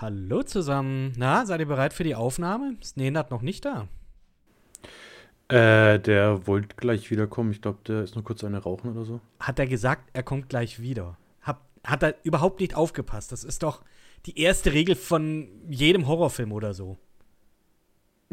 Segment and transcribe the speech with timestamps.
[0.00, 1.12] Hallo zusammen.
[1.16, 2.76] Na, seid ihr bereit für die Aufnahme?
[2.80, 3.88] Ist Nenad noch nicht da?
[5.48, 7.50] Äh, der wollte gleich wiederkommen.
[7.50, 9.20] Ich glaube, der ist nur kurz eine rauchen oder so.
[9.40, 11.18] Hat er gesagt, er kommt gleich wieder?
[11.42, 13.32] Hab, hat er überhaupt nicht aufgepasst?
[13.32, 13.82] Das ist doch
[14.26, 16.96] die erste Regel von jedem Horrorfilm oder so.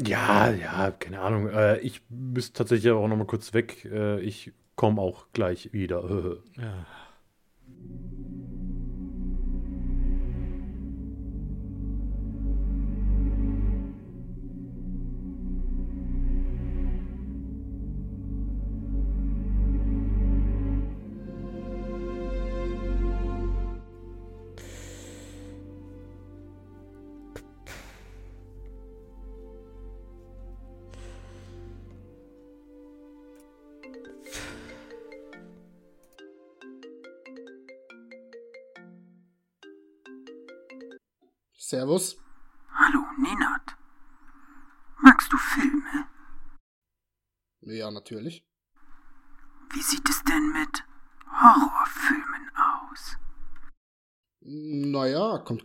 [0.00, 1.48] Ja, ja, keine Ahnung.
[1.48, 3.84] Äh, ich müsste tatsächlich auch noch mal kurz weg.
[3.86, 6.36] Äh, ich komme auch gleich wieder.
[6.58, 6.86] ja.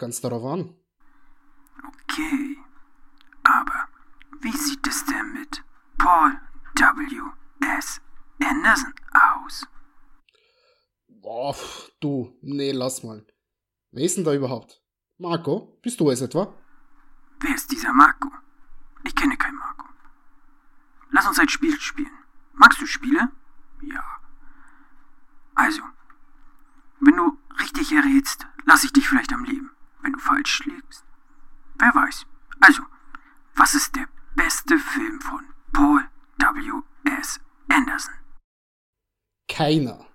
[0.01, 0.75] Ganz darauf an.
[1.87, 2.57] Okay.
[3.43, 3.87] Aber
[4.41, 5.63] wie sieht es denn mit
[5.97, 6.37] Paul
[6.75, 7.21] W.
[7.77, 8.01] S.
[8.43, 9.67] Anderson aus?
[11.07, 11.55] Boah,
[11.99, 13.25] du, nee, lass mal.
[13.91, 14.81] Wer ist denn da überhaupt?
[15.19, 16.53] Marco, bist du es etwa?
[17.39, 18.31] Wer ist dieser Marco?
[19.03, 19.85] Ich kenne keinen Marco.
[21.11, 22.17] Lass uns ein Spiel spielen.
[22.53, 23.31] Magst du Spiele?
[23.81, 24.03] Ja.
[25.53, 25.83] Also,
[26.99, 29.71] wenn du richtig errätst, lass ich dich vielleicht am Leben.
[30.01, 31.05] Wenn du falsch schlägst,
[31.79, 32.25] wer weiß.
[32.59, 32.83] Also,
[33.55, 36.07] was ist der beste Film von Paul
[36.37, 36.81] W.
[37.19, 37.39] S.
[37.69, 38.13] Anderson?
[39.47, 40.05] Keiner.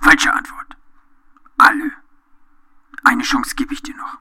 [0.00, 0.76] Falsche Antwort.
[1.58, 1.92] Alle.
[3.04, 4.18] Eine Chance gebe ich dir noch.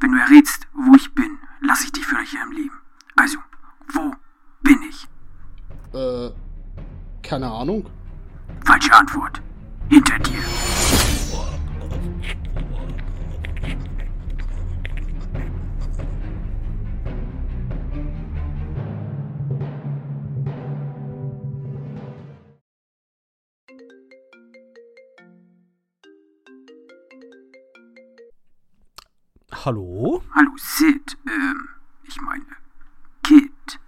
[0.00, 2.78] Wenn du errätst, wo ich bin, lasse ich dich für euch am Leben.
[3.16, 3.38] Also,
[3.92, 4.14] wo
[4.62, 5.08] bin ich?
[5.92, 6.30] Äh,
[7.22, 7.88] keine Ahnung.
[8.64, 9.42] Falsche Antwort.
[9.88, 10.42] Hinter dir.
[29.68, 30.22] Hallo?
[30.34, 31.68] Hallo Sid, ähm,
[32.04, 32.46] ich meine,
[33.22, 33.78] Kid.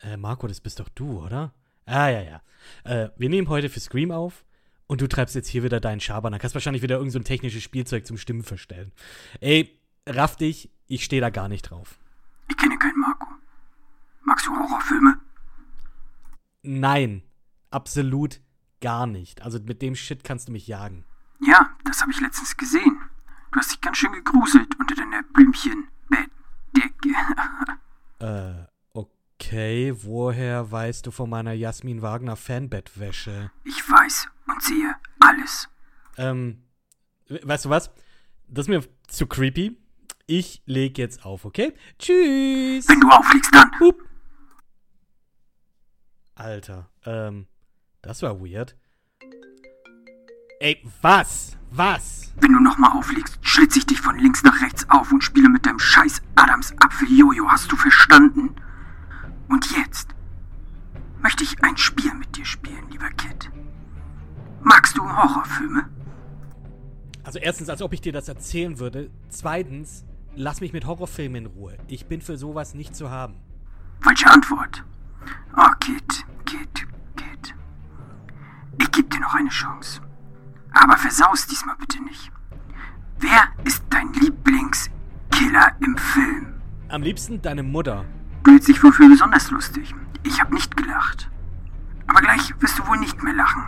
[0.00, 1.54] Äh, Marco, das bist doch du, oder?
[1.86, 2.42] Ah, ja, ja.
[2.82, 4.44] Äh, wir nehmen heute für Scream auf
[4.88, 6.42] und du treibst jetzt hier wieder deinen Schabernack.
[6.42, 8.90] Hast wahrscheinlich wieder irgendein so technisches Spielzeug zum Stimmen verstellen.
[9.40, 12.00] Ey, raff dich, ich stehe da gar nicht drauf.
[12.48, 13.28] Ich kenne keinen Marco.
[14.24, 15.20] Magst du Horrorfilme?
[16.62, 17.22] Nein,
[17.70, 18.40] absolut
[18.80, 19.42] gar nicht.
[19.42, 21.04] Also mit dem Shit kannst du mich jagen.
[21.46, 22.98] Ja, das habe ich letztens gesehen.
[23.52, 27.14] Du hast dich ganz schön gegruselt unter deiner Blümchen-Bettdecke.
[28.18, 29.94] äh, okay.
[30.02, 33.50] Woher weißt du von meiner Jasmin Wagner Fanbettwäsche?
[33.64, 35.68] Ich weiß und sehe alles.
[36.18, 36.62] Ähm,
[37.28, 37.90] weißt du was?
[38.48, 39.78] Das ist mir zu creepy.
[40.26, 41.74] Ich leg jetzt auf, okay?
[41.98, 42.86] Tschüss.
[42.88, 43.70] Wenn du auflegst, dann.
[43.80, 44.02] Hup.
[46.34, 47.46] Alter, ähm,
[48.02, 48.76] das war weird.
[50.60, 51.57] Ey, was?
[51.70, 52.32] Was?
[52.40, 55.66] Wenn du nochmal auflegst, schlitze ich dich von links nach rechts auf und spiele mit
[55.66, 58.54] deinem scheiß Adams Apfel-Jojo, hast du verstanden?
[59.48, 60.14] Und jetzt
[61.20, 63.50] möchte ich ein Spiel mit dir spielen, lieber Kid.
[64.62, 65.88] Magst du Horrorfilme?
[67.24, 69.10] Also erstens, als ob ich dir das erzählen würde.
[69.28, 71.76] Zweitens, lass mich mit Horrorfilmen in Ruhe.
[71.86, 73.34] Ich bin für sowas nicht zu haben.
[74.00, 74.84] Falsche Antwort.
[75.56, 76.86] Oh, Kid, Kid,
[77.16, 77.54] Kid.
[78.80, 80.00] Ich gebe dir noch eine Chance.
[80.72, 82.30] Aber versaus diesmal bitte nicht.
[83.18, 86.54] Wer ist dein Lieblingskiller im Film?
[86.88, 88.04] Am liebsten deine Mutter.
[88.44, 89.94] Du hältst dich wohl für besonders lustig.
[90.24, 91.30] Ich habe nicht gelacht.
[92.06, 93.64] Aber gleich wirst du wohl nicht mehr lachen.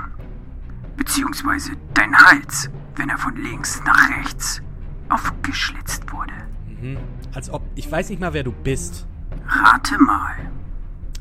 [0.97, 4.63] Beziehungsweise dein Hals, wenn er von links nach rechts
[5.09, 6.33] aufgeschlitzt wurde.
[6.81, 6.99] Mhm.
[7.35, 7.63] Als ob.
[7.75, 9.07] Ich weiß nicht mal, wer du bist.
[9.47, 10.37] Rate mal.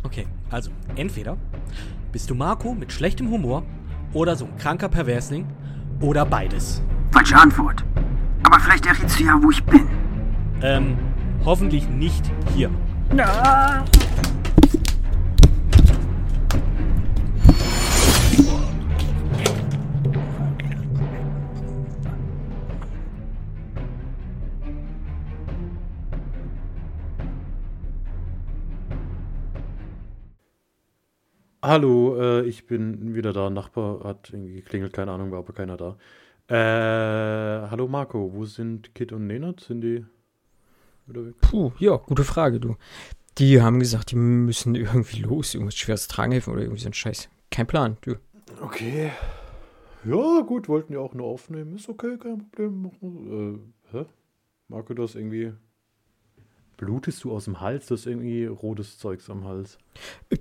[0.03, 1.37] Okay, also entweder
[2.11, 3.63] bist du Marco mit schlechtem Humor
[4.13, 5.47] oder so ein kranker Perversling
[6.01, 6.81] oder beides.
[7.11, 7.83] Falsche Antwort.
[8.43, 9.87] Aber vielleicht errätst du ja, wo ich bin.
[10.61, 10.97] Ähm,
[11.45, 12.69] hoffentlich nicht hier.
[13.13, 13.83] Na.
[31.61, 33.49] Hallo, äh, ich bin wieder da.
[33.49, 35.97] Nachbar hat irgendwie geklingelt, keine Ahnung, war aber keiner da.
[36.47, 39.59] Äh, hallo Marco, wo sind Kit und Nenad?
[39.59, 40.05] Sind die?
[41.05, 41.35] wieder weg.
[41.41, 42.77] Puh, ja, gute Frage, du.
[43.37, 46.93] Die haben gesagt, die müssen irgendwie los, irgendwas schweres Tragen helfen oder irgendwie so ein
[46.93, 47.29] Scheiß.
[47.51, 48.15] Kein Plan, du.
[48.61, 49.11] Okay.
[50.05, 51.75] Ja, gut, wollten die auch nur aufnehmen.
[51.75, 53.61] Ist okay, kein Problem.
[53.91, 54.05] Äh, hä?
[54.69, 55.53] Marco, du hast irgendwie.
[56.79, 57.87] Blutest du aus dem Hals?
[57.87, 59.77] Du hast irgendwie rotes Zeugs am Hals.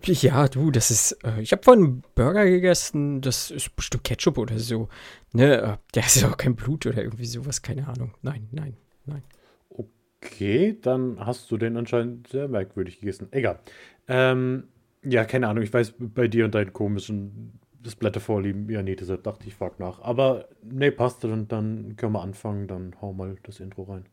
[0.04, 1.18] Ja, du, das ist.
[1.24, 4.88] Äh, ich habe vorhin einen Burger gegessen, das ist bestimmt Ketchup oder so.
[5.32, 8.14] Ne, äh, der ist ja auch kein Blut oder irgendwie sowas, keine Ahnung.
[8.22, 9.24] Nein, nein, nein.
[9.68, 13.26] Okay, dann hast du den anscheinend sehr merkwürdig gegessen.
[13.32, 13.58] Egal.
[14.06, 14.68] Ähm,
[15.02, 17.58] ja, keine Ahnung, ich weiß bei dir und deinen komischen
[17.98, 20.00] Blättervorlieben, ja, nee, deshalb dachte ich, frag nach.
[20.02, 24.04] Aber nee, passt, dann, dann können wir anfangen, dann hau mal das Intro rein.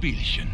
[0.00, 0.48] Spielchen,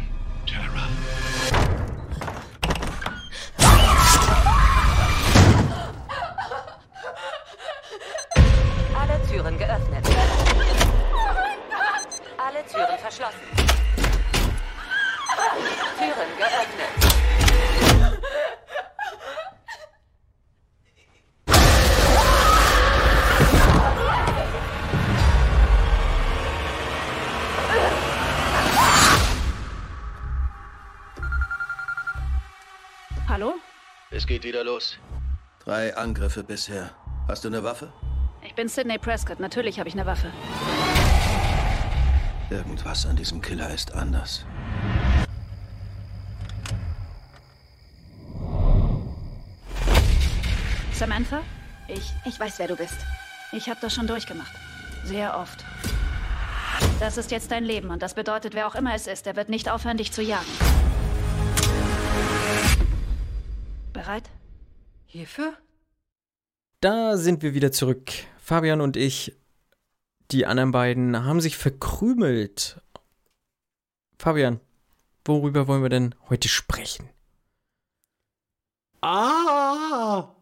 [34.67, 34.99] los.
[35.63, 36.91] Drei Angriffe bisher.
[37.27, 37.91] Hast du eine Waffe?
[38.43, 39.39] Ich bin Sidney Prescott.
[39.39, 40.31] Natürlich habe ich eine Waffe.
[42.49, 44.45] Irgendwas an diesem Killer ist anders.
[50.93, 51.41] Samantha?
[51.87, 52.97] Ich, Ich weiß, wer du bist.
[53.53, 54.51] ich habe das schon durchgemacht.
[55.05, 55.63] Sehr oft.
[56.99, 59.47] Das ist jetzt dein Leben und das bedeutet, wer auch immer es ist, der wird
[59.49, 60.51] nicht aufhören, dich zu jagen.
[63.93, 64.29] Bereit?
[65.17, 65.57] Hierfür?
[66.79, 68.11] Da sind wir wieder zurück.
[68.37, 69.35] Fabian und ich,
[70.29, 72.79] die anderen beiden, haben sich verkrümelt.
[74.19, 74.59] Fabian,
[75.25, 77.09] worüber wollen wir denn heute sprechen?
[79.01, 80.35] Ah!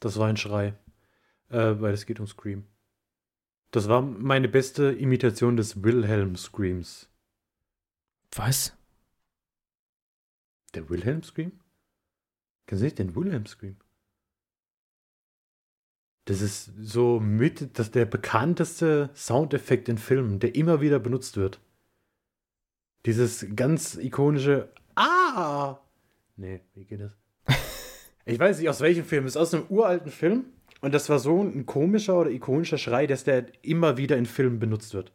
[0.00, 0.68] Das war ein Schrei.
[1.50, 2.66] Äh, weil es geht um Scream.
[3.72, 7.10] Das war meine beste Imitation des Wilhelm Screams.
[8.34, 8.74] Was?
[10.72, 11.52] Der Wilhelm Scream?
[12.68, 13.76] Kennen Sie nicht den Wilhelm Scream?
[16.26, 21.58] Das ist so mit, das der bekannteste Soundeffekt in Filmen, der immer wieder benutzt wird.
[23.06, 25.78] Dieses ganz ikonische Ah!
[26.36, 27.12] Nee, wie geht das?
[28.26, 29.24] Ich weiß nicht, aus welchem Film.
[29.24, 30.44] Es ist aus einem uralten Film.
[30.82, 34.58] Und das war so ein komischer oder ikonischer Schrei, dass der immer wieder in Filmen
[34.58, 35.12] benutzt wird.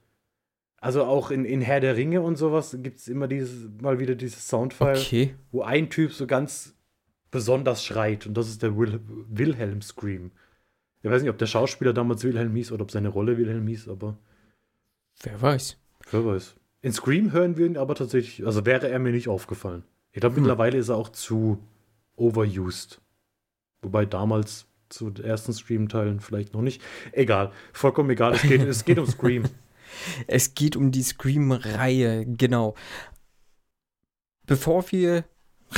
[0.78, 4.16] Also auch in, in Herr der Ringe und sowas gibt es immer dieses, mal wieder
[4.16, 5.36] dieses Soundfile, Okay.
[5.52, 6.74] wo ein Typ so ganz
[7.34, 8.26] besonders schreit.
[8.28, 10.32] Und das ist der Wil Wilhelm Scream.
[11.02, 13.90] Ich weiß nicht, ob der Schauspieler damals Wilhelm hieß oder ob seine Rolle Wilhelm hieß,
[13.90, 14.18] aber
[15.22, 15.78] Wer weiß.
[16.12, 16.56] wer weiß.
[16.82, 19.84] In Scream hören wir ihn aber tatsächlich, also wäre er mir nicht aufgefallen.
[20.12, 20.44] Ich glaube, Hm.
[20.44, 21.60] mittlerweile ist er auch zu
[22.16, 23.02] overused.
[23.82, 26.82] Wobei damals zu den ersten Scream-Teilen vielleicht noch nicht.
[27.12, 28.34] Egal, vollkommen egal.
[28.34, 29.44] Es geht, es geht um Scream.
[30.26, 32.74] Es geht um die Scream-Reihe, genau.
[34.48, 35.24] Bevor wir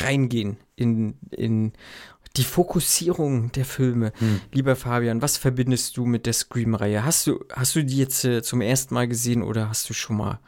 [0.01, 1.73] reingehen in, in
[2.37, 4.41] die Fokussierung der Filme, Hm.
[4.51, 7.05] lieber Fabian, was verbindest du mit der Scream-Reihe?
[7.05, 10.17] Hast du, hast du die jetzt äh, zum ersten Mal gesehen oder hast du schon
[10.17, 10.39] mal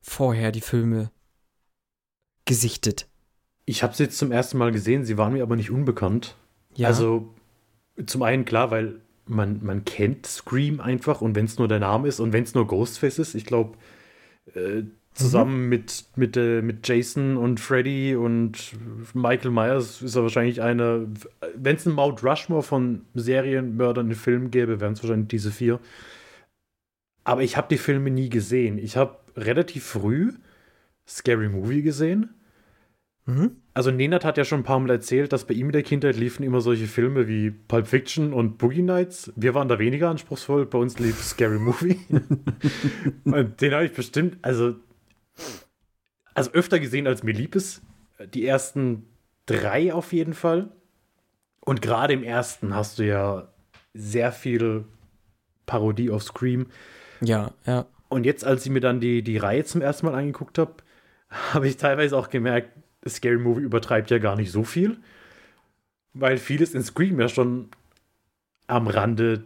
[0.00, 1.10] vorher die Filme
[2.44, 3.08] gesichtet?
[3.66, 6.36] Ich habe sie jetzt zum ersten Mal gesehen, sie waren mir aber nicht unbekannt.
[6.74, 6.88] Ja.
[6.88, 7.34] Also
[8.06, 12.08] zum einen klar, weil man, man kennt Scream einfach und wenn es nur der Name
[12.08, 13.76] ist und wenn es nur Ghostface ist, ich glaube,
[14.54, 14.82] äh,
[15.18, 18.72] zusammen mit, mit, äh, mit Jason und Freddy und
[19.14, 21.08] Michael Myers ist er wahrscheinlich eine,
[21.54, 25.80] wenn es einen Mount Rushmore von Serienmördern in Filmen gäbe, wären es wahrscheinlich diese vier.
[27.24, 28.78] Aber ich habe die Filme nie gesehen.
[28.78, 30.32] Ich habe relativ früh
[31.06, 32.30] Scary Movie gesehen.
[33.26, 33.56] Mhm.
[33.74, 36.16] Also Nenad hat ja schon ein paar Mal erzählt, dass bei ihm in der Kindheit
[36.16, 39.30] liefen immer solche Filme wie Pulp Fiction und Boogie Nights.
[39.36, 40.64] Wir waren da weniger anspruchsvoll.
[40.66, 41.98] Bei uns lief Scary Movie.
[43.24, 44.76] und den habe ich bestimmt, also,
[46.34, 47.82] also öfter gesehen, als mir lieb ist.
[48.34, 49.06] Die ersten
[49.46, 50.70] drei auf jeden Fall.
[51.60, 53.48] Und gerade im ersten hast du ja
[53.94, 54.84] sehr viel
[55.66, 56.66] Parodie auf Scream.
[57.20, 57.86] Ja, ja.
[58.08, 60.74] Und jetzt, als ich mir dann die, die Reihe zum ersten Mal angeguckt habe,
[61.52, 62.70] habe ich teilweise auch gemerkt,
[63.06, 64.98] Scary Movie übertreibt ja gar nicht so viel.
[66.14, 67.68] weil vieles in Scream ja schon
[68.66, 69.44] am Rande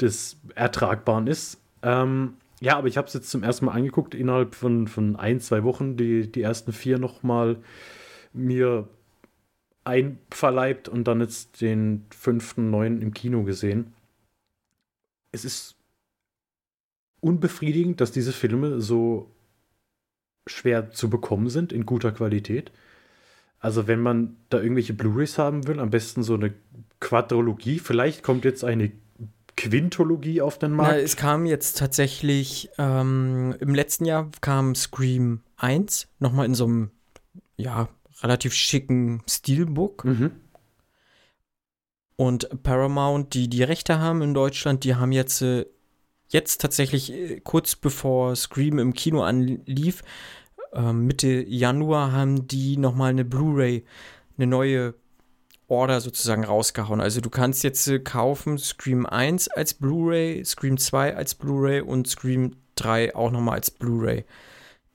[0.00, 1.60] des Ertragbaren ist.
[1.82, 5.40] Ähm, ja, aber ich habe es jetzt zum ersten Mal angeguckt, innerhalb von, von ein,
[5.40, 7.62] zwei Wochen, die, die ersten vier nochmal
[8.32, 8.88] mir
[9.84, 13.94] einverleibt und dann jetzt den fünften, neuen im Kino gesehen.
[15.32, 15.76] Es ist
[17.20, 19.30] unbefriedigend, dass diese Filme so
[20.46, 22.72] schwer zu bekommen sind in guter Qualität.
[23.58, 26.54] Also wenn man da irgendwelche Blu-rays haben will, am besten so eine
[26.98, 27.78] Quadrologie.
[27.78, 28.92] Vielleicht kommt jetzt eine
[29.60, 30.92] Quintologie auf den Markt.
[30.92, 36.64] Na, es kam jetzt tatsächlich, ähm, im letzten Jahr kam Scream 1, nochmal in so
[36.64, 36.90] einem,
[37.56, 37.90] ja,
[38.22, 40.06] relativ schicken Steelbook.
[40.06, 40.30] Mhm.
[42.16, 45.66] Und Paramount, die die Rechte haben in Deutschland, die haben jetzt, äh,
[46.28, 50.02] jetzt tatsächlich äh, kurz bevor Scream im Kino anlief,
[50.72, 53.84] äh, Mitte Januar haben die nochmal eine Blu-ray,
[54.38, 54.94] eine neue
[55.70, 57.00] Order sozusagen rausgehauen.
[57.00, 62.08] Also du kannst jetzt äh, kaufen Scream 1 als Blu-ray, Scream 2 als Blu-ray und
[62.08, 64.24] Scream 3 auch nochmal als Blu-ray.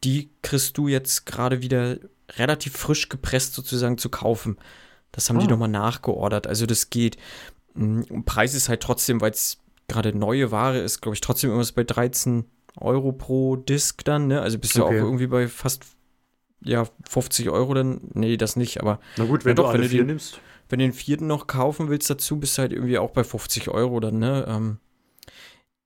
[0.04, 1.98] Die kriegst du jetzt gerade wieder
[2.38, 4.58] relativ frisch gepresst sozusagen zu kaufen.
[5.12, 5.50] Das haben die Ah.
[5.52, 6.48] nochmal nachgeordert.
[6.48, 7.18] Also das geht.
[7.74, 11.72] Mm, Preis ist halt trotzdem, weil es gerade neue Ware ist, glaube ich, trotzdem irgendwas
[11.72, 12.46] bei 13
[12.78, 14.42] Euro pro Disc dann, ne?
[14.42, 15.00] Also bist du Okay.
[15.00, 15.84] auch irgendwie bei fast
[16.64, 18.02] ja, 50 Euro dann.
[18.14, 20.08] Nee, das nicht, aber Na gut, wenn Ja du doch, alle wenn du vier den-
[20.08, 20.40] nimmst.
[20.70, 23.70] Wenn du den vierten noch kaufen willst dazu, bist du halt irgendwie auch bei 50
[23.70, 24.46] Euro dann, ne?
[24.48, 24.78] Ähm,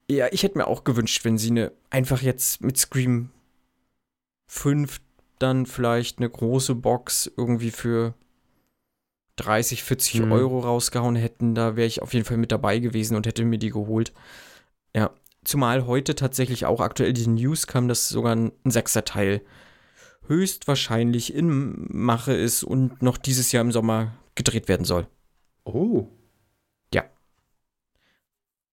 [0.10, 3.30] ja, ich hätte mir auch gewünscht, wenn sie eine einfach jetzt mit Scream
[4.48, 5.00] 5
[5.38, 8.14] dann vielleicht eine große Box irgendwie für
[9.38, 10.32] 30, 40 Mhm.
[10.32, 13.60] Euro rausgehauen hätten, da wäre ich auf jeden Fall mit dabei gewesen und hätte mir
[13.60, 14.12] die geholt.
[14.96, 15.12] Ja,
[15.44, 19.42] zumal heute tatsächlich auch aktuell die News kam, dass sogar ein, ein sechster Teil
[20.28, 25.06] höchstwahrscheinlich in Mache ist und noch dieses Jahr im Sommer gedreht werden soll.
[25.66, 26.08] Oh.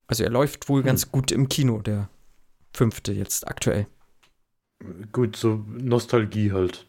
[0.08, 0.87] Also er läuft wohl Hm.
[0.87, 2.08] ganz gut im Kino, der
[2.73, 3.88] fünfte jetzt aktuell.
[5.11, 6.87] Gut, so Nostalgie halt.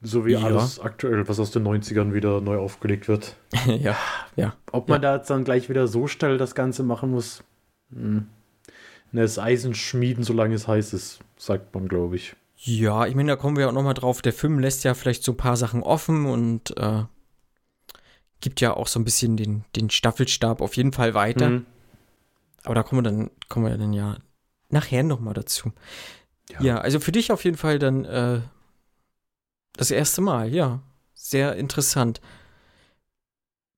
[0.00, 0.40] So wie Ja.
[0.40, 3.36] alles aktuell, was aus den 90ern wieder neu aufgelegt wird.
[3.66, 3.98] ja,
[4.34, 4.56] ja.
[4.72, 7.44] Ob man da jetzt dann gleich wieder so schnell das Ganze machen muss?
[7.92, 8.28] Hm.
[9.12, 12.34] Ne, das Eisen schmieden, solange es heiß ist, sagt man, glaube ich.
[12.56, 14.22] Ja, ich meine, da kommen wir auch nochmal drauf.
[14.22, 17.02] Der Film lässt ja vielleicht so ein paar Sachen offen und äh,
[18.42, 21.46] gibt ja auch so ein bisschen den, den Staffelstab auf jeden Fall weiter.
[21.46, 21.66] Hm.
[22.64, 24.18] Aber da kommen wir dann, kommen wir dann ja
[24.68, 25.72] nachher nochmal dazu.
[26.50, 26.62] Ja.
[26.62, 26.78] Ja.
[26.78, 28.40] also für dich auf jeden Fall dann äh,
[29.74, 30.82] das erste Mal, ja.
[31.14, 32.20] Sehr interessant,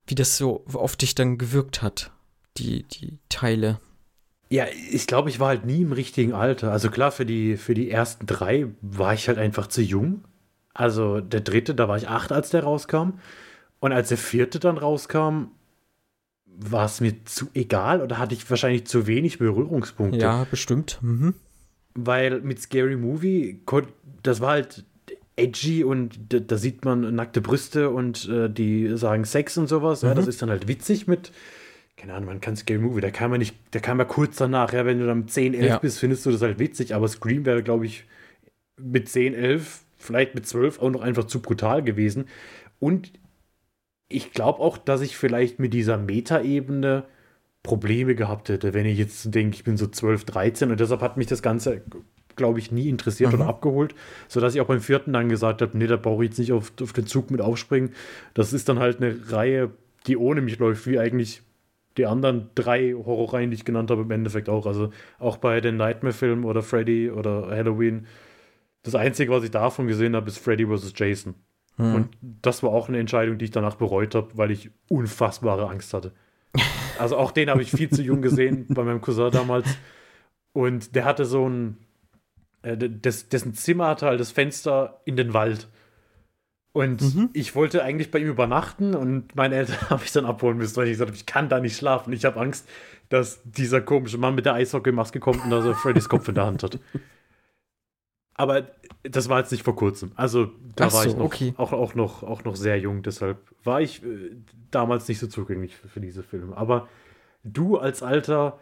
[0.06, 2.11] wie das so auf dich dann gewirkt hat,
[2.56, 3.78] die, die Teile.
[4.49, 6.73] Ja, ich glaube, ich war halt nie im richtigen Alter.
[6.73, 10.25] Also klar, für die, für die ersten drei war ich halt einfach zu jung.
[10.73, 13.18] Also der dritte, da war ich acht, als der rauskam.
[13.85, 15.49] Und als der vierte dann rauskam,
[16.47, 20.21] war es mir zu egal oder hatte ich wahrscheinlich zu wenig Berührungspunkte.
[20.21, 20.99] Ja, bestimmt.
[21.03, 21.35] Mhm.
[21.95, 23.61] Weil mit Scary Movie,
[24.23, 24.87] das war halt
[25.37, 30.00] edgy und da, sieht man nackte Brüste und äh, die sagen Sex und sowas.
[30.00, 30.14] Ja, Mhm.
[30.14, 31.31] das ist dann halt witzig mit,
[31.99, 34.73] keine Ahnung, man kann Scary Movie, da kam man nicht, da kam ja kurz danach,
[34.73, 35.79] ja, wenn du dann 10, 11 Ja.
[35.79, 38.07] bist, findest du das halt witzig, aber Scream wäre, glaube ich,
[38.81, 42.25] mit 10, 11, vielleicht mit 12 auch noch einfach zu brutal gewesen.
[42.79, 43.12] Und
[44.08, 47.04] ich glaube auch, dass ich vielleicht mit dieser Metaebene
[47.62, 51.16] Probleme gehabt hätte, wenn ich jetzt denke, ich bin so 12, 13 und deshalb hat
[51.16, 51.82] mich das Ganze,
[52.37, 53.40] glaube ich, nie interessiert Mhm.
[53.40, 53.94] oder abgeholt,
[54.28, 56.73] sodass ich auch beim vierten dann gesagt habe, nee, da brauche ich jetzt nicht auf,
[56.82, 57.92] auf den Zug mit aufspringen.
[58.34, 59.70] Das ist dann halt eine Reihe,
[60.06, 61.42] die ohne mich läuft, wie eigentlich
[61.96, 64.66] die anderen drei Horrorreihen, die ich genannt habe, im Endeffekt auch.
[64.66, 68.06] Also auch bei den Nightmare-Filmen oder Freddy oder Halloween.
[68.82, 70.92] Das Einzige, was ich davon gesehen habe, ist Freddy vs.
[70.96, 71.34] Jason.
[71.76, 71.95] Hm.
[71.95, 72.09] Und
[72.43, 76.12] das war auch eine Entscheidung, die ich danach bereut habe, weil ich unfassbare Angst hatte.
[76.97, 79.66] Also auch den habe ich viel zu jung gesehen bei meinem Cousin damals.
[80.52, 81.76] Und der hatte so ein,
[82.62, 85.66] äh, des, dessen Zimmer hatte halt das Fenster in den Wald.
[86.73, 87.31] Und Mhm.
[87.33, 90.87] ich wollte eigentlich bei ihm übernachten und meine Eltern habe ich dann abholen müssen, weil
[90.87, 92.12] ich gesagt habe, ich kann da nicht schlafen.
[92.12, 92.69] Ich habe Angst,
[93.09, 96.47] dass dieser komische Mann mit der Eishockeymaske kommt und dass er Freddys Kopf in der
[96.47, 96.78] Hand hat.
[98.35, 98.67] Aber
[99.05, 100.12] das war jetzt nicht vor kurzem.
[100.17, 101.55] Also da Ach war so, ich noch, okay.
[101.57, 103.03] auch, auch, noch, auch noch sehr jung.
[103.03, 104.31] Deshalb war ich äh,
[104.71, 106.57] damals nicht so zugänglich für, für diese Filme.
[106.57, 106.88] Aber
[107.45, 108.59] du als alter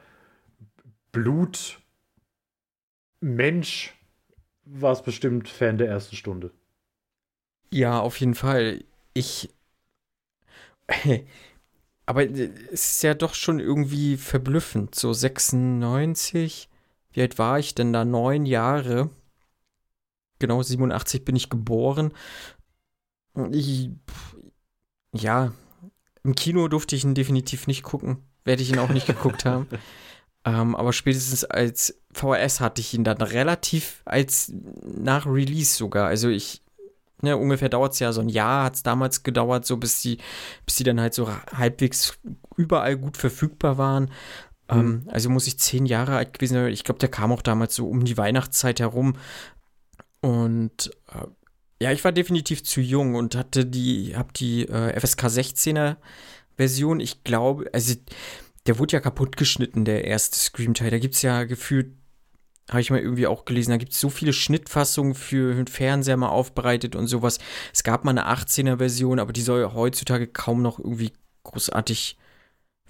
[1.10, 1.78] Blut
[3.20, 3.94] Mensch
[4.64, 6.50] warst bestimmt Fan der ersten Stunde.
[7.70, 8.84] Ja, auf jeden Fall.
[9.14, 9.48] Ich.
[12.04, 14.94] Aber es ist ja doch schon irgendwie verblüffend.
[14.94, 16.68] So 96.
[17.12, 18.04] Wie alt war ich denn da?
[18.04, 19.10] Neun Jahre.
[20.42, 22.12] Genau, 87 bin ich geboren.
[23.52, 23.90] Ich,
[25.14, 25.52] ja,
[26.24, 28.16] im Kino durfte ich ihn definitiv nicht gucken.
[28.44, 29.68] Werde ich ihn auch nicht geguckt haben.
[30.44, 36.08] Ähm, aber spätestens als VHS hatte ich ihn dann relativ als nach Release sogar.
[36.08, 36.62] Also ich,
[37.20, 40.18] ne, ungefähr dauert es ja so ein Jahr, hat es damals gedauert, so bis die,
[40.66, 42.18] bis die dann halt so halbwegs
[42.56, 44.10] überall gut verfügbar waren.
[44.68, 44.80] Mhm.
[44.80, 46.72] Ähm, also muss ich zehn Jahre alt gewesen sein.
[46.72, 49.14] Ich glaube, der kam auch damals so um die Weihnachtszeit herum.
[50.22, 51.26] Und äh,
[51.82, 55.96] ja, ich war definitiv zu jung und hatte die, hab die äh, FSK 16er
[56.56, 57.00] Version.
[57.00, 57.94] Ich glaube, also
[58.66, 60.90] der wurde ja kaputt geschnitten, der erste Scream-Teil.
[60.90, 61.96] Da gibt es ja gefühlt,
[62.70, 66.16] habe ich mal irgendwie auch gelesen, da gibt es so viele Schnittfassungen für den Fernseher
[66.16, 67.38] mal aufbereitet und sowas.
[67.74, 71.12] Es gab mal eine 18er Version, aber die soll heutzutage kaum noch irgendwie
[71.42, 72.16] großartig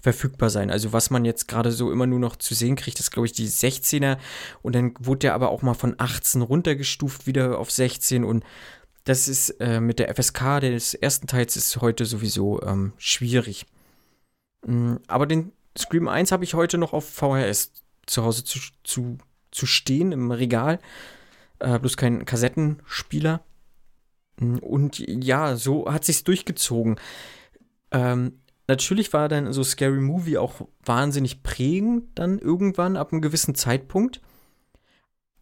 [0.03, 0.69] verfügbar sein.
[0.69, 3.31] Also was man jetzt gerade so immer nur noch zu sehen kriegt, ist glaube ich
[3.31, 4.17] die 16er
[4.61, 8.43] und dann wurde der aber auch mal von 18 runtergestuft wieder auf 16 und
[9.05, 13.65] das ist äh, mit der FSK des ersten Teils ist heute sowieso ähm, schwierig.
[14.65, 17.71] Mhm, aber den Scream 1 habe ich heute noch auf VHS
[18.05, 19.17] zu Hause zu, zu,
[19.51, 20.79] zu stehen im Regal.
[21.59, 23.41] Äh, bloß kein Kassettenspieler.
[24.37, 26.99] Mhm, und ja, so hat sich's durchgezogen.
[27.91, 33.55] Ähm, natürlich war dann so Scary Movie auch wahnsinnig prägend dann irgendwann ab einem gewissen
[33.55, 34.21] Zeitpunkt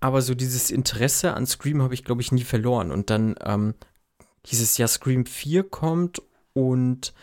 [0.01, 2.91] aber so dieses Interesse an Scream habe ich, glaube ich, nie verloren.
[2.91, 3.75] Und dann ähm,
[4.45, 6.21] hieß es ja, Scream 4 kommt
[6.53, 7.13] und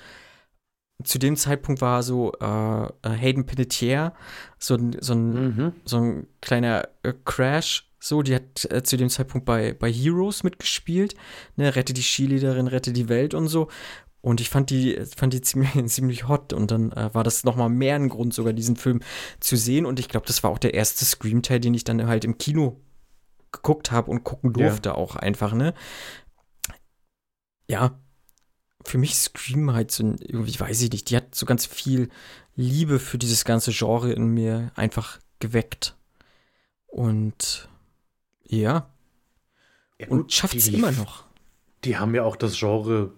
[1.05, 4.14] zu dem Zeitpunkt war so äh, äh Hayden Panettiere
[4.59, 5.73] so, so, ein, mhm.
[5.85, 7.85] so ein kleiner äh, Crash.
[8.00, 11.17] So, die hat äh, zu dem Zeitpunkt bei, bei Heroes mitgespielt.
[11.57, 13.69] Ne, rette die Skileaderin, rette die Welt und so.
[14.21, 16.53] Und ich fand die, fand die ziemlich, ziemlich hot.
[16.53, 19.01] Und dann äh, war das nochmal mehr ein Grund, sogar diesen Film
[19.41, 19.87] zu sehen.
[19.87, 22.81] Und ich glaube, das war auch der erste Scream-Teil, den ich dann halt im Kino
[23.53, 24.95] geguckt habe und gucken durfte, ja.
[24.95, 25.75] auch einfach, ne?
[27.69, 27.99] Ja,
[28.85, 32.09] für mich Scream halt so irgendwie, weiß ich nicht, die hat so ganz viel
[32.57, 35.97] Liebe für dieses ganze Genre in mir einfach geweckt.
[36.87, 37.69] Und
[38.45, 38.90] ja.
[39.99, 41.25] ja und schafft es immer noch.
[41.85, 43.12] Die haben ja auch das Genre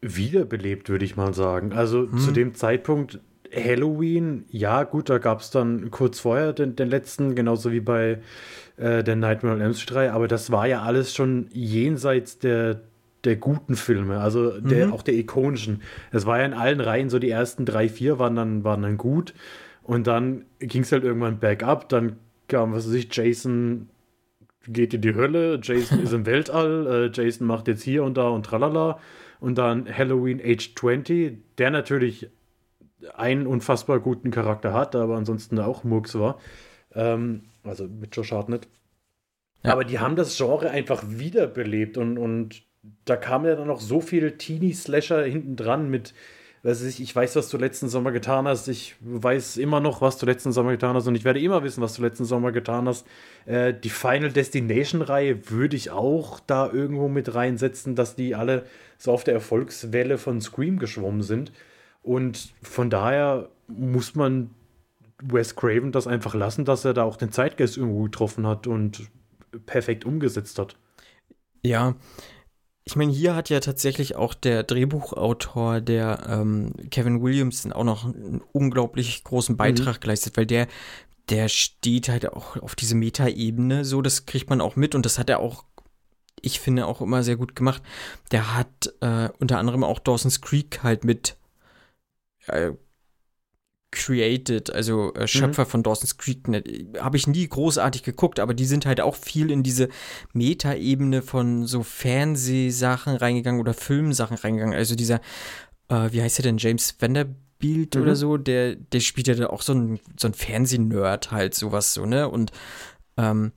[0.00, 1.72] wiederbelebt, würde ich mal sagen.
[1.72, 2.18] Also hm.
[2.18, 3.20] zu dem Zeitpunkt
[3.54, 8.18] Halloween, ja, gut, da gab es dann kurz vorher den, den, letzten, genauso wie bei
[8.76, 12.82] äh, der Nightmare on Elm Street 3, aber das war ja alles schon jenseits der,
[13.24, 14.92] der guten Filme, also der, mhm.
[14.92, 15.82] auch der ikonischen.
[16.12, 18.98] Es war ja in allen Reihen so, die ersten drei, vier waren dann, waren dann
[18.98, 19.34] gut
[19.82, 22.16] und dann ging es halt irgendwann bergab, dann
[22.48, 23.88] kam, was weiß ich, Jason
[24.66, 28.28] geht in die Hölle, Jason ist im Weltall, äh, Jason macht jetzt hier und da
[28.28, 28.98] und tralala
[29.40, 32.30] und dann Halloween Age 20, der natürlich
[33.14, 36.38] einen unfassbar guten Charakter hat, aber ansonsten auch Murks war.
[36.94, 38.68] Ähm, also mit Josh Hartnett.
[39.62, 39.72] Ja.
[39.72, 42.62] Aber die haben das Genre einfach wiederbelebt und, und
[43.04, 46.14] da kam ja dann noch so viel Teenie-Slasher hinten dran mit,
[46.62, 50.18] weiß ich, ich weiß, was du letzten Sommer getan hast, ich weiß immer noch, was
[50.18, 52.88] du letzten Sommer getan hast und ich werde immer wissen, was du letzten Sommer getan
[52.88, 53.06] hast.
[53.46, 58.64] Äh, die Final Destination-Reihe würde ich auch da irgendwo mit reinsetzen, dass die alle
[58.98, 61.52] so auf der Erfolgswelle von Scream geschwommen sind.
[62.02, 64.50] Und von daher muss man
[65.22, 69.08] Wes Craven das einfach lassen, dass er da auch den Zeitgeist irgendwo getroffen hat und
[69.66, 70.76] perfekt umgesetzt hat.
[71.64, 71.96] Ja,
[72.88, 78.06] ich meine, hier hat ja tatsächlich auch der Drehbuchautor, der ähm, Kevin Williamson, auch noch
[78.06, 79.58] einen unglaublich großen mhm.
[79.58, 80.00] Beitrag mhm.
[80.00, 80.68] geleistet, weil der,
[81.28, 85.18] der steht halt auch auf diese Metaebene, so, das kriegt man auch mit und das
[85.18, 85.64] hat er auch
[86.40, 87.82] ich finde, auch immer sehr gut gemacht.
[88.30, 91.36] Der hat äh, unter anderem auch Dawson's Creek halt mit
[92.46, 92.70] äh,
[93.90, 95.68] created, also äh, Schöpfer mhm.
[95.68, 96.46] von Dawson's Creek.
[96.48, 96.62] Ne,
[96.98, 99.88] Habe ich nie großartig geguckt, aber die sind halt auch viel in diese
[100.32, 104.76] Metaebene von so Fernsehsachen reingegangen oder Filmsachen reingegangen.
[104.76, 105.20] Also dieser,
[105.88, 108.02] äh, wie heißt der denn, James Vanderbilt mhm.
[108.02, 112.04] oder so, der, der spielt ja auch so ein, so ein Fernsehnerd halt, sowas so,
[112.04, 112.28] ne?
[112.28, 112.52] Und
[113.16, 113.52] ähm,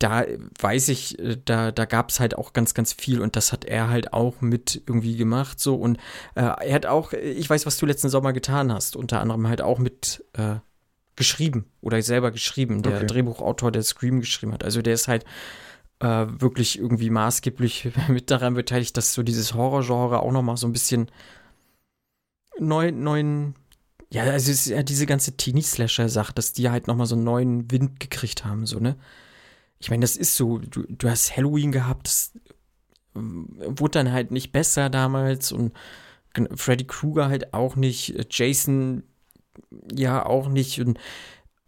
[0.00, 0.24] da
[0.58, 3.64] weiß ich, äh, da, da gab es halt auch ganz, ganz viel und das hat
[3.64, 5.98] er halt auch mit irgendwie gemacht so und
[6.34, 9.62] äh, er hat auch, ich weiß, was du letzten Sommer getan hast, unter anderem halt
[9.62, 10.56] auch mit äh,
[11.16, 13.06] geschrieben oder selber geschrieben, der okay.
[13.06, 14.64] Drehbuchautor, der Scream geschrieben hat.
[14.64, 15.24] Also der ist halt
[16.00, 20.72] äh, wirklich irgendwie maßgeblich mit daran beteiligt, dass so dieses Horrorgenre auch nochmal so ein
[20.72, 21.10] bisschen
[22.58, 23.54] neu, neuen
[24.12, 27.70] ja, also es ist ja diese ganze Teenie-Slasher-Sache, dass die halt nochmal so einen neuen
[27.70, 28.96] Wind gekriegt haben, so, ne?
[29.80, 32.32] Ich meine, das ist so, du, du hast Halloween gehabt, das
[33.16, 35.72] ähm, wurde dann halt nicht besser damals und
[36.54, 39.02] Freddy Krueger halt auch nicht, äh, Jason
[39.92, 40.98] ja auch nicht und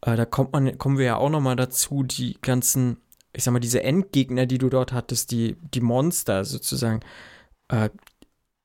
[0.02, 2.98] äh, da kommt man, kommen wir ja auch nochmal dazu, die ganzen,
[3.32, 7.00] ich sag mal, diese Endgegner, die du dort hattest, die, die Monster sozusagen,
[7.68, 7.90] äh,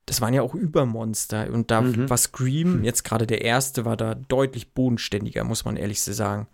[0.05, 1.51] das waren ja auch Übermonster.
[1.51, 2.09] Und da Mhm.
[2.09, 6.47] war Scream, jetzt gerade der erste, war da deutlich bodenständiger, muss man ehrlich so sagen.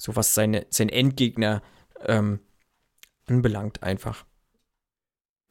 [0.00, 1.62] So was seine, sein Endgegner
[2.06, 2.40] ähm,
[3.26, 4.24] anbelangt, einfach.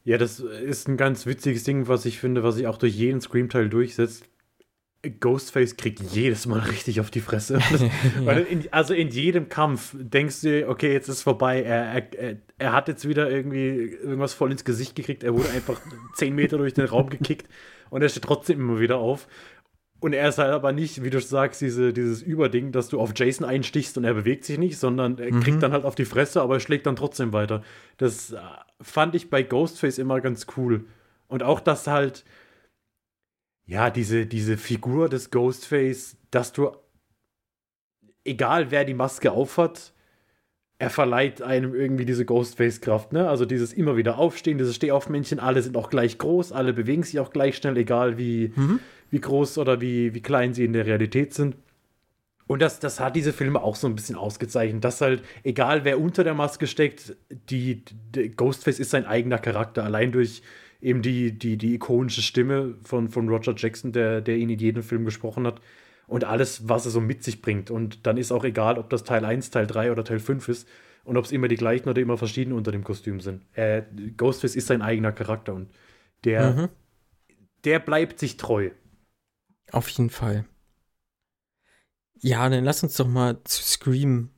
[0.03, 3.19] Ja, das ist ein ganz witziges Ding, was ich finde, was sich auch durch jeden
[3.19, 4.29] Scream-Teil durchsetzt.
[5.19, 7.59] Ghostface kriegt jedes Mal richtig auf die Fresse.
[7.71, 7.83] Das,
[8.25, 11.61] weil in, also in jedem Kampf denkst du, okay, jetzt ist vorbei.
[11.61, 15.23] Er, er, er, er hat jetzt wieder irgendwie irgendwas voll ins Gesicht gekriegt.
[15.23, 15.79] Er wurde einfach
[16.15, 17.47] zehn Meter durch den Raum gekickt
[17.89, 19.27] und er steht trotzdem immer wieder auf.
[19.99, 23.13] Und er ist halt aber nicht, wie du sagst, diese, dieses Überding, dass du auf
[23.15, 25.61] Jason einstichst und er bewegt sich nicht, sondern er kriegt Mhm.
[25.61, 27.63] dann halt auf die Fresse, aber er schlägt dann trotzdem weiter.
[27.97, 28.37] Das äh,
[28.79, 30.85] fand ich bei Ghostface immer ganz cool.
[31.27, 32.25] Und auch, dass halt,
[33.65, 36.71] ja, diese, diese Figur des Ghostface, dass du,
[38.23, 39.93] egal wer die Maske aufhat,
[40.79, 43.27] er verleiht einem irgendwie diese Ghostface-Kraft, ne?
[43.27, 47.19] Also dieses immer wieder aufstehen, dieses Stehaufmännchen, alle sind auch gleich groß, alle bewegen sich
[47.19, 48.79] auch gleich schnell, egal wie, Mhm.
[49.09, 51.55] Wie groß oder wie, wie klein sie in der Realität sind.
[52.47, 55.99] Und das, das hat diese Filme auch so ein bisschen ausgezeichnet, dass halt, egal wer
[55.99, 57.15] unter der Maske steckt,
[57.49, 57.83] die,
[58.15, 60.41] die Ghostface ist sein eigener Charakter, allein durch
[60.81, 64.83] eben die, die, die ikonische Stimme von, von Roger Jackson, der, der ihn in jedem
[64.83, 65.59] Film gesprochen hat.
[66.07, 67.69] Und alles, was er so mit sich bringt.
[67.69, 70.69] Und dann ist auch egal, ob das Teil 1, Teil 3 oder Teil 5 ist
[71.03, 73.43] und ob es immer die gleichen oder immer verschiedene unter dem Kostüm sind.
[73.55, 73.81] Äh,
[74.15, 75.69] Ghostface ist sein eigener Charakter und
[76.23, 76.69] der, Mhm.
[77.65, 78.69] der bleibt sich treu.
[79.71, 80.45] Auf jeden Fall.
[82.19, 84.29] Ja, dann lass uns doch mal zu Scream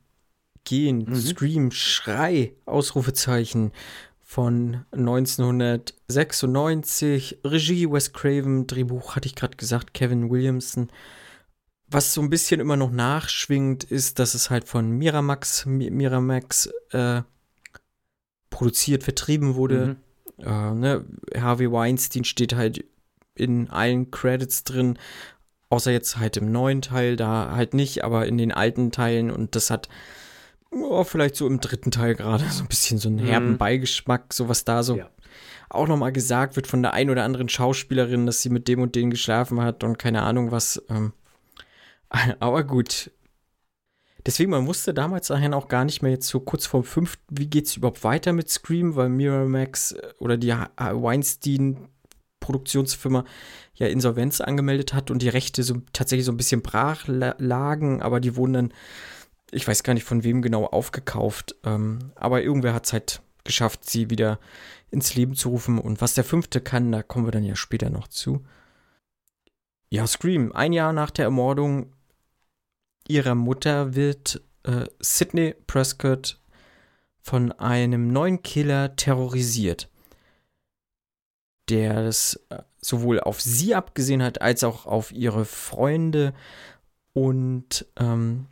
[0.64, 1.04] gehen.
[1.08, 1.16] Mhm.
[1.16, 3.72] Scream, Schrei, Ausrufezeichen
[4.20, 7.38] von 1996.
[7.44, 10.90] Regie Wes Craven, Drehbuch hatte ich gerade gesagt, Kevin Williamson.
[11.88, 16.70] Was so ein bisschen immer noch nachschwingt, ist, dass es halt von Miramax, Mi- Miramax
[16.90, 17.22] äh,
[18.50, 19.96] produziert, vertrieben wurde.
[20.38, 20.46] Mhm.
[20.46, 21.04] Äh, ne?
[21.36, 22.84] Harvey Weinstein steht halt
[23.40, 24.98] in allen Credits drin,
[25.70, 29.56] außer jetzt halt im neuen Teil, da halt nicht, aber in den alten Teilen und
[29.56, 29.88] das hat
[30.70, 33.58] oh, vielleicht so im dritten Teil gerade so ein bisschen so einen herben Mhm.
[33.58, 35.10] Beigeschmack, so was da so Ja.
[35.68, 38.94] auch nochmal gesagt wird von der ein oder anderen Schauspielerin, dass sie mit dem und
[38.94, 40.80] dem geschlafen hat und keine Ahnung was.
[40.88, 41.12] Ähm,
[42.40, 43.10] aber gut.
[44.26, 47.46] Deswegen, man wusste damals dahin auch gar nicht mehr jetzt so kurz vorm fünften, wie
[47.48, 51.88] geht's überhaupt weiter mit Scream, weil Miramax äh, oder die Weinstein
[52.40, 53.24] Produktionsfirma
[53.74, 58.02] ja Insolvenz angemeldet hat und die Rechte so tatsächlich so ein bisschen brach la- lagen,
[58.02, 58.72] aber die wurden dann,
[59.50, 63.88] ich weiß gar nicht von wem genau aufgekauft, ähm, aber irgendwer hat es halt geschafft,
[63.88, 64.38] sie wieder
[64.90, 65.78] ins Leben zu rufen.
[65.78, 68.44] Und was der fünfte kann, da kommen wir dann ja später noch zu.
[69.88, 71.92] Ja, Scream, ein Jahr nach der Ermordung
[73.08, 76.40] ihrer Mutter wird äh, Sidney Prescott
[77.20, 79.89] von einem neuen Killer terrorisiert,
[81.70, 86.34] der das äh, sowohl auf sie abgesehen hat, als auch auf ihre Freunde.
[87.12, 88.46] Und ähm,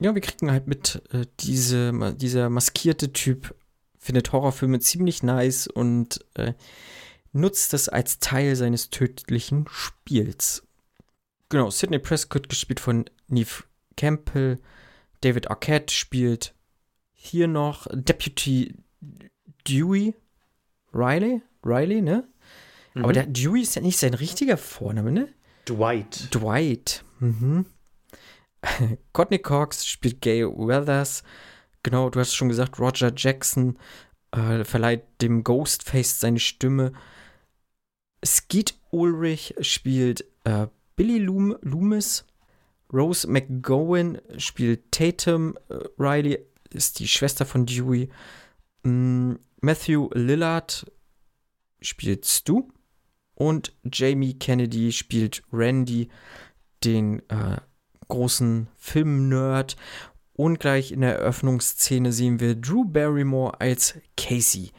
[0.00, 3.54] ja, wir kriegen halt mit, äh, diese, dieser maskierte Typ
[3.98, 6.52] findet Horrorfilme ziemlich nice und äh,
[7.32, 10.62] nutzt das als Teil seines tödlichen Spiels.
[11.48, 13.64] Genau, Sidney Prescott gespielt von Neve
[13.96, 14.58] Campbell.
[15.20, 16.54] David Arquette spielt
[17.12, 18.74] hier noch Deputy
[19.66, 20.14] Dewey
[20.96, 21.42] Riley.
[21.64, 22.26] Riley, ne?
[22.94, 23.12] Aber Mhm.
[23.12, 25.28] der Dewey ist ja nicht sein richtiger Vorname, ne?
[25.68, 26.32] Dwight.
[26.34, 27.04] Dwight.
[27.20, 27.66] Mhm.
[29.12, 31.22] Courtney Cox spielt Gay Weathers.
[31.82, 33.78] Genau, du hast schon gesagt, Roger Jackson
[34.32, 36.92] äh, verleiht dem Ghostface seine Stimme.
[38.24, 42.24] Skeet Ulrich spielt äh, Billy Loom Loomis.
[42.92, 45.56] Rose McGowan spielt Tatum.
[45.68, 46.38] Äh, Riley
[46.70, 48.08] ist die Schwester von Dewey.
[48.82, 50.90] Mm, Matthew Lillard
[51.80, 52.68] spielt Stu.
[53.34, 56.08] Und Jamie Kennedy spielt Randy,
[56.84, 57.58] den äh,
[58.08, 59.76] großen Filmnerd.
[60.32, 64.72] Und gleich in der Eröffnungsszene sehen wir Drew Barrymore als Casey.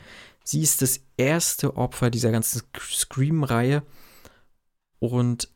[0.43, 3.83] Sie ist das erste Opfer dieser ganzen Scream-Reihe.
[4.99, 5.49] Und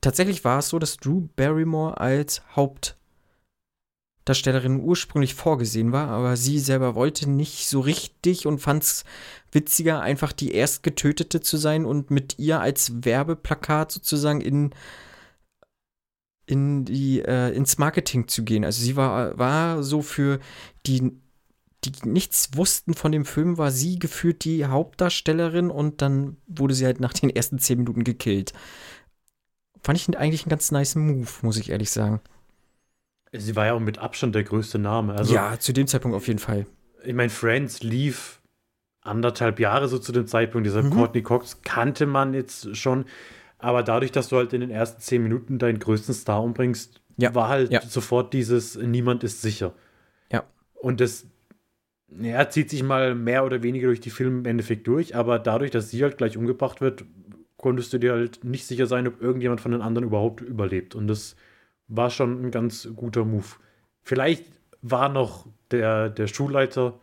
[0.00, 2.42] tatsächlich war es so, dass Drew Barrymore als
[4.22, 9.04] Hauptdarstellerin ursprünglich vorgesehen war, aber sie selber wollte nicht so richtig und fand es
[9.50, 14.70] witziger, einfach die erstgetötete zu sein und mit ihr als Werbeplakat sozusagen in
[16.46, 18.64] in die, äh, ins Marketing zu gehen.
[18.64, 20.38] Also sie war, war so für
[20.86, 21.12] die,
[21.84, 26.84] die nichts wussten von dem Film, war sie gefühlt die Hauptdarstellerin und dann wurde sie
[26.84, 28.52] halt nach den ersten zehn Minuten gekillt.
[29.82, 32.20] Fand ich eigentlich einen ganz nice Move, muss ich ehrlich sagen.
[33.32, 35.14] Sie war ja auch mit Abstand der größte Name.
[35.14, 36.66] Also, ja, zu dem Zeitpunkt auf jeden Fall.
[37.04, 38.40] ich meine, Friends lief
[39.00, 40.66] anderthalb Jahre so zu dem Zeitpunkt.
[40.66, 40.90] Dieser Mhm.
[40.90, 43.06] Courtney Cox kannte man jetzt schon.
[43.58, 47.34] Aber dadurch, dass du halt in den ersten zehn Minuten deinen größten Star umbringst, Ja.
[47.34, 47.80] war halt Ja.
[47.82, 49.72] sofort dieses Niemand ist sicher.
[50.30, 50.44] Ja.
[50.74, 51.26] Und das
[52.20, 55.70] ja, zieht sich mal mehr oder weniger durch die Filme im Endeffekt durch, aber dadurch,
[55.70, 57.04] dass sie halt gleich umgebracht wird,
[57.56, 60.94] konntest du dir halt nicht sicher sein, ob irgendjemand von den anderen überhaupt überlebt.
[60.94, 61.36] Und das
[61.94, 63.46] war schon ein ganz guter Move.
[64.02, 64.44] Vielleicht
[64.80, 66.98] war noch der, der Schulleiter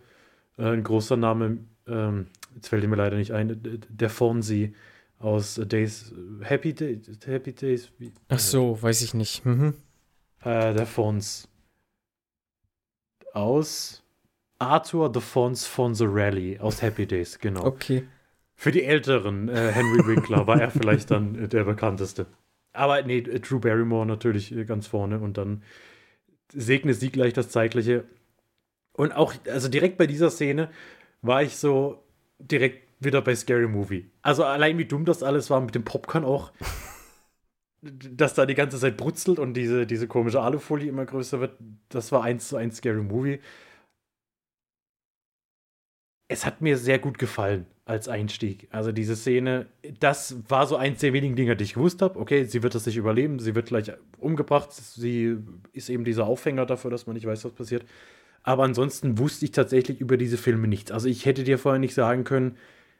[0.57, 4.75] äh, ein großer Name, ähm, jetzt fällt mir leider nicht ein, der Fonzie
[5.19, 9.45] aus Days, Happy Days, Happy Days, wie, Ach so, weiß ich nicht.
[9.45, 9.75] Mhm.
[10.41, 11.47] äh, der Fons.
[13.33, 14.03] Aus
[14.57, 17.65] Arthur the Fons Fonzarelli aus Happy Days, genau.
[17.65, 18.07] Okay.
[18.55, 22.25] Für die Älteren, äh, Henry Winkler, war er vielleicht dann äh, der bekannteste.
[22.79, 25.63] Aber nee, Drew Barrymore natürlich äh, ganz vorne und dann
[26.53, 28.05] segne sie gleich das Zeitliche.
[28.93, 30.71] Und auch, also direkt bei dieser Szene
[31.21, 32.01] war ich so
[32.39, 34.09] direkt wieder bei Scary Movie.
[34.21, 36.53] Also allein wie dumm das alles war mit dem Popcorn auch.
[37.81, 41.57] dass da die ganze Zeit brutzelt und diese, diese komische Alufolie immer größer wird,
[41.89, 43.41] das war eins zu eins Scary Movie.
[46.29, 48.67] Es hat mir sehr gut gefallen als Einstieg.
[48.69, 49.65] Also diese Szene,
[49.99, 52.19] das war so eins der wenigen Dinge, die ich gewusst habe.
[52.19, 54.71] Okay, sie wird das nicht überleben, sie wird gleich umgebracht.
[54.71, 55.37] Sie
[55.73, 57.83] ist eben dieser Aufhänger dafür, dass man nicht weiß, was passiert.
[58.43, 60.91] Aber ansonsten wusste ich tatsächlich über diese Filme nichts.
[60.91, 62.57] Also ich hätte dir vorher nicht sagen können,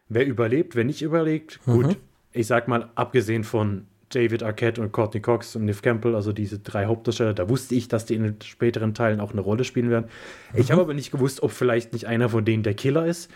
[0.10, 1.60] wer überlebt, wer nicht überlebt.
[1.67, 1.71] Mhm.
[1.71, 1.97] Gut,
[2.34, 6.58] ich sag mal, abgesehen von David Arquette und Courtney Cox und Neve Campbell, also diese
[6.58, 9.91] drei Hauptdarsteller, da wusste ich, dass die in den späteren Teilen auch eine Rolle spielen
[9.91, 10.10] werden.
[10.56, 13.30] Ich habe aber nicht gewusst, ob vielleicht nicht einer von denen der Killer ist,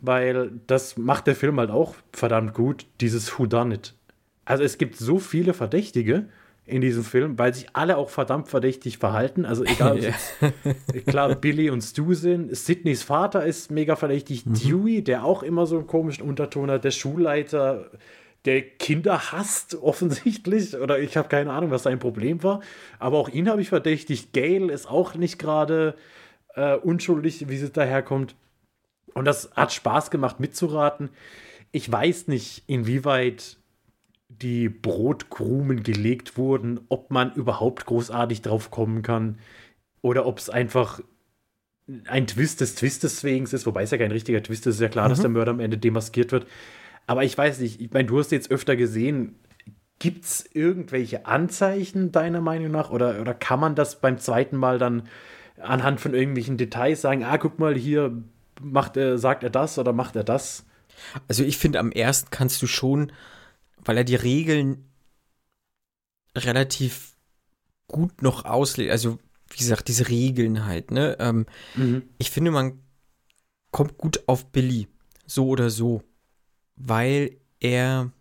[0.00, 3.94] weil das macht der Film halt auch verdammt gut, dieses Whodunit.
[4.44, 6.26] Also es gibt so viele Verdächtige
[6.66, 9.44] in diesem Film, weil sich alle auch verdammt verdächtig verhalten.
[9.44, 10.10] Also egal, Ja.
[10.10, 12.54] jetzt klar Billy und Stu sind.
[12.56, 14.44] Sydneys Vater ist mega verdächtig.
[14.46, 16.84] Dewey, der auch immer so einen komischen Unterton hat.
[16.84, 17.90] Der Schulleiter,
[18.44, 20.76] der Kinder hasst offensichtlich.
[20.76, 22.60] Oder ich habe keine Ahnung, was sein Problem war.
[22.98, 24.32] Aber auch ihn habe ich verdächtigt.
[24.32, 25.94] Gail ist auch nicht gerade
[26.54, 28.36] äh, unschuldig, wie sie daherkommt.
[29.14, 31.10] Und das hat Spaß gemacht mitzuraten.
[31.72, 33.56] Ich weiß nicht, inwieweit
[34.28, 39.38] die Brotkrumen gelegt wurden, ob man überhaupt großartig drauf kommen kann
[40.02, 41.00] oder ob es einfach
[42.06, 44.88] ein Twist des Twistes wegen ist, wobei es ja kein richtiger Twist ist, ist ja
[44.88, 45.22] klar, dass Mhm.
[45.22, 46.46] der Mörder am Ende demaskiert wird.
[47.06, 49.34] Aber ich weiß nicht, ich meine, du hast jetzt öfter gesehen,
[49.98, 54.78] gibt es irgendwelche Anzeichen deiner Meinung nach oder, oder kann man das beim zweiten Mal
[54.78, 55.08] dann
[55.60, 58.22] anhand von irgendwelchen Details sagen, ah, guck mal, hier
[58.60, 60.64] macht er, sagt er das oder macht er das?
[61.28, 63.12] Also ich finde, am ersten kannst du schon,
[63.84, 64.90] weil er die Regeln
[66.36, 67.16] relativ
[67.88, 69.18] gut noch auslegt, also
[69.48, 71.16] wie gesagt, diese Regeln halt, ne?
[71.18, 72.02] Ähm, Mhm.
[72.18, 72.82] Ich finde, man
[73.70, 74.88] kommt gut auf Billy,
[75.26, 76.02] so oder so,
[76.76, 78.12] weil er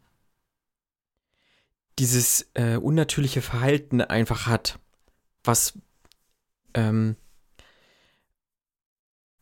[1.99, 4.80] dieses äh, unnatürliche Verhalten einfach hat,
[5.43, 5.78] was
[6.73, 7.17] ähm,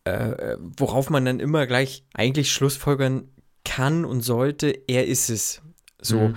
[0.08, 3.30] äh, worauf man dann immer gleich eigentlich Schlussfolgern
[3.66, 5.62] kann und sollte, er ist es.
[6.02, 6.36] So, Mhm.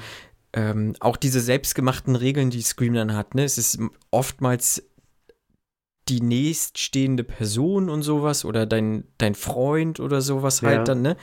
[0.53, 3.45] ähm, auch diese selbstgemachten Regeln, die Scream dann hat, ne?
[3.45, 3.79] Es ist
[4.11, 4.83] oftmals
[6.09, 10.85] die nächststehende Person und sowas oder dein, dein Freund oder sowas halt Ja.
[10.85, 11.17] dann, ne?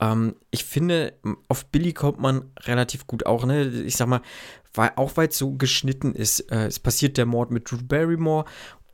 [0.00, 1.14] Ähm, ich finde,
[1.48, 3.66] auf Billy kommt man relativ gut auch, ne?
[3.68, 4.20] Ich sag mal,
[4.74, 6.40] weil, auch weil es so geschnitten ist.
[6.52, 8.44] Äh, es passiert der Mord mit Drew Barrymore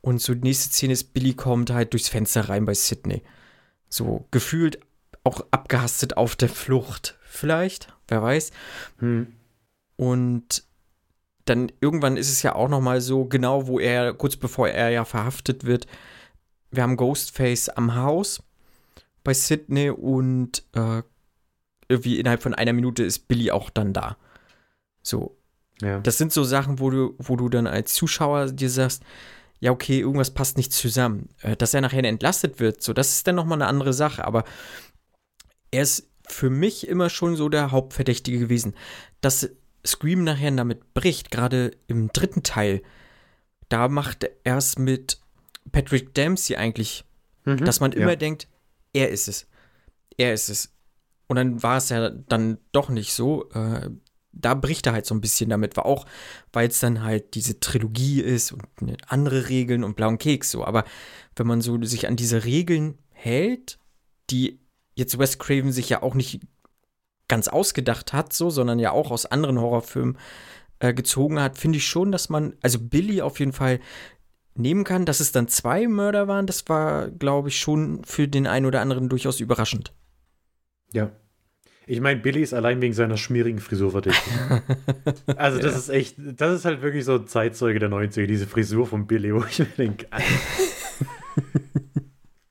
[0.07, 3.23] und so die nächste Szene ist, Billy kommt halt durchs Fenster rein bei Sydney.
[3.89, 4.79] So gefühlt
[5.25, 7.17] auch abgehastet auf der Flucht.
[7.25, 8.51] Vielleicht, wer weiß.
[8.99, 9.27] Hm.
[9.97, 10.63] Und
[11.43, 14.91] dann irgendwann ist es ja auch noch mal so, genau wo er, kurz bevor er
[14.91, 15.87] ja verhaftet wird,
[16.71, 18.41] wir haben Ghostface am Haus
[19.25, 21.03] bei Sydney und äh,
[21.89, 24.15] irgendwie innerhalb von einer Minute ist Billy auch dann da.
[25.03, 25.37] So,
[25.81, 25.99] Ja.
[25.99, 29.03] das sind so Sachen, wo du, wo du dann als Zuschauer dir sagst,
[29.59, 31.29] ja, okay, irgendwas passt nicht zusammen.
[31.41, 34.43] Äh, Dass er nachher entlastet wird, so, das ist dann nochmal eine andere Sache, aber
[35.71, 38.75] er ist für mich immer schon so der Hauptverdächtige gewesen.
[39.21, 39.49] Dass
[39.85, 42.81] Scream nachher damit bricht, gerade im dritten Teil,
[43.69, 45.19] da macht er es mit
[45.71, 47.03] Patrick Dempsey eigentlich,
[47.45, 47.63] Mhm.
[47.65, 47.99] dass man Ja.
[47.99, 48.47] immer denkt,
[48.93, 49.47] er ist es.
[50.17, 50.73] Er ist es.
[51.27, 53.49] Und dann war es ja dann doch nicht so.
[53.51, 53.89] Äh,
[54.41, 56.05] da bricht er halt so ein bisschen damit, war auch,
[56.53, 60.65] weil es dann halt diese Trilogie ist und ne, andere Regeln und blauen Keks so.
[60.65, 60.83] Aber
[61.35, 63.79] wenn man so sich an diese Regeln hält,
[64.29, 64.59] die
[64.95, 66.41] jetzt Wes Craven sich ja auch nicht
[67.27, 70.17] ganz ausgedacht hat, so, sondern ja auch aus anderen Horrorfilmen
[70.79, 73.79] äh, gezogen hat, finde ich schon, dass man, also Billy auf jeden Fall
[74.55, 78.47] nehmen kann, dass es dann zwei Mörder waren, das war, glaube ich, schon für den
[78.47, 79.93] einen oder anderen durchaus überraschend.
[80.91, 81.11] Ja.
[81.89, 84.31] Ich meine, Billy ist allein wegen seiner schmierigen Frisur verdächtig.
[85.37, 85.79] also, das Ja.
[85.79, 89.33] ist echt, das ist halt wirklich so ein Zeitzeuge der 90er, diese Frisur von Billy,
[89.33, 90.05] wo ich mir denke.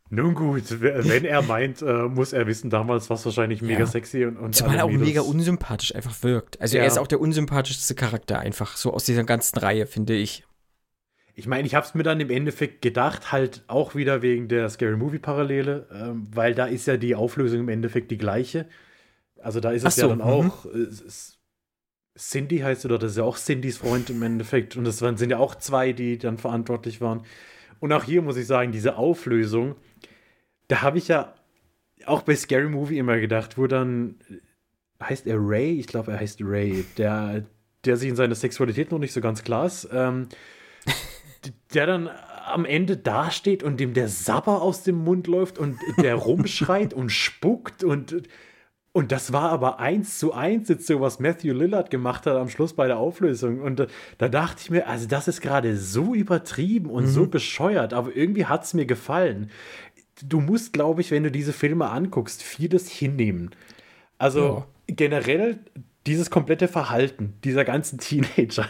[0.09, 3.87] Nun gut, wenn er meint, äh, muss er wissen, damals war es wahrscheinlich mega Ja.
[3.87, 6.61] sexy und, und Zumal er auch mega unsympathisch einfach wirkt.
[6.61, 6.83] Also Ja.
[6.85, 10.45] er ist auch der unsympathischste Charakter einfach, so aus dieser ganzen Reihe, finde ich.
[11.35, 14.71] Ich meine, ich habe es mir dann im Endeffekt gedacht, halt auch wieder wegen der
[14.71, 18.67] Scary Movie Parallele, ähm, weil da ist ja die Auflösung im Endeffekt die gleiche.
[19.47, 20.25] Also da ist es so, ja dann mhm.
[20.25, 21.39] auch äh, es
[22.19, 25.31] Cindy heißt oder das ist ja auch Cindys Freund im Endeffekt und das waren, sind
[25.31, 27.23] ja auch zwei, die dann verantwortlich waren.
[27.79, 29.77] Und auch hier muss ich sagen, diese Auflösung,
[30.67, 31.35] da habe ich ja
[32.07, 34.17] auch bei Scary Movie immer gedacht, wo dann
[35.01, 37.45] heißt er Ray, ich glaube, er heißt Ray, der
[37.85, 39.89] der sich in seiner Sexualität noch nicht so ganz klar ist.
[39.93, 40.29] Ähm,
[41.75, 42.11] der dann
[42.47, 47.11] am Ende dasteht und dem der Sabber aus dem Mund läuft und der rumschreit und
[47.11, 48.23] spuckt und
[48.97, 52.49] und das war aber eins zu eins jetzt so, was Matthew Lillard gemacht hat am
[52.49, 53.61] Schluss bei der Auflösung.
[53.61, 57.93] Und da, da dachte ich mir, also das ist gerade so übertrieben und so bescheuert,
[57.93, 59.51] aber irgendwie hat es mir gefallen.
[60.27, 63.51] Du musst, glaube ich, wenn du diese Filme anguckst, vieles hinnehmen.
[64.17, 65.59] Also generell
[66.07, 68.67] dieses komplette Verhalten dieser ganzen Teenager,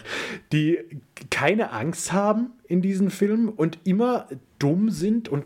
[0.53, 0.81] die
[1.31, 4.27] keine Angst haben in diesen Filmen und immer
[4.59, 5.45] dumm sind und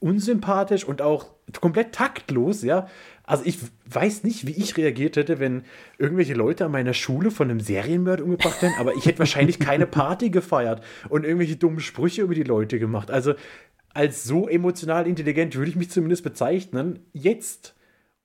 [0.00, 1.26] unsympathisch und auch
[1.60, 2.88] komplett taktlos, ja.
[3.24, 5.62] Also ich weiß nicht, wie ich reagiert hätte, wenn
[5.98, 9.86] irgendwelche Leute an meiner Schule von einem Serienmörder umgebracht werden, aber ich hätte wahrscheinlich keine
[9.86, 13.10] Party gefeiert und irgendwelche dummen Sprüche über die Leute gemacht.
[13.10, 13.34] Also
[13.94, 17.00] als so emotional intelligent würde ich mich zumindest bezeichnen.
[17.12, 17.74] Jetzt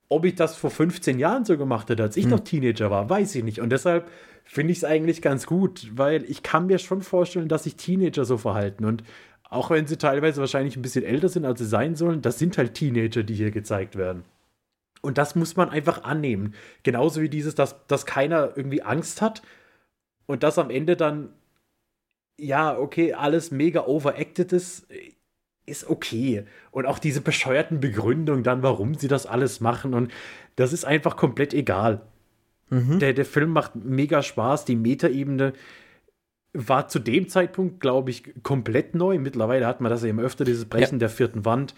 [0.08, 3.34] ob ich das vor 15 Jahren so gemacht hätte, als ich noch Teenager war, weiß
[3.34, 3.60] ich nicht.
[3.60, 4.08] Und deshalb
[4.44, 8.24] finde ich es eigentlich ganz gut, weil ich kann mir schon vorstellen, dass sich Teenager
[8.24, 8.84] so verhalten.
[8.84, 9.02] Und
[9.48, 12.58] auch wenn sie teilweise wahrscheinlich ein bisschen älter sind, als sie sein sollen, das sind
[12.58, 14.24] halt Teenager, die hier gezeigt werden.
[15.02, 16.54] Und das muss man einfach annehmen.
[16.82, 19.42] Genauso wie dieses, dass, dass keiner irgendwie Angst hat
[20.26, 21.28] und dass am Ende dann,
[22.38, 24.86] ja, okay, alles mega overacted ist,
[25.64, 26.44] ist okay.
[26.70, 29.94] Und auch diese bescheuerten Begründungen dann, warum sie das alles machen.
[29.94, 30.12] Und
[30.56, 32.00] das ist einfach komplett egal.
[32.98, 34.64] Der, der Film macht mega Spaß.
[34.64, 35.52] Die Metaebene
[36.56, 39.18] war zu dem Zeitpunkt, glaube ich, komplett neu.
[39.18, 41.74] Mittlerweile hat man das ja immer öfter, dieses Brechen der vierten Wand,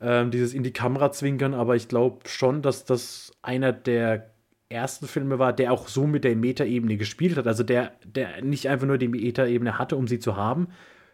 [0.00, 1.54] ähm, dieses in die Kamera zwinkern.
[1.54, 4.30] Aber ich glaube schon, dass das einer der
[4.68, 7.46] ersten Filme war, der auch so mit der Metaebene gespielt hat.
[7.46, 10.68] Also der, der nicht einfach nur die Metaebene hatte, um sie zu haben,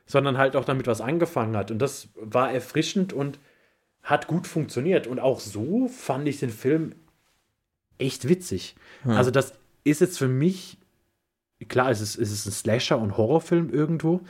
[0.07, 1.71] sondern halt auch damit was angefangen hat.
[1.71, 3.39] Und das war erfrischend und
[4.03, 5.07] hat gut funktioniert.
[5.07, 6.95] Und auch so fand ich den Film
[7.99, 8.77] echt witzig.
[9.03, 9.13] Hm.
[9.13, 9.55] Also das
[9.85, 10.78] ist jetzt für mich,
[11.67, 14.21] klar, es ist, es ist ein Slasher- und Horrorfilm irgendwo,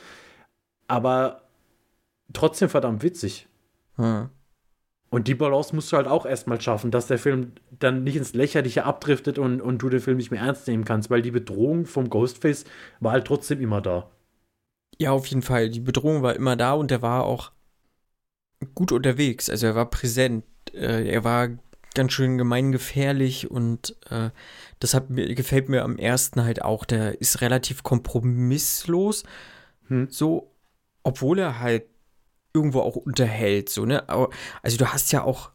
[0.86, 1.42] aber
[2.32, 3.48] trotzdem verdammt witzig.
[3.96, 4.30] Hm.
[5.10, 8.34] Und die Balance musst du halt auch erstmal schaffen, dass der Film dann nicht ins
[8.34, 11.86] Lächerliche abdriftet und, und du den Film nicht mehr ernst nehmen kannst, weil die Bedrohung
[11.86, 12.64] vom Ghostface
[13.00, 14.10] war halt trotzdem immer da.
[14.98, 15.70] Ja, auf jeden Fall.
[15.70, 17.52] Die Bedrohung war immer da und er war auch
[18.74, 19.48] gut unterwegs.
[19.48, 20.44] Also er war präsent.
[20.74, 21.48] Äh, er war
[21.98, 24.30] ganz schön gemeingefährlich und äh,
[24.78, 26.84] das hat mir, gefällt mir am ersten halt auch.
[26.84, 29.24] Der ist relativ kompromisslos.
[29.88, 30.06] Hm.
[30.08, 30.54] So,
[31.02, 31.86] obwohl er halt
[32.54, 34.08] irgendwo auch unterhält, so, ne?
[34.08, 34.30] Aber,
[34.62, 35.50] also du hast ja auch.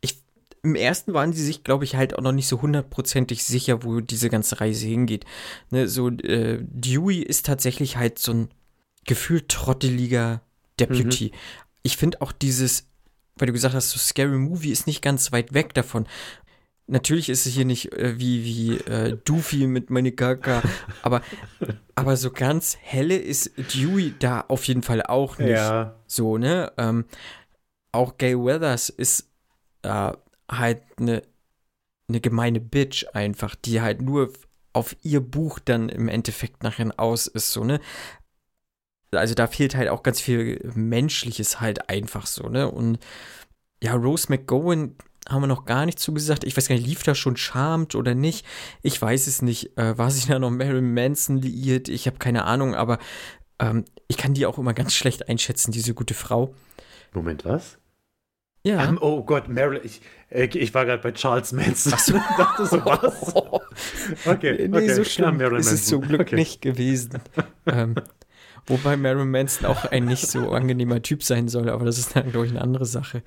[0.00, 0.22] Ich,
[0.62, 4.00] Im ersten waren sie sich, glaube ich, halt auch noch nicht so hundertprozentig sicher, wo
[4.00, 5.26] diese ganze Reise hingeht.
[5.68, 8.48] Ne, so, äh, Dewey ist tatsächlich halt so ein
[9.04, 10.40] gefühlt trotteliger
[10.80, 11.32] Deputy.
[11.82, 12.88] Ich finde auch dieses,
[13.38, 16.06] weil du gesagt hast, so Scary Movie ist nicht ganz weit weg davon.
[16.86, 20.62] Natürlich ist es hier nicht äh, wie, wie äh, Doofy mit Manikaka,
[21.02, 21.22] aber,
[21.94, 25.50] aber so ganz helle ist Dewey da auf jeden Fall auch nicht.
[25.50, 25.96] Ja.
[26.06, 26.72] So, ne?
[26.78, 27.04] Ähm,
[27.92, 29.28] auch Gay Weathers ist
[29.82, 30.12] äh,
[30.50, 31.22] halt eine
[32.08, 34.32] eine gemeine Bitch einfach, die halt nur
[34.72, 37.80] auf ihr Buch dann im Endeffekt nachher aus ist, so, ne?
[39.12, 42.70] Also da fehlt halt auch ganz viel Menschliches halt einfach so, ne?
[42.70, 42.98] Und
[43.82, 44.96] ja, Rose McGowan
[45.28, 46.44] haben wir noch gar nicht zugesagt.
[46.44, 48.46] Ich weiß gar nicht, lief da schon Charmed oder nicht?
[48.82, 49.76] Ich weiß es nicht.
[49.76, 51.88] Äh, war sie da noch Marilyn Manson liiert?
[51.88, 52.98] Ich habe keine Ahnung, aber
[53.58, 56.54] ähm, ich kann die auch immer ganz schlecht einschätzen, diese gute Frau.
[57.12, 57.78] Moment, was?
[58.64, 58.88] Ja.
[58.88, 61.92] Ähm, oh Gott, Marilyn, ich, äh, ich war gerade bei Charles Manson.
[61.94, 62.12] Ach so.
[62.38, 63.34] dachte so, was?
[64.26, 64.94] Okay, nee, okay.
[64.94, 66.36] so schlimm ist es zum Glück Okay.
[66.36, 67.20] nicht gewesen.
[67.66, 67.94] ähm,
[68.68, 72.30] wobei Marilyn Manson auch ein nicht so angenehmer Typ sein soll, aber das ist dann,
[72.30, 73.22] glaube ich, eine andere Sache.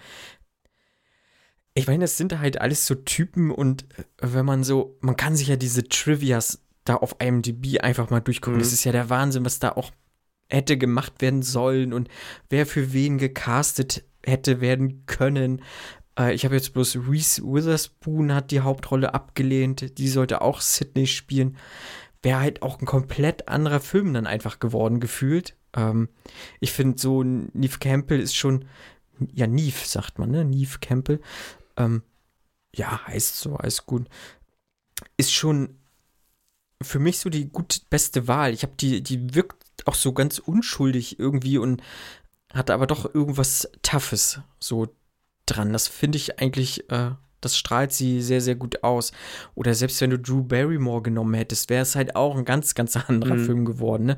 [1.74, 5.36] Ich meine, das sind halt alles so Typen und äh, wenn man so, man kann
[5.36, 8.58] sich ja diese Trivias da auf IMDb einfach mal durchgucken.
[8.58, 8.64] Mhm.
[8.64, 9.92] Das ist ja der Wahnsinn, was da auch
[10.50, 12.10] hätte gemacht werden sollen und
[12.50, 15.62] wer für wen gecastet hätte werden können.
[16.18, 19.98] Äh, ich habe jetzt bloß Reese Witherspoon hat die Hauptrolle abgelehnt.
[19.98, 21.58] Die sollte auch Sydney spielen.
[22.24, 25.55] Wäre halt auch ein komplett anderer Film dann einfach geworden, gefühlt.
[25.74, 26.09] Ähm,
[26.59, 28.65] ich finde so, Neve Campbell ist schon,
[29.34, 30.45] ja, Neve sagt man, ne?
[30.45, 31.19] Neve Campbell.
[31.78, 32.03] Ähm,
[32.76, 34.07] ja, heißt so, alles gut.
[35.17, 35.78] Ist schon
[36.82, 38.53] für mich so die gut beste Wahl.
[38.53, 41.82] Ich habe die, die wirkt auch so ganz unschuldig irgendwie und
[42.53, 44.93] hat aber doch irgendwas Toughes so
[45.45, 45.74] dran.
[45.74, 47.11] Das finde ich eigentlich, äh,
[47.42, 49.12] das strahlt sie sehr, sehr gut aus.
[49.56, 52.96] Oder selbst wenn du Drew Barrymore genommen hättest, wäre es halt auch ein ganz, ganz
[53.10, 53.46] anderer Mhm.
[53.46, 54.06] Film geworden.
[54.06, 54.18] Ne?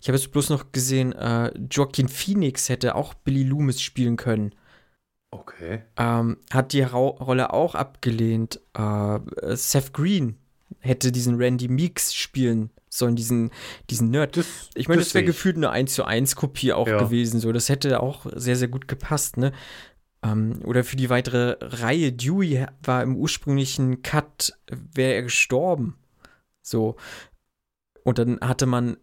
[0.00, 4.54] Ich habe jetzt bloß noch gesehen, äh, Joaquin Phoenix hätte auch Billy Loomis spielen können.
[5.30, 5.82] Okay.
[5.96, 8.60] Ähm, hat die Ra Rolle auch abgelehnt.
[8.74, 9.18] Äh,
[9.56, 10.36] Seth Green
[10.78, 13.50] hätte diesen Randy Meeks spielen sollen, diesen,
[13.90, 14.36] diesen Nerd.
[14.36, 14.46] Das,
[14.76, 16.98] Ich meine, das das wäre gefühlt eine 1 zu 1 Kopie auch Ja.
[17.02, 17.40] gewesen.
[17.40, 19.52] So, das hätte auch sehr, sehr gut gepasst, ne?
[20.24, 25.96] Ähm, oder für die weitere Reihe, Dewey war im ursprünglichen Cut, wäre er gestorben.
[26.62, 26.96] So.
[28.04, 28.96] Und dann hatte man,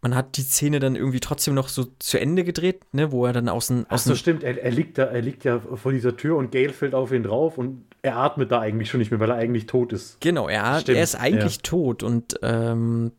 [0.00, 3.32] man hat die Szene dann irgendwie trotzdem noch so zu Ende gedreht, ne, wo er
[3.32, 4.42] dann aus dem, Ach so, stimmt.
[4.42, 7.22] Er, er, liegt da, er liegt ja vor dieser Tür und Gail fällt auf ihn
[7.22, 10.20] drauf und er atmet da eigentlich schon nicht mehr, weil er eigentlich tot ist.
[10.20, 13.12] Genau, er, er ist eigentlich tot und ähm,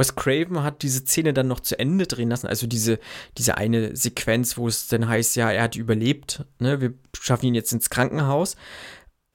[0.00, 2.98] Wes Craven hat diese Szene dann noch zu Ende drehen lassen, also diese,
[3.38, 7.54] diese eine Sequenz, wo es dann heißt, ja, er hat überlebt, ne, wir schaffen ihn
[7.54, 8.56] jetzt ins Krankenhaus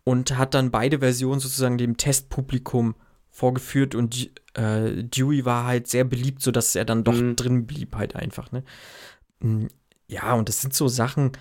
[0.04, 2.96] und hat dann beide Versionen sozusagen dem Testpublikum
[3.30, 7.36] vorgeführt und äh, Dewey war halt sehr beliebt, sodass er dann doch Mhm.
[7.36, 8.64] drin blieb halt einfach, ne.
[9.40, 9.68] Mm,
[10.08, 11.32] Ja, und das sind so Sachen,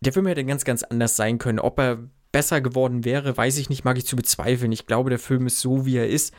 [0.00, 1.58] der Film hätte ganz, ganz anders sein können.
[1.60, 1.98] Ob er
[2.32, 4.72] besser geworden wäre, weiß ich nicht, mag ich zu bezweifeln.
[4.72, 6.34] Ich glaube, der Film ist so, wie er ist.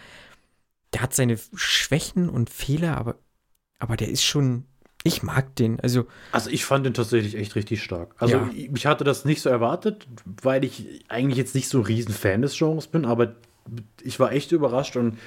[0.95, 3.15] Der hat seine Schwächen und Fehler, aber,
[3.79, 4.63] aber der ist schon,
[5.03, 5.77] ich mag den.
[5.81, 8.15] Also, Also ich fand den tatsächlich echt richtig stark.
[8.17, 8.49] Also Ja.
[8.55, 10.07] ich, hatte das nicht so erwartet,
[10.41, 13.35] weil ich eigentlich jetzt nicht so ein riesen Fan des Genres bin, aber
[14.03, 15.17] ich war echt überrascht und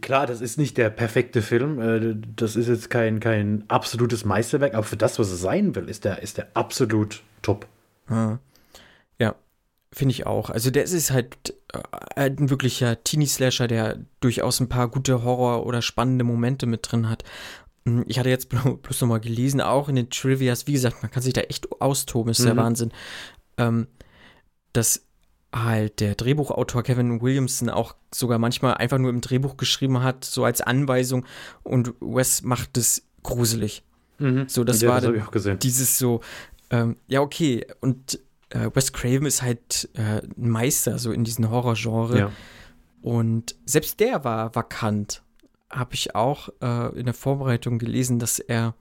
[0.00, 1.78] klar, das ist nicht der perfekte Film.
[1.82, 5.90] äh, Das ist jetzt kein, kein absolutes Meisterwerk, aber für das, was es sein will,
[5.90, 7.66] ist der, ist der absolut top.
[9.18, 9.34] ja,
[9.94, 10.50] finde ich auch.
[10.50, 11.80] Also, der ist halt äh,
[12.16, 17.24] ein wirklicher Teenie-Slasher, der durchaus ein paar gute Horror- oder spannende Momente mit drin hat.
[17.84, 21.02] Mm, Ich hatte jetzt blo- bloß noch mal gelesen, auch in den Trivias, wie gesagt,
[21.02, 22.58] man kann sich da echt austoben, ist der Mhm.
[22.58, 22.92] Wahnsinn.
[23.56, 23.86] Ähm,
[24.72, 25.06] dass
[25.54, 30.44] halt der Drehbuchautor Kevin Williamson auch sogar manchmal einfach nur im Drehbuch geschrieben hat, so
[30.44, 31.24] als Anweisung
[31.62, 33.84] und Wes macht es gruselig.
[34.48, 35.58] So, das Ja, war das dann habe ich auch gesehen.
[35.60, 36.20] dieses so,
[36.70, 38.18] ähm, ja, okay, und
[38.54, 42.18] äh, Wes Craven ist halt äh, ein Meister so in diesem Horrorgenre.
[42.18, 42.32] Ja.
[43.02, 45.22] Und selbst der war vakant.
[45.68, 48.74] Habe ich auch äh, in der Vorbereitung gelesen, dass er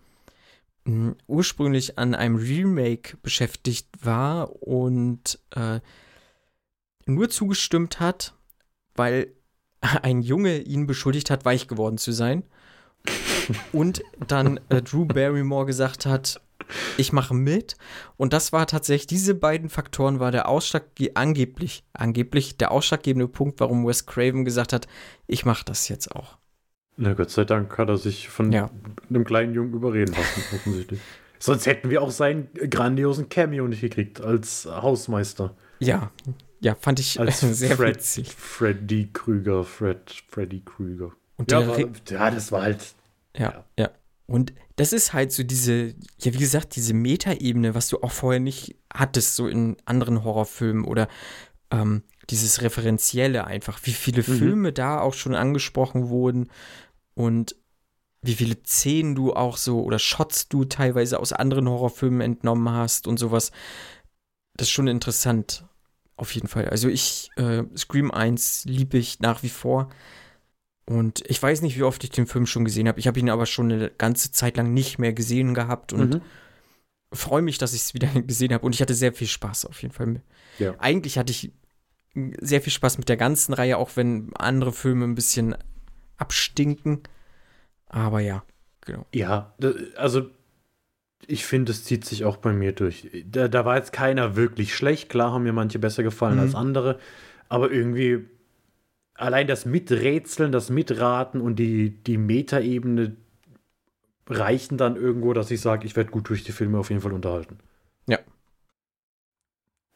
[0.86, 5.80] mh, ursprünglich an einem Remake beschäftigt war und äh,
[7.05, 8.36] nur zugestimmt hat,
[8.95, 9.34] weil
[9.82, 12.43] ein Junge ihn beschuldigt hat, weich geworden zu sein.
[13.74, 16.39] und dann äh, Drew Barrymore gesagt hat,
[16.97, 17.76] ich mache mit.
[18.18, 20.84] Und das war tatsächlich, diese beiden Faktoren war der Ausschlag,
[21.16, 24.88] angeblich, angeblich der ausschlaggebende Punkt, warum Wes Craven gesagt hat,
[25.28, 26.38] ich mache das jetzt auch.
[26.97, 28.70] Na Gott sei Dank hat er sich von Ja.
[29.09, 30.99] einem kleinen Jungen überreden lassen, offensichtlich.
[31.39, 35.55] Sonst hätten wir auch seinen grandiosen Cameo nicht gekriegt als Hausmeister.
[35.80, 36.11] Ja,
[36.61, 38.32] ja, fand ich Als sehr Fred, witzig.
[38.34, 41.11] Freddy Krüger, Fred, Freddy Krüger.
[41.36, 42.93] Und Ja, Re- ja, das war halt.
[43.36, 43.89] Ja, ja.
[44.34, 48.39] Und das ist halt so diese, ja, wie gesagt, diese Metaebene, was du auch vorher
[48.39, 51.07] nicht hattest, so in anderen Horrorfilmen oder
[51.69, 54.38] ähm, dieses Referenzielle einfach, wie viele Mhm.
[54.39, 56.49] Filme da auch schon angesprochen wurden
[57.13, 57.55] und
[58.23, 63.05] wie viele Szenen du auch so oder Shots du teilweise aus anderen Horrorfilmen entnommen hast
[63.05, 63.51] und sowas.
[64.57, 65.63] Das ist schon interessant,
[66.15, 66.69] auf jeden Fall.
[66.69, 69.89] Also ich, äh, Scream 1 liebe ich nach wie vor.
[70.86, 72.99] Und ich weiß nicht, wie oft ich den Film schon gesehen habe.
[72.99, 76.21] Ich habe ihn aber schon eine ganze Zeit lang nicht mehr gesehen gehabt und Mhm.
[77.13, 78.65] freue mich, dass ich es wieder gesehen habe.
[78.65, 80.21] Und ich hatte sehr viel Spaß auf jeden Fall.
[80.59, 80.75] Ja.
[80.79, 81.51] Eigentlich hatte ich
[82.41, 85.55] sehr viel Spaß mit der ganzen Reihe, auch wenn andere Filme ein bisschen
[86.17, 87.01] abstinken.
[87.88, 88.43] Aber ja,
[88.81, 89.05] genau.
[89.13, 89.53] Ja,
[89.95, 90.29] also
[91.25, 93.09] ich finde, es zieht sich auch bei mir durch.
[93.25, 95.09] Da, da war jetzt keiner wirklich schlecht.
[95.09, 96.41] Klar haben mir manche besser gefallen Mhm.
[96.41, 96.99] als andere,
[97.49, 98.25] aber irgendwie
[99.16, 103.16] allein das Miträtseln, das Mitraten und die, die Metaebene
[104.28, 107.14] reichen dann irgendwo, dass ich sage, ich werde gut durch die Filme auf jeden Fall
[107.14, 107.59] unterhalten.
[108.07, 108.20] Ja.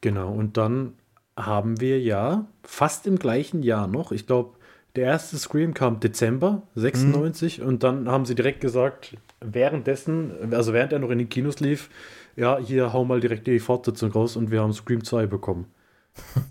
[0.01, 0.93] Genau, und dann
[1.35, 4.57] haben wir ja fast im gleichen Jahr noch, ich glaube,
[4.95, 10.91] der erste Scream kam Dezember 96 und dann haben sie direkt gesagt, währenddessen, also während
[10.91, 11.89] er noch in den Kinos lief,
[12.35, 15.67] ja, hier hau mal direkt die Fortsetzung raus und wir haben Scream 2 bekommen.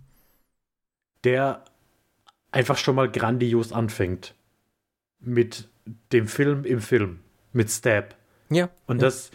[1.24, 1.64] Der
[2.56, 4.34] einfach schon mal grandios anfängt.
[5.20, 5.68] Mit
[6.12, 7.20] dem Film im Film.
[7.52, 8.16] Mit Stab.
[8.48, 8.70] Ja.
[8.86, 9.06] Und ja.
[9.06, 9.30] das,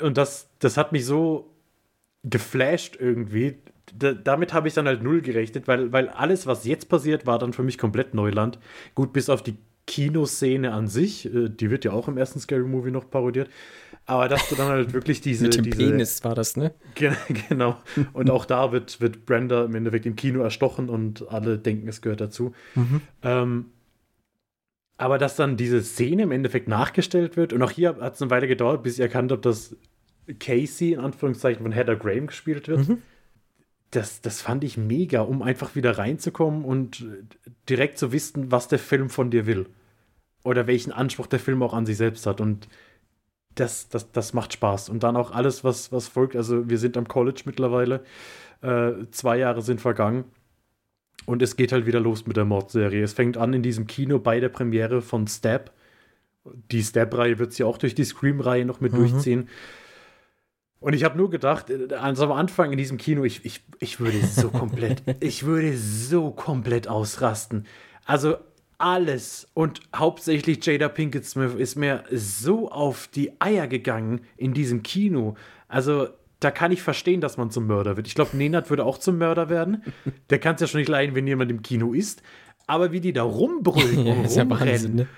[0.00, 1.52] und das, das hat mich so
[2.22, 3.58] geflasht irgendwie.
[3.92, 7.40] Da, damit habe ich dann halt null gerechnet, weil, weil alles, was jetzt passiert, war
[7.40, 8.60] dann für mich komplett Neuland.
[8.94, 9.56] Gut, bis auf die
[9.90, 13.50] Kinoszene an sich, äh, die wird ja auch im ersten Scary Movie noch parodiert.
[14.06, 15.44] Aber dass du dann halt wirklich diese.
[15.44, 16.72] Mit dem diese, Penis war das, ne?
[16.94, 17.16] Gen-
[17.48, 17.76] Genau.
[18.12, 22.00] Und auch da wird, wird Brenda im Endeffekt im Kino erstochen und alle denken, es
[22.02, 22.52] gehört dazu.
[22.76, 23.00] Mhm.
[23.22, 23.64] Ähm,
[24.96, 28.30] aber dass dann diese Szene im Endeffekt nachgestellt wird, und auch hier hat es eine
[28.30, 29.74] Weile gedauert, bis ich erkannt habe, dass
[30.38, 32.86] Casey in Anführungszeichen von Heather Graham gespielt wird.
[32.86, 32.98] Mhm.
[33.90, 37.04] Das, das fand ich mega, um einfach wieder reinzukommen und
[37.68, 39.66] direkt zu wissen, was der Film von dir will.
[40.42, 42.40] Oder welchen Anspruch der Film auch an sich selbst hat.
[42.40, 42.68] Und
[43.54, 44.88] das, das, das macht Spaß.
[44.88, 46.36] Und dann auch alles, was, was folgt.
[46.36, 48.02] Also, wir sind am College mittlerweile.
[48.62, 50.24] Äh, zwei Jahre sind vergangen.
[51.26, 53.02] Und es geht halt wieder los mit der Mordserie.
[53.02, 55.72] Es fängt an in diesem Kino bei der Premiere von Stab.
[56.72, 58.96] Die Stab-Reihe wird sie auch durch die Scream-Reihe noch mit Mhm.
[58.96, 59.48] durchziehen.
[60.80, 64.24] Und ich habe nur gedacht, also am Anfang in diesem Kino, ich, ich, ich würde
[64.24, 67.66] so komplett, ich würde so komplett ausrasten.
[68.06, 68.36] Also
[68.80, 74.82] alles und hauptsächlich Jada Pinkett Smith ist mir so auf die Eier gegangen in diesem
[74.82, 75.34] Kino.
[75.68, 76.08] Also
[76.40, 78.06] da kann ich verstehen, dass man zum Mörder wird.
[78.06, 79.84] Ich glaube, Nenad würde auch zum Mörder werden.
[80.30, 82.22] Der kann es ja schon nicht leiden, wenn jemand im Kino ist.
[82.66, 85.08] Aber wie die da rumbrüllen Ja, und ist ja rumrennen, Wahnsinn, ne?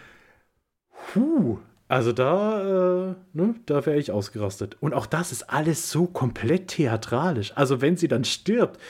[1.13, 1.59] Puh,
[1.89, 4.77] also da, äh, ne, da wäre ich ausgerastet.
[4.81, 7.53] Und auch das ist alles so komplett theatralisch.
[7.55, 8.81] Also wenn sie dann stirbt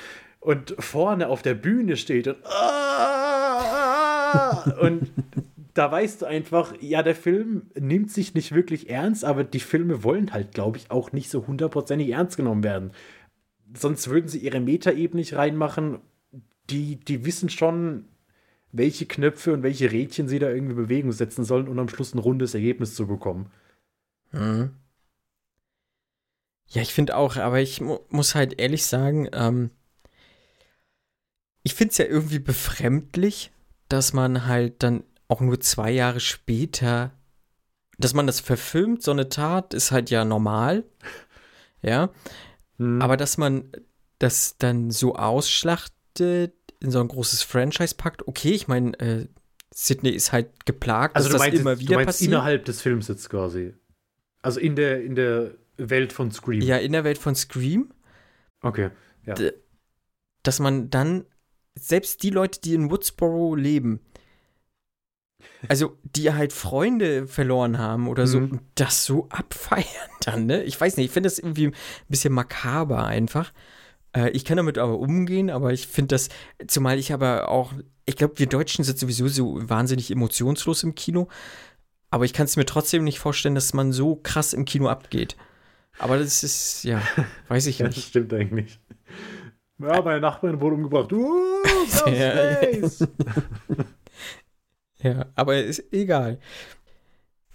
[0.40, 3.21] und vorne auf der Bühne steht und, ah,
[4.80, 5.10] und
[5.74, 10.02] da weißt du einfach, ja, der Film nimmt sich nicht wirklich ernst, aber die Filme
[10.02, 12.92] wollen halt, glaube ich, auch nicht so hundertprozentig ernst genommen werden.
[13.74, 16.00] Sonst würden sie ihre Metaebene nicht reinmachen.
[16.68, 18.04] Die, die wissen schon,
[18.70, 22.18] welche Knöpfe und welche Rädchen sie da irgendwie Bewegung setzen sollen, um am Schluss ein
[22.18, 23.50] rundes Ergebnis zu bekommen.
[24.32, 24.70] Mhm.
[26.68, 29.70] Ja, ich finde auch, aber ich mu muss halt ehrlich sagen, ähm,
[31.62, 33.52] ich finde es ja irgendwie befremdlich,
[33.92, 37.12] dass man halt dann auch nur zwei Jahre später,
[37.98, 40.84] dass man das verfilmt, so eine Tat, ist halt ja normal.
[41.84, 42.10] Ja.
[42.78, 43.02] Hm.
[43.02, 43.72] Aber dass man
[44.20, 49.26] das dann so ausschlachtet, in so ein großes Franchise packt, okay, ich meine, äh,
[49.74, 52.30] Sydney ist halt geplagt, also dass du das meinst, immer wieder du meinst passiert.
[52.30, 53.74] innerhalb des Films jetzt quasi.
[54.42, 56.60] Also in der, in der Welt von Scream.
[56.60, 57.92] Ja, in der Welt von Scream.
[58.60, 58.90] Okay.
[59.26, 59.34] Ja.
[60.44, 61.24] Dass man dann,
[61.78, 64.00] selbst die Leute, die in Woodsboro leben,
[65.68, 68.60] also die halt Freunde verloren haben oder so, Mhm.
[68.74, 69.86] das so abfeiern
[70.20, 70.62] dann, ne?
[70.64, 71.74] Ich weiß nicht, ich finde das irgendwie ein
[72.08, 73.52] bisschen makaber einfach.
[74.16, 76.30] Äh, ich kann damit aber umgehen, aber ich finde das,
[76.68, 77.72] zumal ich aber auch,
[78.06, 81.28] ich glaube, wir Deutschen sind sowieso so wahnsinnig emotionslos im Kino,
[82.10, 85.36] aber ich kann es mir trotzdem nicht vorstellen, dass man so krass im Kino abgeht.
[85.98, 87.02] Aber das ist, ja,
[87.48, 88.08] weiß ich Ja, das nicht.
[88.08, 88.78] stimmt eigentlich.
[89.82, 91.12] Ja, meine Nachbarin wurde umgebracht.
[91.12, 91.62] Uh,
[92.06, 92.54] Ja.
[92.60, 93.08] Ghostface!
[95.02, 96.38] Ja, aber ist egal.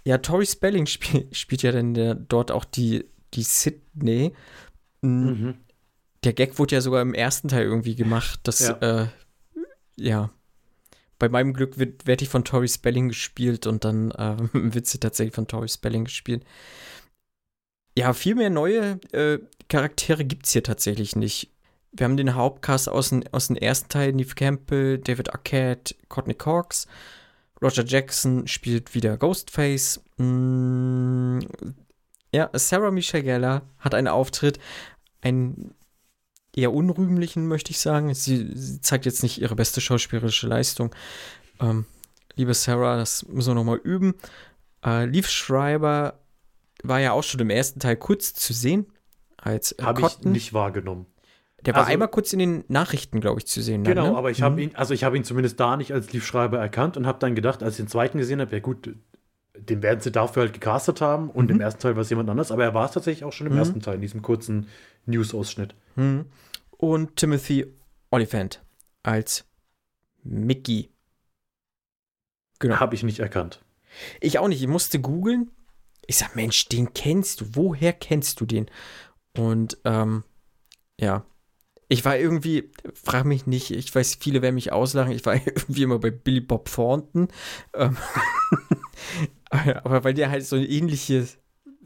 [0.04, 4.34] Ja, Tori Spelling spiel, spielt ja dann der, dort auch die, die Sydney.
[5.00, 5.54] Mm, mhm.
[6.24, 9.02] Der Gag wurde ja sogar im ersten Teil irgendwie gemacht, dass, Ja.
[9.02, 9.06] äh,
[9.96, 10.30] ja.
[11.18, 14.98] Bei meinem Glück wird, werde ich von Tori Spelling gespielt und dann äh, wird sie
[15.00, 16.44] tatsächlich von Tori Spelling gespielt.
[17.96, 19.38] Ja, viel mehr neue äh,
[19.70, 21.50] Charaktere gibt es hier tatsächlich nicht.
[21.92, 26.34] Wir haben den Hauptcast aus, den- aus dem ersten Teil, Neve Campbell, David Arquette, Courtney
[26.34, 26.86] Cox.
[27.62, 30.00] Roger Jackson spielt wieder Ghostface.
[30.18, 31.40] Mm,
[32.32, 34.58] ja, Sarah Michelle Gellar hat einen Auftritt,
[35.22, 35.74] einen
[36.54, 38.12] eher unrühmlichen, möchte ich sagen.
[38.14, 40.94] Sie, sie zeigt jetzt nicht ihre beste schauspielerische Leistung.
[41.60, 41.86] Ähm,
[42.36, 44.14] liebe Sarah, das müssen wir nochmal üben.
[44.84, 46.20] Äh, Leaf Schreiber
[46.84, 48.86] war ja auch schon im ersten Teil kurz zu sehen.
[49.36, 51.06] Als äh, Habe ich nicht wahrgenommen.
[51.66, 53.82] Der war also- einmal kurz in den Nachrichten, glaube ich, zu sehen.
[53.84, 54.16] dann, Genau, ne?
[54.16, 57.06] aber ich habe ihn, also ich habe ihn zumindest da nicht als Liefschreiber erkannt und
[57.06, 58.94] habe dann gedacht, als ich den zweiten gesehen habe, ja gut,
[59.58, 61.56] den werden sie dafür halt gecastet haben und Mhm.
[61.56, 63.54] im ersten Teil war es jemand anders, aber er war es tatsächlich auch schon im
[63.54, 63.58] Mhm.
[63.58, 64.68] ersten Teil, in diesem kurzen
[65.06, 65.74] News-Ausschnitt.
[65.96, 66.26] Hm.
[66.76, 67.66] Und Timothy
[68.10, 68.62] Oliphant
[69.02, 69.44] als
[70.22, 70.90] Mickey.
[72.60, 72.76] Genau.
[72.78, 73.64] Habe ich nicht erkannt.
[74.20, 74.60] Ich auch nicht.
[74.60, 75.50] Ich musste googeln.
[76.06, 77.46] Ich sag, Mensch, den kennst du.
[77.54, 78.66] Woher kennst du den?
[79.36, 80.24] Und ähm,
[81.00, 81.24] ja.
[81.88, 85.82] Ich war irgendwie, frag mich nicht, ich weiß, viele werden mich auslachen, ich war irgendwie
[85.84, 87.28] immer bei Billy Bob Thornton.
[87.74, 87.96] Ähm,
[89.50, 91.26] aber weil der halt so eine ähnliche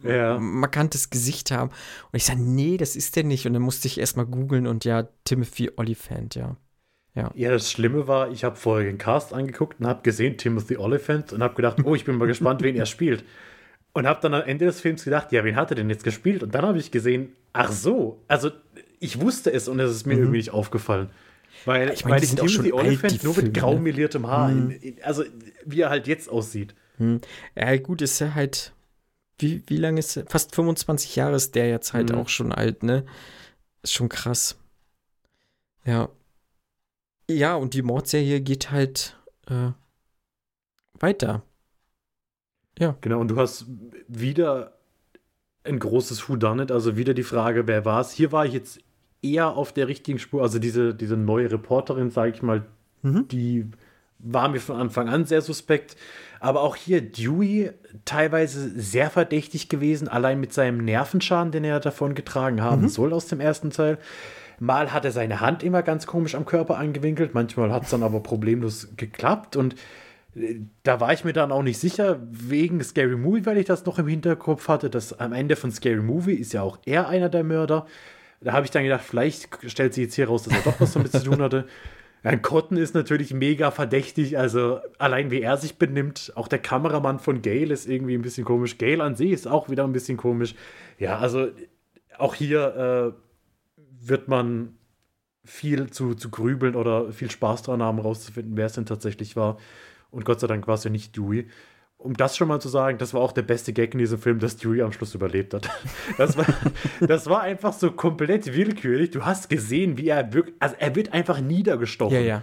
[0.03, 0.39] Ja.
[0.39, 1.71] markantes Gesicht haben.
[1.71, 3.47] Und ich sage, nee, das ist der nicht.
[3.47, 6.57] Und dann musste ich erstmal googeln und ja, Timothy Oliphant, ja.
[7.15, 11.33] Ja, das Schlimme war, ich habe vorher den Cast angeguckt und habe gesehen Timothy Oliphant
[11.33, 13.25] und habe gedacht, oh, ich bin mal gespannt, wen er spielt.
[13.95, 16.43] Und habe dann am Ende des Films gedacht, ja, wen hat er denn jetzt gespielt?
[16.43, 18.51] Und dann habe ich gesehen, ach so, also
[19.03, 21.11] ich wusste es und es ist mir irgendwie nicht aufgefallen.
[21.65, 23.81] Weil, Ich meine, weil die ich sind auch Timothy Oliphant nur mit Filme, grau ne?
[23.81, 25.25] meliertem Haar, in, in, also
[25.65, 26.75] wie er halt jetzt aussieht.
[26.97, 27.21] Hm.
[27.55, 28.73] Ja, gut, ist er halt.
[29.39, 30.27] Wie, wie lange ist er?
[30.27, 32.17] Fast 25 Jahre ist der jetzt halt Mhm.
[32.19, 33.05] auch schon alt, ne?
[33.83, 34.57] Ist schon krass.
[35.85, 36.09] Ja.
[37.31, 39.17] Ja, und die Mordserie geht halt
[39.49, 39.71] äh,
[40.99, 41.43] weiter.
[43.01, 43.67] Genau, und du hast
[44.09, 44.77] wieder
[45.65, 48.11] ein großes Whodunit, also wieder die Frage, wer war es?
[48.13, 48.81] Hier war ich jetzt
[49.23, 52.63] eher auf der richtigen Spur, also diese, diese neue Reporterin, sage ich mal,
[53.03, 53.27] Mhm.
[53.29, 53.67] die
[54.21, 55.97] war mir von Anfang an sehr suspekt.
[56.39, 57.71] Aber auch hier Dewey
[58.05, 63.27] teilweise sehr verdächtig gewesen, allein mit seinem Nervenschaden, den er davon getragen haben soll aus
[63.27, 63.99] dem ersten Teil.
[64.61, 68.05] Mal hat er seine Hand immer ganz komisch am Körper angewinkelt, manchmal hat es dann
[68.05, 69.75] aber problemlos geklappt und
[70.37, 73.85] äh, da war ich mir dann auch nicht sicher, wegen Scary Movie, weil ich das
[73.87, 77.29] noch im Hinterkopf hatte, dass am Ende von Scary Movie ist ja auch er einer
[77.29, 77.87] der Mörder.
[78.45, 80.93] Da habe ich dann gedacht, vielleicht stellt sich jetzt hier raus, dass er doch was
[80.93, 81.67] damit zu tun hatte.
[82.25, 86.33] Ein Cotton ist natürlich mega verdächtig, also allein wie er sich benimmt.
[86.37, 88.79] Auch der Kameramann von Gale ist irgendwie ein bisschen komisch.
[88.79, 90.55] Gale an sich ist auch wieder ein bisschen komisch.
[90.99, 91.49] Ja, also
[92.19, 93.77] auch hier äh,
[94.07, 94.77] wird man
[95.45, 99.59] viel zu, zu grübeln oder viel Spaß dran haben, rauszufinden, wer es denn tatsächlich war.
[100.13, 101.49] Und Gott sei Dank war es ja nicht Dewey.
[102.03, 104.41] Um das schon mal zu sagen, das war auch der beste Gag in diesem Film,
[104.41, 105.71] dass Dewey am Schluss überlebt hat.
[106.19, 106.47] Das war,
[107.01, 109.11] das war einfach so komplett willkürlich.
[109.11, 112.15] Du hast gesehen, wie er wirklich, also er wird einfach niedergestochen.
[112.15, 112.43] Ja, ja.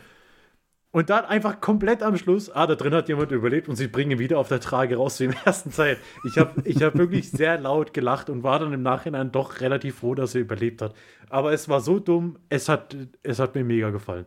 [0.92, 4.12] Und dann einfach komplett am Schluss, ah, da drin hat jemand überlebt und sie bringen
[4.12, 5.98] ihn wieder auf der Trage raus wie im ersten Teil.
[6.26, 10.00] Ich habe ich hab wirklich sehr laut gelacht und war dann im Nachhinein doch relativ
[10.00, 10.96] froh, dass er überlebt hat.
[11.30, 14.26] Aber es war so dumm, es hat, es hat mir mega gefallen.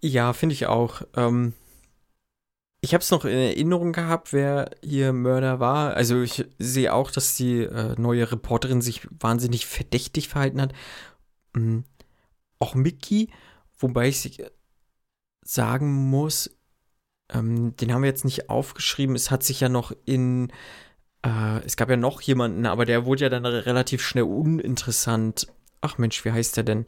[0.00, 1.02] Ja, finde ich auch.
[1.14, 1.52] Ähm,
[2.80, 5.94] ich habe es noch in Erinnerung gehabt, wer hier Mörder war.
[5.94, 10.72] Also ich sehe auch, dass die äh, neue Reporterin sich wahnsinnig verdächtig verhalten hat.
[11.54, 11.84] Mhm.
[12.60, 13.30] Auch Mickey,
[13.78, 14.42] wobei ich
[15.42, 16.50] sagen muss,
[17.32, 19.16] ähm, den haben wir jetzt nicht aufgeschrieben.
[19.16, 20.52] Es hat sich ja noch in,
[21.24, 25.48] äh, es gab ja noch jemanden, aber der wurde ja dann relativ schnell uninteressant.
[25.80, 26.86] Ach Mensch, wie heißt der denn?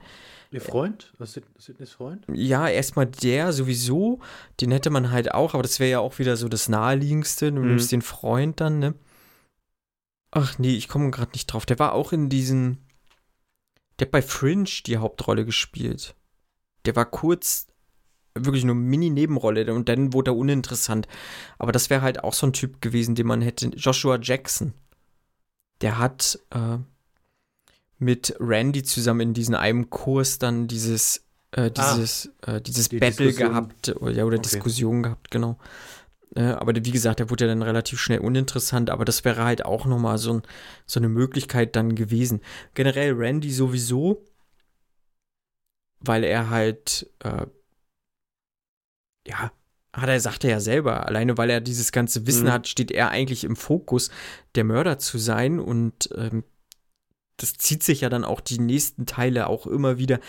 [0.52, 1.12] Ihr Freund?
[1.18, 2.26] Was ist Sydneys Freund?
[2.32, 4.18] Ja, erstmal der sowieso,
[4.60, 7.52] den hätte man halt auch, aber das wäre ja auch wieder so das naheliegendste.
[7.52, 7.68] Du Mhm.
[7.68, 8.94] nimmst den Freund dann, ne?
[10.32, 11.66] Ach nee, ich komme gerade nicht drauf.
[11.66, 12.78] Der war auch in diesen.
[13.98, 16.14] Der hat bei Fringe die Hauptrolle gespielt.
[16.84, 17.66] Der war kurz,
[18.34, 21.06] wirklich nur Mini-Nebenrolle und dann wurde er uninteressant.
[21.58, 23.66] Aber das wäre halt auch so ein Typ gewesen, den man hätte.
[23.68, 24.72] Joshua Jackson.
[25.80, 26.78] Der hat äh,
[28.00, 33.26] mit Randy zusammen in diesem einem Kurs dann dieses, äh, dieses, äh, dieses Die Battle
[33.26, 33.48] Diskussion.
[33.50, 34.48] gehabt, oder, ja, oder Okay.
[34.48, 35.58] Diskussion gehabt, genau.
[36.34, 39.64] Äh, aber wie gesagt, der wurde ja dann relativ schnell uninteressant, aber das wäre halt
[39.64, 40.42] auch nochmal so, ein,
[40.86, 42.40] so eine Möglichkeit dann gewesen.
[42.74, 44.24] Generell Randy sowieso,
[46.00, 47.46] weil er halt, äh,
[49.26, 49.52] ja,
[49.92, 52.52] hat er, sagt er ja selber, alleine weil er dieses ganze Wissen Mhm.
[52.52, 54.10] hat, steht er eigentlich im Fokus,
[54.54, 56.44] der Mörder zu sein und ähm,
[57.42, 60.20] das zieht sich ja dann auch die nächsten Teile auch immer wieder.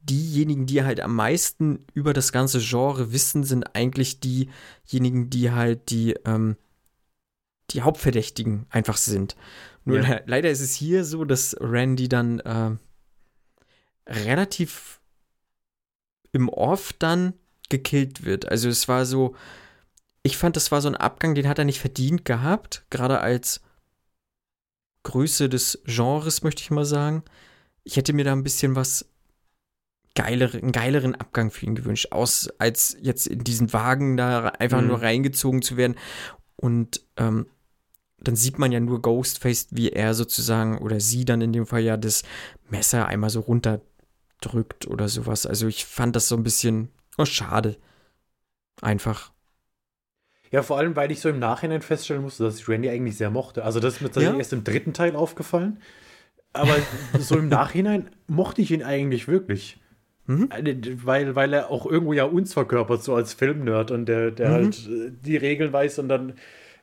[0.00, 5.90] Diejenigen, die halt am meisten über das ganze Genre wissen, sind eigentlich diejenigen, die halt
[5.90, 6.56] die, ähm,
[7.70, 9.36] die Hauptverdächtigen einfach sind.
[9.84, 10.08] Nur Ja.
[10.08, 12.76] le leider ist es hier so, dass Randy dann äh,
[14.06, 15.00] relativ
[16.32, 17.34] im Off dann
[17.68, 18.48] gekillt wird.
[18.48, 19.34] Also es war so,
[20.22, 23.60] ich fand, das war so ein Abgang, den hat er nicht verdient gehabt, gerade als
[25.04, 27.22] Größe des Genres, möchte ich mal sagen.
[27.84, 29.06] Ich hätte mir da ein bisschen was
[30.14, 34.80] geilere, einen geileren Abgang für ihn gewünscht, aus als jetzt in diesen Wagen da einfach
[34.80, 34.88] Mhm.
[34.88, 35.96] nur reingezogen zu werden.
[36.56, 37.46] Und ähm,
[38.18, 41.82] dann sieht man ja nur Ghostface, wie er sozusagen, oder sie dann in dem Fall
[41.82, 42.22] ja das
[42.70, 45.44] Messer einmal so runterdrückt oder sowas.
[45.46, 46.88] Also ich fand das so ein bisschen
[47.18, 47.76] oh, schade.
[48.80, 49.33] Einfach.
[50.54, 53.28] Ja, vor allem, weil ich so im Nachhinein feststellen musste, dass ich Randy eigentlich sehr
[53.28, 53.64] mochte.
[53.64, 54.38] Also das ist mir tatsächlich Ja?
[54.38, 55.78] erst im dritten Teil aufgefallen.
[56.52, 56.76] Aber
[57.18, 59.80] so im Nachhinein mochte ich ihn eigentlich wirklich.
[60.26, 60.48] Mhm.
[60.50, 64.50] Äh, Weil, weil er auch irgendwo ja uns verkörpert, so als Filmnerd und der, der
[64.50, 64.52] Mhm.
[64.52, 66.34] halt äh, die Regeln weiß und dann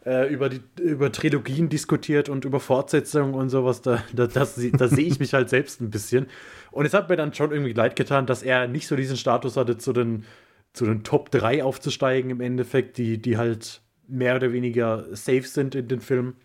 [0.05, 3.81] äh, über, die, über Trilogien diskutiert und über Fortsetzungen und sowas.
[3.81, 6.27] Da, da, das, da sehe ich mich halt selbst ein bisschen.
[6.71, 9.55] Und es hat mir dann schon irgendwie leid getan, dass er nicht so diesen Status
[9.55, 10.25] hatte, zu den,
[10.73, 15.75] zu den Top 3 aufzusteigen im Endeffekt, die, die halt mehr oder weniger safe sind
[15.75, 16.35] in den Filmen.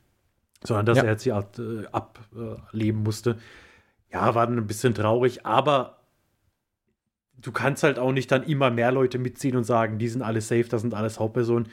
[0.64, 1.04] sondern dass Ja.
[1.04, 3.36] er jetzt hier ab- äh, ableben musste.
[4.12, 5.98] Ja, war dann ein bisschen traurig, aber
[7.40, 10.40] du kannst halt auch nicht dann immer mehr Leute mitziehen und sagen, die sind alle
[10.40, 11.68] safe, das sind alles Hauptpersonen.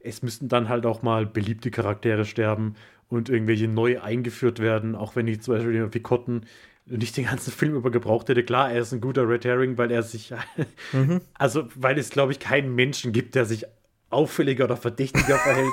[0.00, 2.74] Es müssten dann halt auch mal beliebte Charaktere sterben
[3.08, 6.42] und irgendwelche neu eingeführt werden, auch wenn ich zum Beispiel den Picotten
[6.90, 8.42] nicht den ganzen Film über gebraucht hätte.
[8.44, 10.32] Klar, er ist ein guter Red Herring, weil er sich,
[10.92, 11.20] Mhm.
[11.34, 13.66] also weil es, glaube ich, keinen Menschen gibt, der sich
[14.10, 15.72] auffälliger oder verdächtiger verhält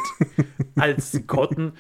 [0.76, 1.74] als Cotton.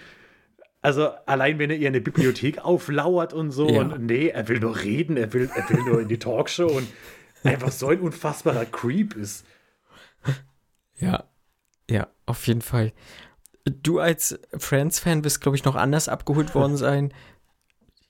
[0.81, 3.81] Also allein wenn er ihr eine Bibliothek auflauert und so Ja.
[3.81, 6.87] und nee, er will nur reden, er will, er will nur in die Talkshow und
[7.43, 9.45] einfach so ein unfassbarer Creep ist.
[10.99, 11.23] Ja,
[11.89, 12.93] ja, auf jeden Fall.
[13.65, 17.13] Du als Friends-Fan wirst, glaube ich, noch anders abgeholt worden sein.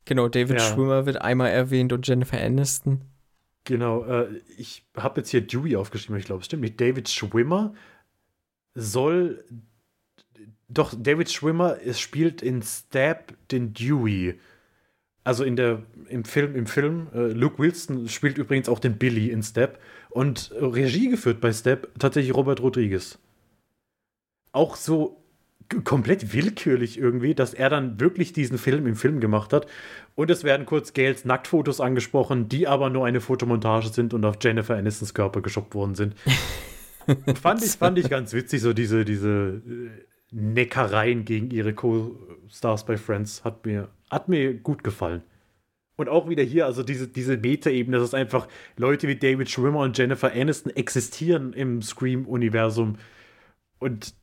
[0.06, 0.74] Genau, David Ja.
[0.74, 3.02] Schwimmer wird einmal erwähnt und Jennifer Aniston.
[3.64, 4.28] Genau, äh,
[4.58, 6.80] ich habe jetzt hier Dewey aufgeschrieben, ich glaube, es stimmt nicht.
[6.80, 7.74] David Schwimmer
[8.76, 9.44] soll.
[10.68, 14.40] Doch, David Schwimmer es spielt in Stab den Dewey.
[15.24, 19.32] Also in der, im Film, im Film, äh, Luke Wilson spielt übrigens auch den Billy
[19.32, 19.80] in Step
[20.12, 23.18] und Regie geführt bei Step tatsächlich Robert Rodriguez.
[24.52, 25.25] Auch so
[25.84, 29.68] komplett willkürlich irgendwie, dass er dann wirklich diesen Film im Film gemacht hat.
[30.16, 34.38] Und es werden kurz Gales Nacktfotos angesprochen, die aber nur eine Fotomontage sind und auf
[34.42, 36.16] Jennifer Anistons Körper geshoppt worden sind.
[37.42, 39.90] fand, ich, fand ich ganz witzig, so diese, diese äh,
[40.32, 43.44] Neckereien gegen ihre Co-Stars bei Friends.
[43.44, 45.24] Hat mir, hat mir gut gefallen.
[45.98, 49.80] Und auch wieder hier, also diese, diese Meta-Ebene, dass es einfach Leute wie David Schwimmer
[49.80, 52.98] und Jennifer Aniston existieren im Scream-Universum.
[53.80, 54.14] Und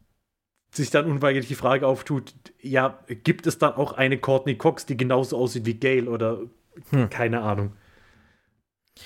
[0.73, 4.97] sich dann unweigerlich die Frage auftut, ja, gibt es dann auch eine Courtney Cox, die
[4.97, 6.41] genauso aussieht wie Gail oder
[6.91, 7.11] Hm.
[7.11, 7.73] keine Ahnung.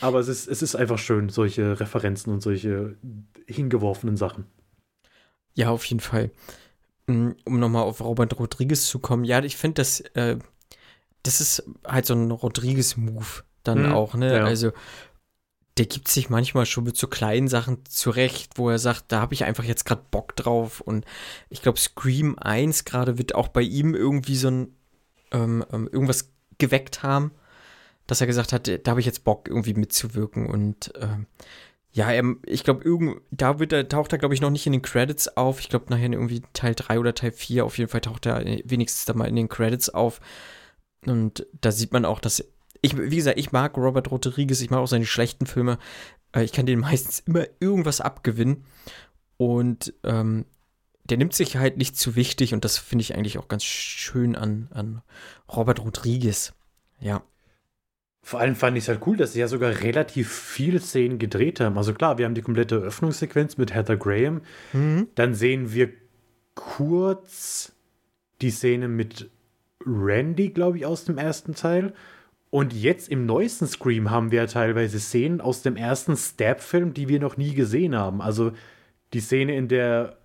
[0.00, 2.96] Aber es ist, es ist einfach schön, solche Referenzen und solche
[3.46, 4.46] hingeworfenen Sachen.
[5.54, 6.30] Ja, auf jeden Fall.
[7.06, 9.24] Mm, Um nochmal auf Robert Rodriguez zu kommen.
[9.24, 10.38] Ja, ich finde, das, äh,
[11.22, 14.36] das ist halt so ein Rodriguez-Move dann Hm, auch, ne?
[14.36, 14.44] ja.
[14.44, 14.72] Also,
[15.78, 19.34] der gibt sich manchmal schon mit so kleinen Sachen zurecht, wo er sagt, da habe
[19.34, 20.80] ich einfach jetzt gerade Bock drauf.
[20.80, 21.04] Und
[21.50, 24.76] ich glaube, Scream 1 gerade wird auch bei ihm irgendwie so ein
[25.32, 27.32] ähm, ähm, irgendwas geweckt haben,
[28.06, 30.46] dass er gesagt hat, da habe ich jetzt Bock, irgendwie mitzuwirken.
[30.46, 31.26] Und ähm,
[31.92, 34.82] ja, er, ich glaube, da wird er, taucht er, glaube ich, noch nicht in den
[34.82, 35.60] Credits auf.
[35.60, 39.04] Ich glaube, nachher irgendwie Teil 3 oder Teil 4, auf jeden Fall taucht er wenigstens
[39.04, 40.20] da mal in den Credits auf.
[41.04, 42.44] Und da sieht man auch, dass
[42.82, 45.78] ich, wie gesagt, ich mag Robert Rodriguez, ich mag auch seine schlechten Filme.
[46.32, 48.64] Äh, Ich kann denen meistens immer irgendwas abgewinnen.
[49.36, 50.46] Und ähm,
[51.04, 54.34] der nimmt sich halt nicht zu wichtig und das finde ich eigentlich auch ganz schön
[54.34, 55.02] an, an
[55.54, 56.52] Robert Rodriguez.
[57.00, 57.22] Ja.
[58.22, 61.60] Vor allem fand ich es halt cool, dass sie ja sogar relativ viele Szenen gedreht
[61.60, 61.78] haben.
[61.78, 64.40] Also klar, wir haben die komplette Öffnungssequenz mit Heather Graham.
[64.72, 65.08] Mhm.
[65.14, 65.90] Dann sehen wir
[66.56, 67.72] kurz
[68.40, 69.30] die Szene mit
[69.84, 71.94] Randy, glaube ich, aus dem ersten Teil.
[72.50, 77.20] Und jetzt im neuesten Scream haben wir teilweise Szenen aus dem ersten Stab-Film, die wir
[77.20, 78.22] noch nie gesehen haben.
[78.22, 78.52] Also
[79.12, 80.16] die Szene, in der.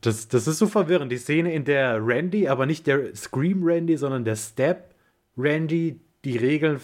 [0.00, 1.10] Das, das ist so verwirrend.
[1.12, 4.94] Die Szene, in der Randy, aber nicht der Scream Randy, sondern der Stab
[5.36, 6.80] Randy die Regeln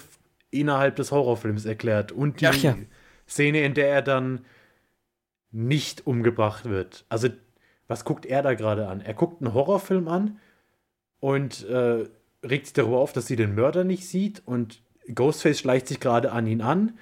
[0.51, 2.13] innerhalb des Horrorfilms erklärt.
[2.13, 2.77] Und die ja.
[3.29, 4.45] Szene, in der er dann
[5.51, 7.05] nicht umgebracht wird.
[7.09, 7.29] Also,
[7.87, 9.01] was guckt er da gerade an?
[9.01, 10.39] Er guckt einen Horrorfilm an
[11.21, 12.09] und äh,
[12.49, 14.83] regt sich darüber auf, dass sie den Mörder nicht sieht und
[15.15, 16.99] Ghostface schleicht sich gerade an ihn an.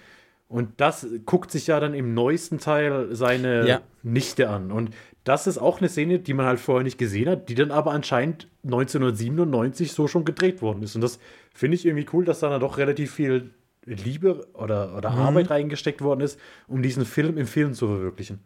[0.49, 3.80] Und das guckt sich ja dann im neuesten Teil seine Ja.
[4.03, 4.70] Nichte an.
[4.70, 4.90] Und
[5.24, 7.93] das ist auch eine Szene, die man halt vorher nicht gesehen hat, die dann aber
[7.93, 10.95] anscheinend 1997 so schon gedreht worden ist.
[10.95, 11.18] Und das
[11.55, 13.51] finde ich irgendwie cool, dass da dann doch relativ viel
[13.86, 15.18] Liebe oder, oder Mhm.
[15.18, 16.38] Arbeit reingesteckt worden ist,
[16.68, 18.40] um diesen Film im Film zu verwirklichen.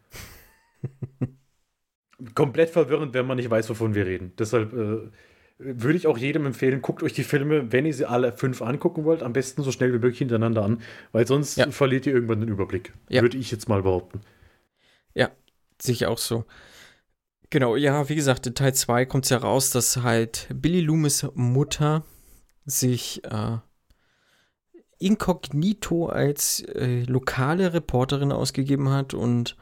[2.35, 4.33] Komplett verwirrend, wenn man nicht weiß, wovon wir reden.
[4.39, 5.11] Deshalb äh,
[5.59, 9.05] würde ich auch jedem empfehlen, guckt euch die Filme, wenn ihr sie alle fünf angucken
[9.05, 10.83] wollt, am besten so schnell wie möglich hintereinander an,
[11.13, 11.71] weil sonst Ja.
[11.71, 12.93] verliert ihr irgendwann den Überblick.
[13.09, 13.23] Ja.
[13.23, 14.21] Würde ich jetzt mal behaupten.
[15.79, 16.47] Sehe ich auch so.
[17.51, 21.27] Genau, ja, wie gesagt, in Teil 2 kommt es ja raus, dass halt Billy Loomis
[21.35, 22.03] Mutter
[22.65, 23.59] sich äh,
[24.99, 29.57] inkognito als äh, lokale Reporterin ausgegeben hat und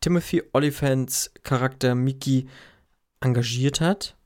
[0.00, 2.48] Timothy Oliphants Charakter Mickey
[3.20, 4.16] engagiert hat,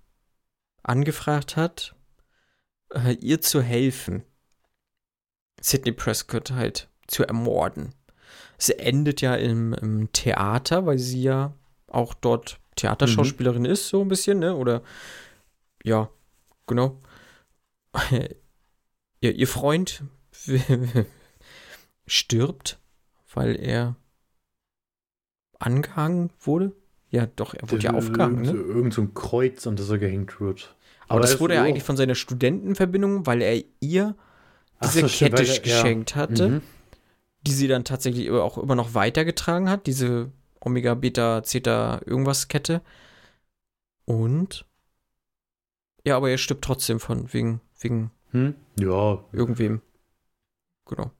[0.88, 1.94] angefragt hat,
[2.92, 4.22] äh, ihr zu helfen,
[5.60, 7.94] Sidney Prescott halt zu ermorden.
[8.58, 11.54] Es endet ja im, im Theater, weil sie ja
[11.88, 14.54] auch dort Theaterschauspielerin ist, so ein bisschen, ne?
[14.54, 14.82] Oder
[15.82, 16.10] ja,
[16.66, 17.00] genau.
[19.20, 20.04] ihr, ihr Freund
[22.06, 22.78] stirbt,
[23.32, 23.96] weil er
[25.58, 26.72] angehangen wurde.
[27.10, 28.74] Ja, doch, er wurde ja aufgehangen, Irgend, ne?
[28.74, 30.74] irgend so ein Kreuz, an das er gehängt wird.
[31.08, 34.16] Aber das er wurde ja eigentlich von seiner Studentenverbindung, weil er ihr
[34.82, 35.60] diese so, Kette er- ja.
[35.62, 36.62] geschenkt hatte, Mhm.
[37.46, 42.82] die sie dann tatsächlich auch immer noch weitergetragen hat, diese Omega, Beta, Zeta, irgendwas Kette.
[44.04, 44.66] Und
[46.04, 48.54] ja, aber er stirbt trotzdem von wegen wegen Hm?
[48.78, 49.80] Ja, irgendwem.
[50.86, 51.10] Genau.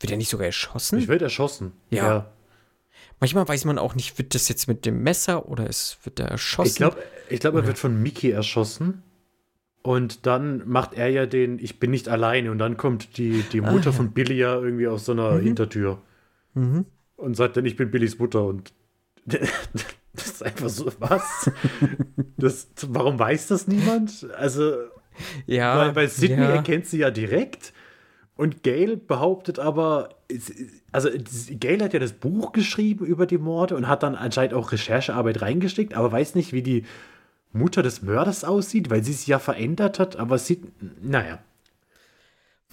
[0.00, 0.98] Wird er nicht sogar erschossen?
[0.98, 1.72] ich werde erschossen.
[1.90, 2.30] Ja.
[3.20, 6.28] Manchmal weiß man auch nicht, wird das jetzt mit dem Messer oder es wird er
[6.28, 6.68] erschossen?
[6.70, 6.98] Ich glaube,
[7.28, 9.02] ich glaub, er wird von Mickey erschossen.
[9.82, 12.50] Und dann macht er ja den Ich bin nicht alleine.
[12.50, 13.92] Und dann kommt die, die Ah, Mutter ja.
[13.92, 15.40] von Billy ja irgendwie aus so einer Mhm.
[15.42, 15.98] Hintertür
[16.54, 16.84] Mhm.
[17.16, 18.44] und sagt dann, ich bin Billys Mutter.
[18.44, 18.72] Und
[19.26, 19.40] das
[20.14, 21.50] ist einfach so, was?
[22.36, 24.26] das, warum weiß das niemand?
[24.36, 24.74] Also,
[25.46, 26.50] Ja, weil, weil Sidney ja.
[26.56, 27.72] erkennt sie ja direkt.
[28.38, 30.10] Und Gail behauptet aber,
[30.92, 31.08] also
[31.58, 35.42] Gail hat ja das Buch geschrieben über die Morde und hat dann anscheinend auch Recherchearbeit
[35.42, 36.84] reingesteckt, aber weiß nicht, wie die
[37.52, 40.62] Mutter des Mörders aussieht, weil sie sich ja verändert hat, aber sieht,
[41.02, 41.40] naja.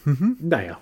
[0.03, 0.37] Mhm.
[0.39, 0.77] Naja.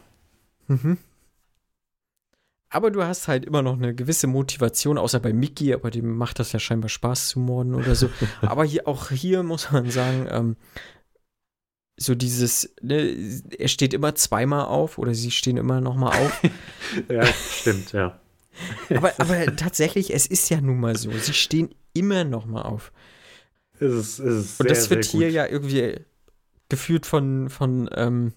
[2.69, 6.39] Aber du hast halt immer noch eine gewisse Motivation, außer bei Mickey, aber dem macht
[6.39, 8.09] das ja scheinbar Spaß zu morden oder so.
[8.41, 10.55] aber hier, auch hier muss man sagen, ähm,
[11.97, 16.41] so dieses, ne, er steht immer zweimal auf oder sie stehen immer noch mal auf.
[17.09, 18.19] Ja, stimmt, ja.
[18.89, 22.91] aber, aber tatsächlich, es ist ja nun mal so, sie stehen immer noch mal auf.
[23.79, 25.35] Es ist, es ist Und das wird hier gut.
[25.35, 25.99] ja irgendwie
[26.69, 28.33] geführt von, von ähm,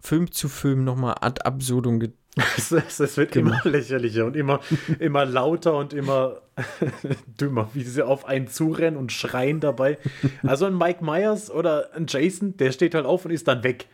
[0.00, 2.10] Film zu Film noch mal ad absurdum ge
[2.56, 3.50] Es, es, es wird Genau.
[3.50, 4.60] immer lächerlicher und immer,
[4.98, 6.42] immer lauter und immer
[7.40, 9.98] dümmer, wie sie auf einen zurennen und schreien dabei.
[10.42, 13.86] Also ein Mike Myers oder ein Jason, der steht halt auf und ist dann weg.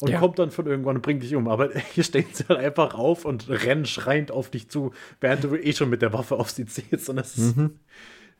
[0.00, 0.18] Und Ja.
[0.18, 1.46] kommt dann von irgendwann und bringt dich um.
[1.48, 5.54] Aber hier stehen sie halt einfach auf und rennen schreiend auf dich zu, während du
[5.56, 7.08] eh schon mit der Waffe auf sie ziehst.
[7.08, 7.78] Und das, Mhm.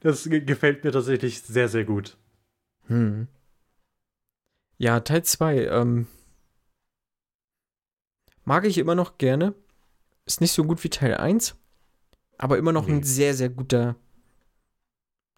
[0.00, 2.16] das ge- gefällt mir tatsächlich sehr, sehr gut.
[2.88, 3.28] Hm.
[4.78, 5.66] Ja, Teil 2.
[5.66, 6.06] Ähm,
[8.44, 9.54] mag ich immer noch gerne.
[10.26, 11.54] Ist nicht so gut wie Teil 1,
[12.38, 13.02] aber immer noch ein Nee.
[13.04, 13.96] sehr, sehr guter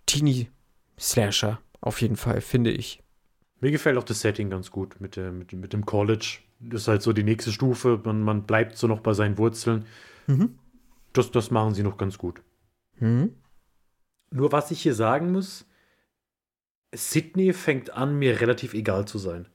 [0.07, 1.61] Teenie-Slasher.
[1.81, 3.03] Auf jeden Fall, finde ich.
[3.61, 6.39] Mir gefällt auch das Setting ganz gut mit, der, mit, mit dem College.
[6.61, 8.01] Das ist halt so die nächste Stufe.
[8.05, 9.85] Man, man bleibt so noch bei seinen Wurzeln.
[10.27, 10.59] Mhm.
[11.13, 12.43] Das, das machen sie noch ganz gut.
[12.99, 13.35] Hm?
[14.31, 15.67] Nur was ich hier sagen muss,
[16.95, 19.49] Sydney fängt an, mir relativ egal zu sein.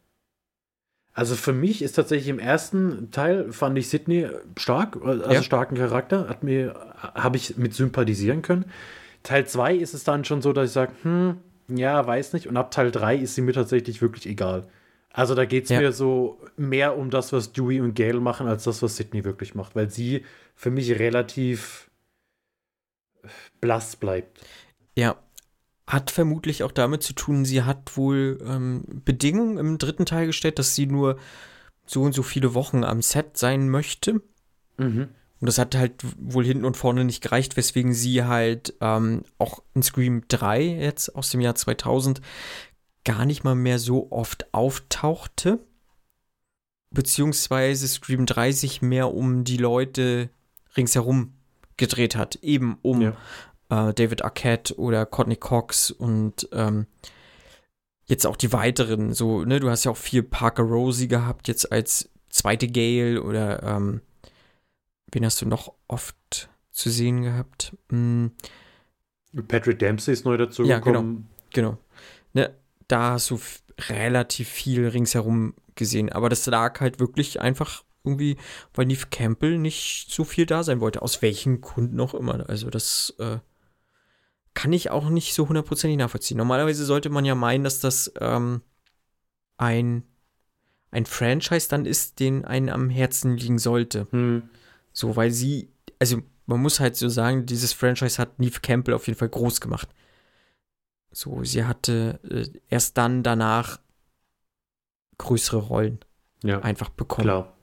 [1.14, 5.43] Also für mich ist tatsächlich im ersten Teil fand ich Sydney stark, also Ja.
[5.43, 6.74] starken Charakter, hat mir
[7.14, 8.66] habe ich mit sympathisieren können.
[9.24, 11.38] Teil 2 ist es dann schon so, dass ich sage, hm,
[11.68, 14.68] ja, weiß nicht und ab Teil 3 ist sie mir tatsächlich wirklich egal.
[15.14, 15.80] Also da geht es Ja.
[15.82, 19.53] mir so mehr um das, was Dewey und Gale machen, als das, was Sydney wirklich
[19.55, 20.24] macht, weil sie
[20.55, 21.89] für mich relativ
[23.59, 24.39] blass bleibt.
[24.95, 25.16] Ja.
[25.88, 30.59] Hat vermutlich auch damit zu tun, sie hat wohl ähm, Bedingungen im dritten Teil gestellt,
[30.59, 31.17] dass sie nur
[31.86, 34.21] so und so viele Wochen am Set sein möchte.
[34.77, 35.09] Mhm.
[35.41, 39.63] Und das hat halt wohl hinten und vorne nicht gereicht, weswegen sie halt ähm, auch
[39.73, 42.21] in Scream 3 jetzt aus dem Jahr 2000
[43.03, 45.59] gar nicht mal mehr so oft auftauchte.
[46.91, 50.29] Beziehungsweise Scream 3 sich mehr um die Leute
[50.77, 51.34] ringsherum
[51.75, 52.36] gedreht hat.
[52.43, 53.17] Eben um Ja.
[53.72, 56.86] Äh, David Arquette oder Courtney Cox und ähm,
[58.05, 59.13] jetzt auch die weiteren.
[59.13, 63.63] So, ne, du hast ja auch viel Parker Rosie gehabt, jetzt als zweite Gale oder
[63.63, 64.01] ähm,
[65.11, 67.76] wen hast du noch oft zu sehen gehabt?
[67.89, 68.32] Hm,
[69.47, 71.30] Patrick Dempsey ist neu dazu Ja, gekommen.
[71.53, 71.78] genau.
[72.34, 72.53] Ne,
[72.88, 73.39] da hast du
[73.89, 78.38] relativ viel ringsherum gesehen, aber das lag halt wirklich einfach irgendwie,
[78.74, 81.01] weil Neve Campbell nicht so viel da sein wollte.
[81.01, 82.49] Aus welchen Gründen auch immer.
[82.49, 83.38] Also das äh,
[84.54, 86.38] kann ich auch nicht so hundertprozentig nachvollziehen.
[86.38, 88.62] Normalerweise sollte man ja meinen, dass das ähm,
[89.58, 90.04] ein,
[90.91, 94.08] ein Franchise dann ist, den einen am Herzen liegen sollte.
[94.12, 94.49] Hm.
[94.91, 99.08] So, weil sie, also man muss halt so sagen, dieses Franchise hat Neve Campbell auf
[99.08, 99.89] jeden Fall groß gemacht.
[101.12, 103.80] So, sie hatte äh, erst dann danach
[105.18, 105.99] größere Rollen
[106.43, 107.26] Ja, einfach bekommen.
[107.26, 107.58] klar.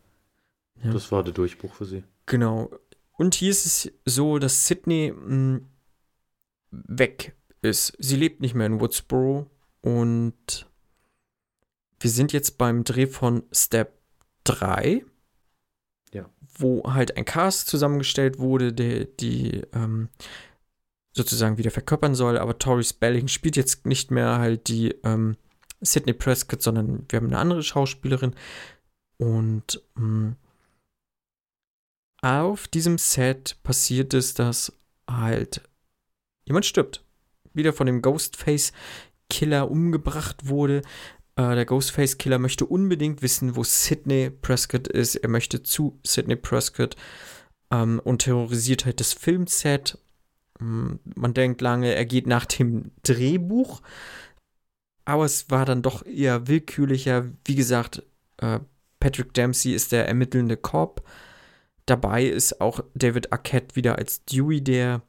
[0.82, 0.92] Ja.
[0.92, 2.04] Das war der Durchbruch für sie.
[2.26, 2.70] Genau.
[3.12, 5.60] Und hier ist es so, dass Sydney mh,
[6.70, 7.92] weg ist.
[7.98, 9.50] Sie lebt nicht mehr in Woodsboro
[9.80, 10.68] und
[12.00, 13.98] wir sind jetzt beim Dreh von Step
[14.44, 15.04] 3.
[16.12, 16.28] Ja.
[16.54, 20.08] Wo halt ein Cast zusammengestellt wurde, der die ähm,
[21.12, 25.36] sozusagen wieder verkörpern soll, aber Tori Spelling spielt jetzt nicht mehr halt die ähm,
[25.80, 28.34] Sydney Prescott, sondern wir haben eine andere Schauspielerin
[29.18, 30.36] und mh,
[32.22, 34.72] auf diesem Set passiert es, dass
[35.08, 35.62] halt
[36.48, 37.04] jemand stirbt.
[37.54, 40.82] wieder von dem Ghostface-Killer umgebracht wurde.
[41.36, 45.16] Äh, der Ghostface-Killer möchte unbedingt wissen, wo Sidney Prescott ist.
[45.16, 46.96] Er möchte zu Sidney Prescott
[47.70, 49.98] ähm, und terrorisiert halt das Filmset.
[50.60, 53.80] Ähm, man denkt lange, er geht nach dem Drehbuch,
[55.04, 57.26] aber es war dann doch eher willkürlicher.
[57.44, 58.02] Wie gesagt,
[58.38, 58.60] äh,
[59.00, 61.02] Patrick Dempsey ist der ermittelnde Cop.
[61.86, 65.02] Dabei ist auch David Arquette wieder als Dewey, der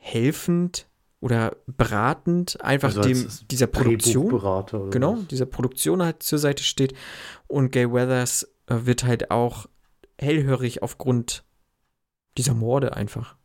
[0.00, 0.88] helfend
[1.20, 5.26] oder beratend einfach Also dem dieser Produktion genau was?
[5.28, 6.94] dieser Produktion halt zur Seite steht
[7.46, 9.66] und Gay Weathers äh, wird halt auch
[10.18, 11.44] hellhörig aufgrund
[12.38, 13.36] dieser Morde einfach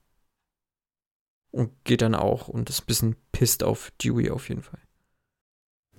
[1.52, 4.80] und geht dann auch und ist ein bisschen pisst auf Dewey auf jeden Fall.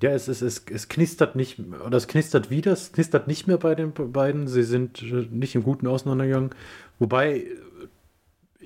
[0.03, 3.57] Ja, es, es, es, es knistert nicht, oder es knistert wieder, es knistert nicht mehr
[3.57, 4.47] bei den beiden.
[4.47, 6.51] Sie sind äh, nicht im Guten auseinandergegangen.
[6.99, 7.47] Wobei,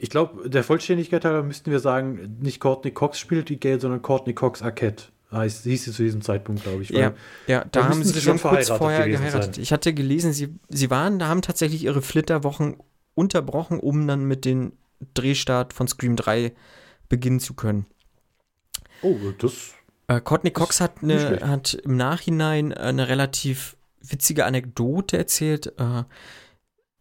[0.02, 4.00] ich glaube, der Vollständigkeit halber müssten wir sagen, nicht Courtney Cox spielt die Gale, sondern
[4.00, 5.04] Courtney Cox Arquette.
[5.30, 6.88] Heißt, hieß sie zu diesem Zeitpunkt, glaube ich.
[6.88, 7.12] Ja,
[7.46, 9.56] ja, da da haben sie sie schon kurz vorher geheiratet.
[9.56, 9.62] sein.
[9.62, 12.78] Ich hatte gelesen, sie, sie waren, da haben tatsächlich ihre Flitterwochen
[13.14, 14.72] unterbrochen, um dann mit dem
[15.14, 16.52] Drehstart von Scream 3
[17.08, 17.84] beginnen zu können.
[19.02, 19.74] Oh, das.
[20.08, 25.74] Äh, Courtney Cox hat, eine, hat im Nachhinein eine relativ witzige Anekdote erzählt.
[25.78, 26.04] Äh,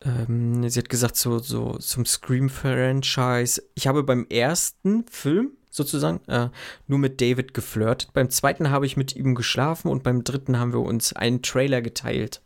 [0.05, 6.49] ähm, sie hat gesagt, so, so zum Scream-Franchise, ich habe beim ersten Film sozusagen äh,
[6.87, 8.13] nur mit David geflirtet.
[8.13, 11.81] Beim zweiten habe ich mit ihm geschlafen und beim dritten haben wir uns einen Trailer
[11.81, 12.41] geteilt.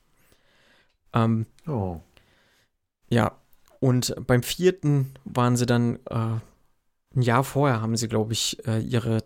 [1.14, 2.02] Ähm, Oh.
[3.10, 3.38] ja,
[3.80, 6.40] und beim vierten waren sie dann, äh,
[7.16, 9.22] ein Jahr vorher haben sie, glaube ich, äh, ihre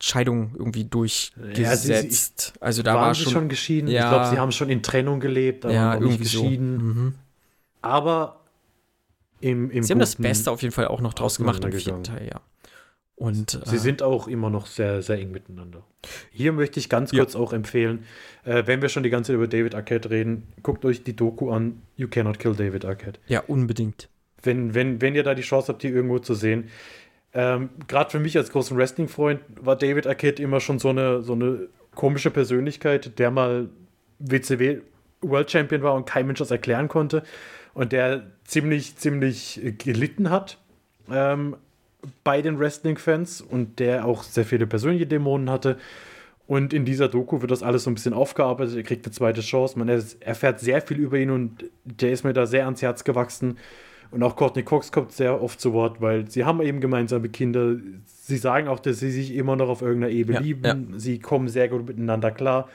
[0.00, 2.52] Scheidung irgendwie durchgesetzt.
[2.60, 3.88] also da Waren war sie schon, schon, geschieden?
[3.88, 4.04] Ja.
[4.04, 6.42] Ich glaube, sie haben schon in Trennung gelebt, aber ja, irgendwie so.
[6.42, 6.76] geschieden.
[6.76, 7.14] Mhm.
[7.82, 8.40] Aber
[9.40, 12.02] im, im Sie haben das Beste auf jeden Fall auch noch draus gemacht im vierten.
[12.04, 12.40] Teil, ja.
[13.16, 15.82] Und Sie äh, sind auch immer noch sehr, sehr eng miteinander.
[16.30, 17.20] Hier möchte ich ganz Ja.
[17.22, 18.04] kurz auch empfehlen,
[18.44, 21.50] äh, wenn wir schon die ganze Zeit über David Arquette reden, guckt euch die Doku
[21.50, 23.18] an, You Cannot Kill David Arquette.
[23.26, 24.08] ja unbedingt.
[24.42, 26.68] Wenn, wenn, wenn ihr da die Chance habt, die irgendwo zu sehen.
[27.32, 31.32] Ähm, Gerade für mich als großen Wrestling-Freund war David Arquette immer schon so eine, so
[31.32, 33.70] eine komische Persönlichkeit, der mal
[34.18, 34.80] WCW
[35.22, 37.22] World Champion war und kein Mensch das erklären konnte
[37.76, 40.58] und der ziemlich, ziemlich gelitten hat
[41.10, 41.56] ähm,
[42.24, 45.76] bei den Wrestling-Fans und der auch sehr viele persönliche Dämonen hatte.
[46.46, 48.76] Und in dieser Doku wird das alles so ein bisschen aufgearbeitet.
[48.76, 49.78] Er kriegt eine zweite Chance.
[49.78, 53.04] Man er- erfährt sehr viel über ihn und der ist mir da sehr ans Herz
[53.04, 53.58] gewachsen.
[54.10, 57.76] Und auch Courtney Cox kommt sehr oft zu Wort, weil sie haben eben gemeinsame Kinder.
[58.06, 60.94] Sie sagen auch, dass sie sich immer noch auf irgendeiner Ebene Ja, lieben.
[60.98, 62.68] Sie kommen sehr gut miteinander klar.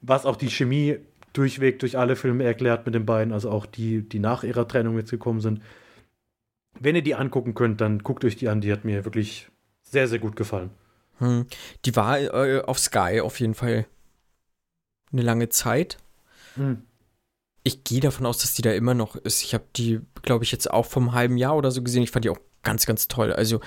[0.00, 0.98] Was auch die Chemie
[1.36, 4.94] durchweg durch alle Filme erklärt mit den beiden, also auch die, die nach ihrer Trennung
[4.94, 5.62] mitgekommen sind.
[6.78, 8.60] Wenn ihr die angucken könnt, dann guckt euch die an.
[8.60, 9.48] Die hat mir wirklich
[9.82, 10.70] sehr, sehr gut gefallen.
[11.18, 11.46] Hm.
[11.84, 13.86] Die war äh, auf Sky auf jeden Fall
[15.12, 15.98] eine lange Zeit.
[17.62, 19.42] Ich gehe davon aus, dass die da immer noch ist.
[19.42, 22.02] Ich habe die, glaube ich, jetzt auch vom halben Jahr oder so gesehen.
[22.02, 23.32] Ich fand die auch ganz, ganz toll.
[23.32, 23.60] Also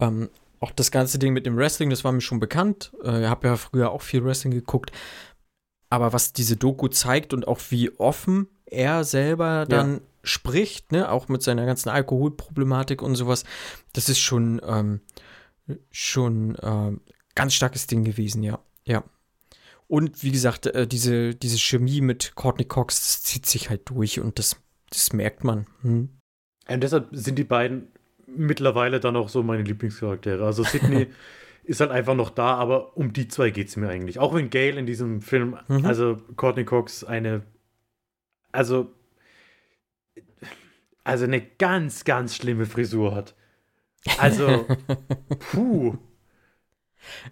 [0.00, 2.92] ähm, auch das ganze Ding mit dem Wrestling, das war mir schon bekannt.
[3.04, 4.90] Äh, Ich habe ja früher auch viel Wrestling geguckt.
[5.90, 11.28] Aber was diese Doku zeigt und auch wie offen er selber dann spricht, ne, auch
[11.28, 13.44] mit seiner ganzen Alkoholproblematik und sowas,
[13.94, 15.00] das ist schon, ähm,
[15.90, 17.00] schon ähm,
[17.34, 18.58] ganz starkes Ding gewesen, ja.
[18.84, 19.04] Ja.
[19.86, 24.20] Und wie gesagt, äh, diese, diese Chemie mit Courtney Cox, das zieht sich halt durch
[24.20, 24.56] und das,
[24.90, 25.66] das merkt man.
[25.80, 26.10] Hm.
[26.68, 27.88] Und deshalb sind die beiden
[28.26, 30.44] mittlerweile dann auch so meine Lieblingscharaktere.
[30.44, 31.08] Also Sydney
[31.68, 34.18] ist halt einfach noch da, aber um die zwei geht es mir eigentlich.
[34.18, 35.84] Auch wenn Gail in diesem Film, Mhm.
[35.84, 37.42] also Courtney Cox, eine,
[38.52, 38.90] also,
[41.04, 43.34] also eine ganz, ganz schlimme Frisur hat.
[44.18, 44.66] Also,
[45.52, 45.96] puh.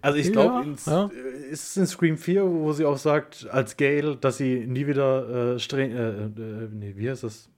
[0.00, 1.10] Also ich glaube, Ja, ja.
[1.50, 5.54] ist es in Scream 4, wo sie auch sagt, als Gail, dass sie nie wieder
[5.54, 7.50] äh, streng, äh, äh, nee, wie heißt das?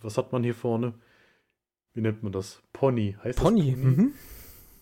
[0.00, 0.94] Was hat man hier vorne?
[1.94, 2.62] Wie nennt man das?
[2.72, 3.16] Pony.
[3.22, 3.72] Heißt Pony.
[3.72, 3.94] das Pony?
[3.96, 4.12] Mhm.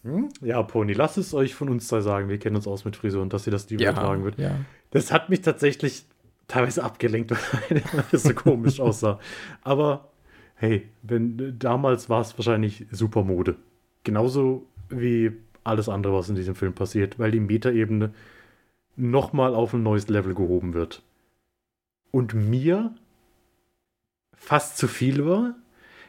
[0.04, 0.28] Hm?
[0.40, 0.92] Ja, Pony.
[0.92, 2.28] Lasst es euch von uns zwei sagen.
[2.28, 4.38] Wir kennen uns aus mit Frisuren, dass sie das wieder Ja, tragen wird.
[4.38, 4.56] ja.
[4.90, 6.04] Das hat mich tatsächlich
[6.46, 7.30] teilweise abgelenkt,
[7.70, 9.18] weil das so komisch aussah.
[9.62, 10.08] Aber
[10.54, 13.56] hey, wenn damals war es wahrscheinlich super Mode.
[14.04, 15.32] Genauso wie
[15.64, 18.14] alles andere, was in diesem Film passiert, weil die Metaebene
[18.96, 21.02] nochmal auf ein neues Level gehoben wird.
[22.10, 22.94] Und mir
[24.34, 25.54] fast zu viel war.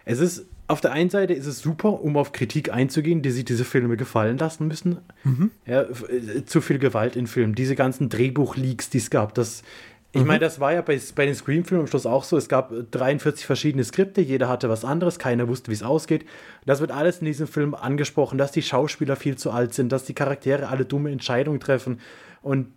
[0.05, 3.43] Es ist auf der einen Seite ist es super, um auf Kritik einzugehen, die sich
[3.43, 4.99] diese Filme gefallen lassen müssen.
[5.23, 5.51] Mhm.
[5.65, 9.63] Ja, äh, zu viel Gewalt in Filmen, diese ganzen Drehbuchleaks, die es gab, das
[10.11, 10.27] Ich Mhm.
[10.27, 12.35] meine, das war ja bei, bei den Scream-Filmen am Schluss auch so.
[12.35, 16.25] Es gab 43 verschiedene Skripte, jeder hatte was anderes, keiner wusste, wie es ausgeht.
[16.65, 20.05] Das wird alles in diesem Film angesprochen, dass die Schauspieler viel zu alt sind, dass
[20.05, 21.99] die Charaktere alle dumme Entscheidungen treffen
[22.41, 22.67] und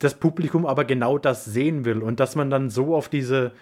[0.00, 3.52] das Publikum aber genau das sehen will und dass man dann so auf diese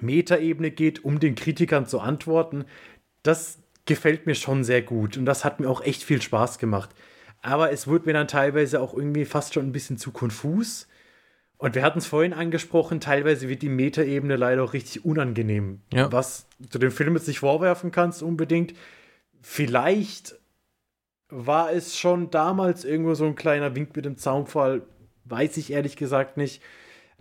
[0.00, 2.64] Metaebene geht, um den Kritikern zu antworten.
[3.22, 6.90] Das gefällt mir schon sehr gut und das hat mir auch echt viel Spaß gemacht.
[7.42, 10.88] Aber es wurde mir dann teilweise auch irgendwie fast schon ein bisschen zu konfus.
[11.58, 15.80] Und wir hatten es vorhin angesprochen, teilweise wird die Metaebene leider auch richtig unangenehm.
[15.92, 16.10] Ja.
[16.10, 18.74] Was du dem Film jetzt nicht vorwerfen kannst unbedingt.
[19.42, 20.36] Vielleicht
[21.28, 24.82] war es schon damals irgendwo so ein kleiner Wink mit dem Zaunfall,
[25.24, 26.62] weiß ich ehrlich gesagt nicht.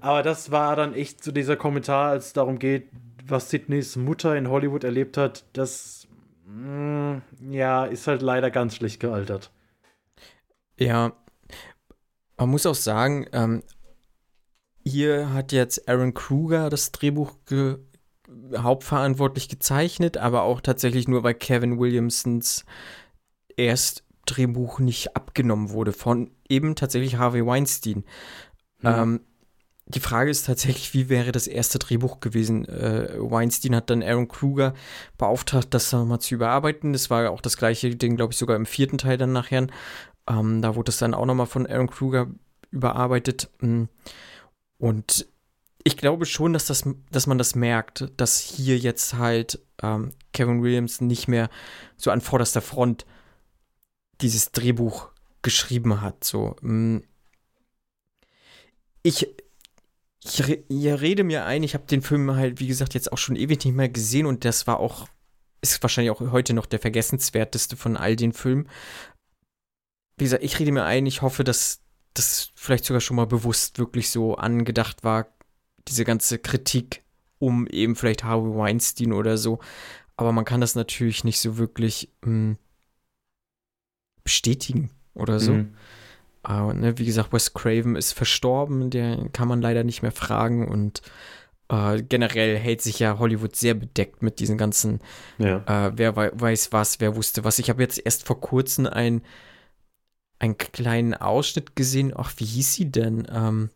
[0.03, 2.89] Aber das war dann echt so dieser Kommentar, als es darum geht,
[3.25, 5.45] was Sydneys Mutter in Hollywood erlebt hat.
[5.53, 6.09] Das,
[6.45, 9.49] mm, ja, ist halt leider ganz schlecht gealtert.
[10.77, 11.13] Ja,
[12.35, 13.63] man muss auch sagen, ähm,
[14.85, 17.77] hier hat jetzt Aaron Kruger das Drehbuch ge
[18.57, 22.65] hauptverantwortlich gezeichnet, aber auch tatsächlich nur, weil Kevin Williamsons
[23.55, 28.03] erst Drehbuch nicht abgenommen wurde von eben tatsächlich Harvey Weinstein.
[28.83, 29.21] Ähm,
[29.85, 32.65] die Frage ist tatsächlich, wie wäre das erste Drehbuch gewesen?
[32.67, 34.73] Äh, Weinstein hat dann Aaron Kruger
[35.17, 36.93] beauftragt, das nochmal zu überarbeiten.
[36.93, 39.67] Das war auch das gleiche Ding, glaube ich, sogar im vierten Teil dann nachher.
[40.27, 42.27] Ähm, da wurde es dann auch nochmal von Aaron Kruger
[42.71, 43.49] überarbeitet.
[43.59, 43.83] Mm.
[44.77, 45.27] Und
[45.83, 50.63] ich glaube schon, dass, das, dass man das merkt, dass hier jetzt halt ähm, Kevin
[50.63, 51.49] Williams nicht mehr
[51.97, 53.05] so an vorderster Front
[54.21, 55.09] dieses Drehbuch
[55.41, 56.23] geschrieben hat.
[56.23, 56.99] So, mm.
[59.01, 59.27] ich,
[60.25, 63.17] ich, re- ich rede mir ein, ich habe den Film halt, wie gesagt, jetzt auch
[63.17, 65.07] schon ewig nicht mehr gesehen und das war auch,
[65.61, 68.67] ist wahrscheinlich auch heute noch der vergessenswerteste von all den Filmen.
[70.17, 71.81] Wie gesagt, ich rede mir ein, ich hoffe, dass
[72.13, 75.27] das vielleicht sogar schon mal bewusst wirklich so angedacht war,
[75.87, 77.01] diese ganze Kritik
[77.39, 79.59] um eben vielleicht Harvey Weinstein oder so.
[80.15, 82.55] Aber man kann das natürlich nicht so wirklich mh,
[84.23, 85.53] bestätigen oder so.
[85.53, 85.75] Mhm.
[86.43, 90.67] Aber ne, wie gesagt, Wes Craven ist verstorben, der kann man leider nicht mehr fragen
[90.67, 91.01] und
[91.69, 94.99] äh, generell hält sich ja Hollywood sehr bedeckt mit diesen ganzen,
[95.37, 95.87] Ja.
[95.87, 97.59] äh, wer wei weiß was, wer wusste was.
[97.59, 99.21] Ich habe jetzt erst vor kurzem ein,
[100.39, 103.25] einen kleinen Ausschnitt gesehen, ach, wie hieß sie denn?
[103.33, 103.69] Ähm,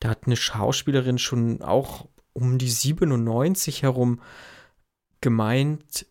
[0.00, 4.20] da hat eine Schauspielerin schon auch um die 97 herum
[5.22, 6.06] gemeint,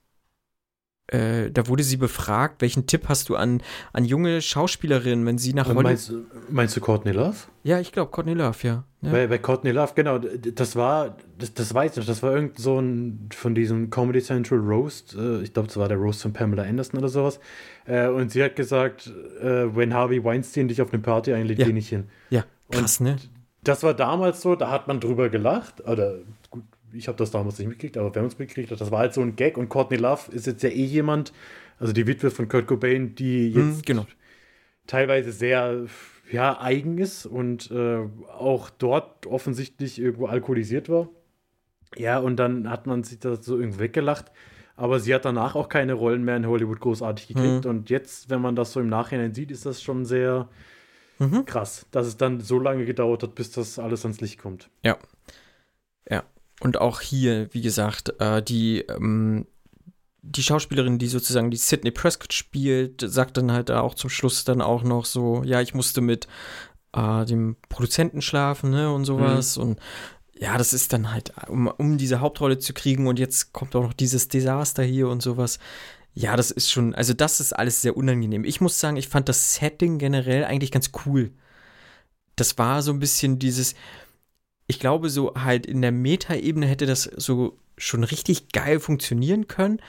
[1.12, 3.62] äh, da wurde sie befragt, welchen Tipp hast du an,
[3.94, 5.84] an junge Schauspielerinnen, wenn sie nach Und Hollywood.
[5.92, 7.36] meinst, du- meinst du Courtney Love?
[7.64, 8.84] Ja, ich glaube, Courtney Love, ja.
[9.02, 9.12] ja.
[9.12, 12.58] Bei, bei Courtney Love, genau, das war, das, das weiß ich noch, das war irgend
[12.58, 16.32] so ein von diesem Comedy Central Roast, äh, ich glaube, das war der Roast von
[16.34, 17.40] Pamela Anderson oder sowas.
[17.86, 19.08] Äh, und sie hat gesagt,
[19.42, 21.66] äh, wenn Harvey Weinstein dich auf eine Party einlädt, Ja.
[21.66, 22.06] geh nicht hin.
[22.30, 23.18] ja, krass, ne?
[23.64, 26.64] Das war damals so, da hat man drüber gelacht, oder gut,
[26.94, 29.22] ich habe das damals nicht mitgekriegt, aber wir haben es mitgekriegt, das war halt so
[29.22, 31.34] ein Gag und Courtney Love ist jetzt ja eh jemand,
[31.80, 34.06] also die Witwe von Kurt Cobain, die Hm, jetzt genau.
[34.88, 35.86] teilweise sehr
[36.32, 38.00] ja, eigen ist und äh,
[38.38, 41.10] auch dort offensichtlich irgendwo alkoholisiert war.
[41.98, 44.32] Ja, und dann hat man sich das so irgendwie weggelacht.
[44.76, 47.66] Aber sie hat danach auch keine Rollen mehr in Hollywood großartig gekriegt.
[47.66, 47.70] Mhm.
[47.70, 50.48] Und jetzt, wenn man das so im Nachhinein sieht, ist das schon sehr
[51.18, 51.46] Mhm.
[51.46, 54.70] krass, dass es dann so lange gedauert hat, bis das alles ans Licht kommt.
[54.86, 54.98] Ja.
[56.10, 56.24] Ja.
[56.60, 59.48] Und auch hier, wie gesagt, äh, die, ähm,
[60.22, 64.62] die Schauspielerin, die sozusagen die Sydney Prescott spielt, sagt dann halt auch zum Schluss dann
[64.62, 66.28] auch noch so, ja, ich musste mit
[66.94, 69.58] äh, dem Produzenten schlafen, ne, und sowas.
[69.58, 69.80] Und
[70.40, 73.84] ja, das ist dann halt, um, um diese Hauptrolle zu kriegen und jetzt kommt auch
[73.84, 75.60] noch dieses Desaster hier und sowas.
[76.14, 78.44] Ja, das ist schon, also das ist alles sehr unangenehm.
[78.44, 81.32] Ich muss sagen, ich fand das Setting generell eigentlich ganz cool.
[82.36, 83.76] Das war so ein bisschen dieses,
[84.70, 89.82] ich glaube, so halt in der Metaebene hätte das so schon richtig geil funktionieren können,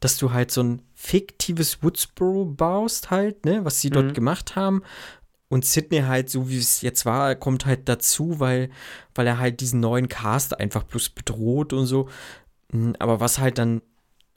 [0.00, 4.12] dass du halt so ein fiktives Woodsboro baust halt, ne, was sie dort Mhm.
[4.14, 4.82] gemacht haben.
[5.48, 8.70] Und Sydney halt, so wie es jetzt war, kommt halt dazu, weil,
[9.14, 12.08] weil er halt diesen neuen Cast einfach bloß bedroht und so.
[12.70, 13.82] Mm, Aber was halt dann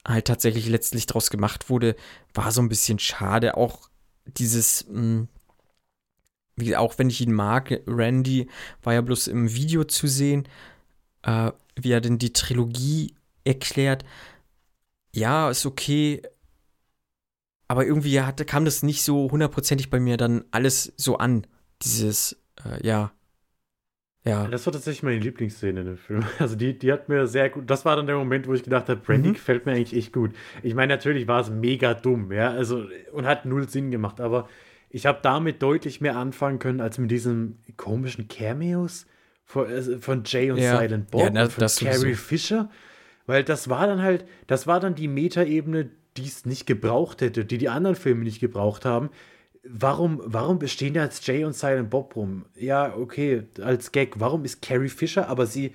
[0.08, 1.96] halt tatsächlich letztlich draus gemacht wurde,
[2.34, 3.56] war so ein bisschen schade.
[3.56, 3.90] Auch
[4.26, 5.28] dieses, mh,
[6.56, 8.48] wie, auch wenn ich ihn mag, Randy
[8.84, 10.48] war ja bloß im Video zu sehen,
[11.24, 13.14] äh, wie er denn die Trilogie
[13.44, 14.04] erklärt.
[15.14, 16.22] Ja, ist okay,
[17.68, 21.48] aber irgendwie hatte, kam das nicht so hundertprozentig bei mir dann alles so an.
[21.82, 23.12] Dieses, äh, ja.
[24.24, 24.48] Ja.
[24.48, 26.24] Das war tatsächlich meine Lieblingsszene in dem Film.
[26.40, 27.70] Also die, die hat mir sehr gut.
[27.70, 29.34] Das war dann der Moment, wo ich gedacht habe, Brandy Mhm.
[29.34, 30.32] gefällt mir eigentlich echt gut.
[30.64, 34.48] Ich meine, natürlich war es mega dumm, ja, also und hat null Sinn gemacht, aber
[34.92, 39.06] ich habe damit deutlich mehr anfangen können als mit diesen komischen Cameos
[39.46, 40.80] von, äh, von Jay und Ja.
[40.80, 42.22] Silent Bob Ja, na, und von Carrie sowieso.
[42.22, 42.70] Fisher.
[43.26, 47.46] Weil das war dann halt, das war dann die Metaebene, die es nicht gebraucht hätte,
[47.46, 49.10] die die anderen Filme nicht gebraucht haben.
[49.64, 52.46] Warum, warum bestehen da jetzt Jay und Silent Bob rum?
[52.56, 54.20] Ja, okay, als Gag.
[54.20, 55.74] Warum ist Carrie Fisher, aber sie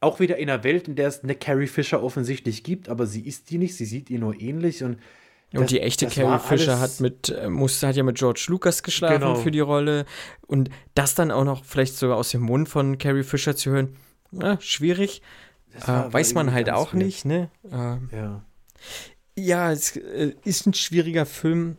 [0.00, 3.26] auch wieder in einer Welt, in der es eine Carrie Fisher offensichtlich gibt, aber sie
[3.26, 4.98] ist die nicht, sie sieht ihr nur ähnlich und
[5.54, 9.20] Und die echte Carrie Fisher hat mit, äh, musste, hat ja mit George Lucas geschlafen
[9.20, 9.34] Genau.
[9.36, 10.04] für die Rolle.
[10.46, 13.96] Und das dann auch noch vielleicht sogar aus dem Mund von Carrie Fisher zu hören,
[14.32, 15.22] na, schwierig.
[15.86, 17.04] Äh, weiß man halt auch weird.
[17.04, 17.50] nicht, ne?
[17.70, 18.44] Ähm, Ja.
[19.38, 21.76] ja, es äh, ist ein schwieriger Film,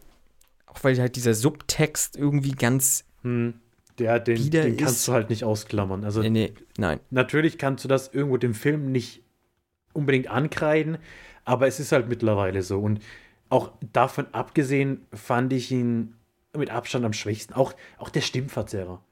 [0.67, 3.03] auch weil halt dieser Subtext irgendwie ganz.
[3.23, 3.55] Hm.
[3.99, 6.03] Der, den, den kannst ist- du halt nicht ausklammern.
[6.03, 6.99] Also Nee, nee, nein.
[7.09, 9.23] natürlich kannst du das irgendwo dem Film nicht
[9.93, 10.99] unbedingt ankreiden,
[11.45, 12.79] aber es ist halt mittlerweile so.
[12.79, 12.99] Und
[13.49, 16.15] auch davon abgesehen fand ich ihn
[16.55, 17.53] mit Abstand am schwächsten.
[17.53, 19.03] Auch, auch der Stimmverzerrer.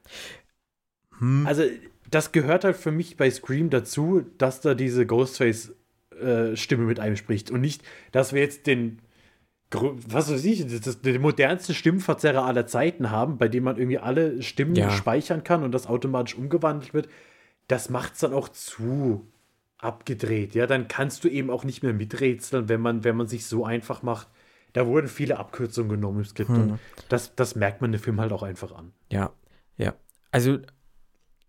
[1.18, 1.46] Hm.
[1.46, 1.62] Also,
[2.10, 7.50] das gehört halt für mich bei Scream dazu, dass da diese Ghostface-Stimme mit einem spricht.
[7.50, 7.82] Und nicht,
[8.12, 9.00] dass wir jetzt den,
[9.70, 13.98] was weiß ich, das, das, den modernsten Stimmverzerrer aller Zeiten haben, bei dem man irgendwie
[13.98, 14.90] alle Stimmen Ja.
[14.90, 17.08] speichern kann und das automatisch umgewandelt wird.
[17.68, 19.26] Das macht es dann auch zu
[19.78, 20.54] abgedreht.
[20.54, 23.64] Ja, dann kannst du eben auch nicht mehr miträtseln, wenn man, wenn man sich so
[23.64, 24.28] einfach macht.
[24.72, 26.50] Da wurden viele Abkürzungen genommen im Skript.
[26.50, 26.72] Hm.
[26.72, 28.92] Und das, das merkt man dem Film halt auch einfach an.
[29.10, 29.32] Ja,
[29.76, 29.94] ja.
[30.32, 30.58] Also,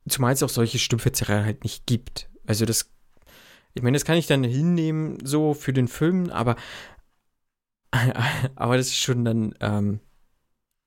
[0.08, 2.30] zumal es auch solche Stimmverzerrer halt nicht gibt.
[2.46, 2.90] Also, das,
[3.74, 6.56] ich meine, das kann ich dann hinnehmen, so für den Film, aber,
[8.56, 10.00] aber das ist schon dann, ähm,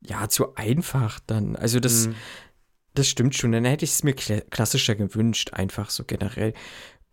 [0.02, 1.56] ja, zu einfach dann.
[1.56, 2.14] Also, das, Mhm.
[2.94, 3.52] das stimmt schon.
[3.52, 6.54] Dann hätte ich es mir kla klassischer gewünscht, einfach so generell.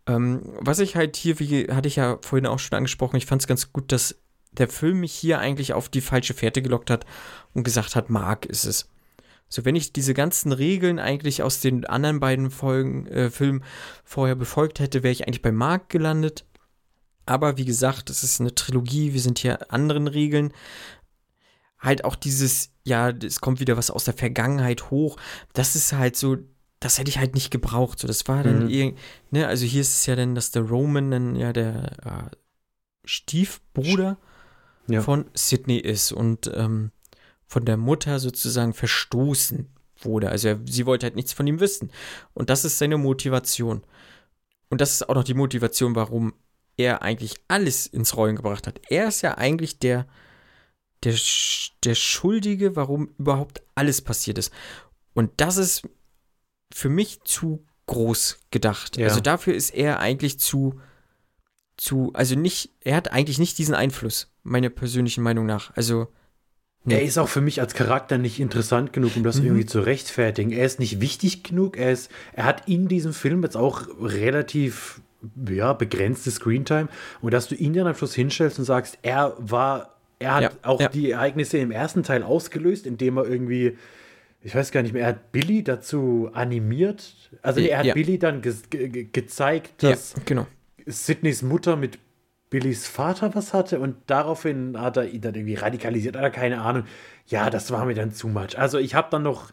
[0.08, 3.42] Ähm, was ich halt hier, wie hatte ich ja vorhin auch schon angesprochen, ich fand
[3.42, 4.16] es ganz gut, dass
[4.52, 7.04] der Film mich hier eigentlich auf die falsche Fährte gelockt hat
[7.54, 8.88] und gesagt hat, Mark ist es.
[9.50, 13.62] So, wenn ich diese ganzen Regeln eigentlich aus den anderen beiden Folgen, äh, Filmen
[14.04, 16.44] vorher befolgt hätte, wäre ich eigentlich bei Mark gelandet.
[17.24, 20.52] Aber wie gesagt, es ist eine Trilogie, wir sind hier anderen Regeln.
[21.78, 25.16] Halt auch dieses, ja, es kommt wieder was aus der Vergangenheit hoch.
[25.52, 26.38] Das ist halt so,
[26.80, 27.98] das hätte ich halt nicht gebraucht.
[27.98, 28.70] So, das war dann Mhm.
[28.70, 28.98] irgend,
[29.30, 32.36] ne, also hier ist es ja dann, dass der Roman dann ja der äh,
[33.04, 34.18] Stiefbruder
[34.86, 35.02] Ja.
[35.02, 36.92] von Sydney ist und ähm,
[37.46, 39.68] von der Mutter sozusagen verstoßen
[40.00, 40.28] wurde.
[40.30, 41.90] Also er, sie wollte halt nichts von ihm wissen.
[42.34, 43.82] Und das ist seine Motivation.
[44.70, 46.34] Und das ist auch noch die Motivation, warum
[46.76, 48.80] er eigentlich alles ins Rollen gebracht hat.
[48.88, 50.06] Er ist ja eigentlich der,
[51.02, 51.14] der,
[51.84, 54.52] der Schuldige, warum überhaupt alles passiert ist.
[55.14, 55.88] Und das ist
[56.72, 58.96] für mich zu groß gedacht.
[58.96, 59.06] Ja.
[59.06, 60.80] Also dafür ist er eigentlich zu,
[61.76, 65.74] zu, also nicht, er hat eigentlich nicht diesen Einfluss, meiner persönlichen Meinung nach.
[65.76, 66.08] Also,
[66.84, 66.94] nee.
[66.94, 69.46] Er ist auch für mich als Charakter nicht interessant genug, um das Mhm.
[69.46, 70.50] irgendwie zu rechtfertigen.
[70.52, 71.76] Er ist nicht wichtig genug.
[71.76, 75.00] Er, ist, er hat in diesem Film jetzt auch relativ
[75.50, 76.88] ja, begrenzte Screentime.
[77.20, 80.50] Und dass du ihn dann am Schluss hinstellst und sagst, er war, er hat Ja,
[80.62, 80.88] auch ja.
[80.88, 83.76] die Ereignisse im ersten Teil ausgelöst, indem er irgendwie,
[84.40, 87.30] ich weiß gar nicht mehr, er hat Billy dazu animiert.
[87.42, 87.94] Also er hat Ja.
[87.94, 90.46] Billy dann ge ge ge gezeigt, ja, dass genau.
[90.86, 91.98] Sidneys Mutter mit
[92.50, 96.84] Billys Vater was hatte und daraufhin hat er ihn dann irgendwie radikalisiert oder keine Ahnung.
[97.26, 98.58] Ja, das war mir dann zu much.
[98.58, 99.50] Also ich habe dann noch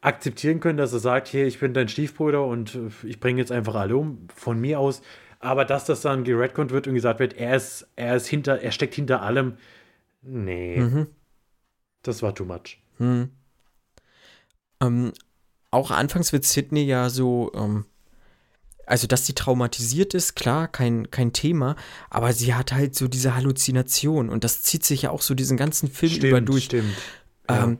[0.00, 3.50] akzeptieren können, dass er sagt, hier, ich bin dein Stiefbruder und äh, ich bringe jetzt
[3.50, 5.02] einfach alle um, von mir aus.
[5.40, 8.70] Aber dass das dann geredconnt wird und gesagt wird, er ist, er ist hinter, er
[8.70, 9.54] steckt hinter allem.
[10.22, 11.06] Nee, Mhm.
[12.02, 12.78] das war too much.
[12.98, 13.30] Hm.
[14.80, 15.12] Ähm,
[15.70, 17.86] auch anfangs wird Sydney ja so, ähm,
[18.86, 21.76] also dass sie traumatisiert ist, klar, kein, kein Thema,
[22.08, 25.56] aber sie hat halt so diese Halluzination und das zieht sich ja auch so diesen
[25.56, 26.64] ganzen Film über durch.
[26.64, 26.94] stimmt.
[27.50, 27.64] Ja.
[27.64, 27.78] Ähm,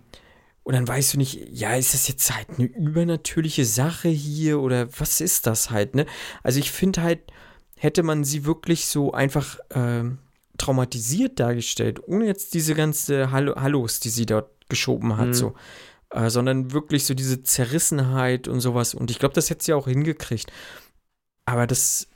[0.64, 4.88] und dann weißt du nicht, ja, ist das jetzt halt eine übernatürliche Sache hier oder
[4.98, 6.06] was ist das halt, ne?
[6.42, 7.20] Also ich finde halt,
[7.76, 10.18] hätte man sie wirklich so einfach ähm,
[10.58, 15.34] traumatisiert dargestellt, ohne jetzt diese ganze Hallo Hallos, die sie dort geschoben hat, Mhm.
[15.34, 15.54] so,
[16.10, 18.94] äh, sondern wirklich so diese Zerrissenheit und sowas.
[18.94, 20.52] Und ich glaube, das hätte sie auch hingekriegt.
[21.44, 22.08] Aber das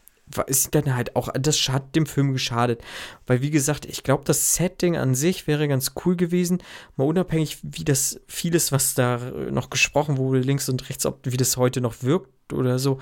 [0.46, 2.82] ist dann halt auch, das hat dem Film geschadet.
[3.26, 6.62] Weil, wie gesagt, ich glaube, das Setting an sich wäre ganz cool gewesen.
[6.96, 9.18] Mal unabhängig, wie das vieles, was da
[9.50, 12.98] noch gesprochen wurde, links und rechts, ob wie das heute noch wirkt oder so.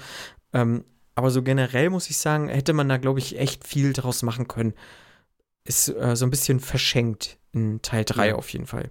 [0.53, 0.85] Ähm,
[1.15, 4.49] aber so generell muss ich sagen, hätte man da, glaube ich, echt viel draus machen
[4.49, 4.73] können.
[5.65, 8.35] Ist äh, so ein bisschen verschenkt in Teil 3 Ja.
[8.37, 8.91] auf jeden Fall.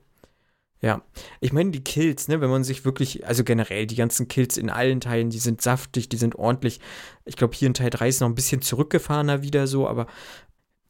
[0.79, 1.01] Ja,
[1.39, 4.69] ich meine, die Kills, ne, wenn man sich wirklich, also generell die ganzen Kills in
[4.69, 6.79] allen Teilen, die sind saftig, die sind ordentlich.
[7.25, 10.05] Ich glaube, hier in Teil 3 ist noch ein bisschen zurückgefahrener wieder so, aber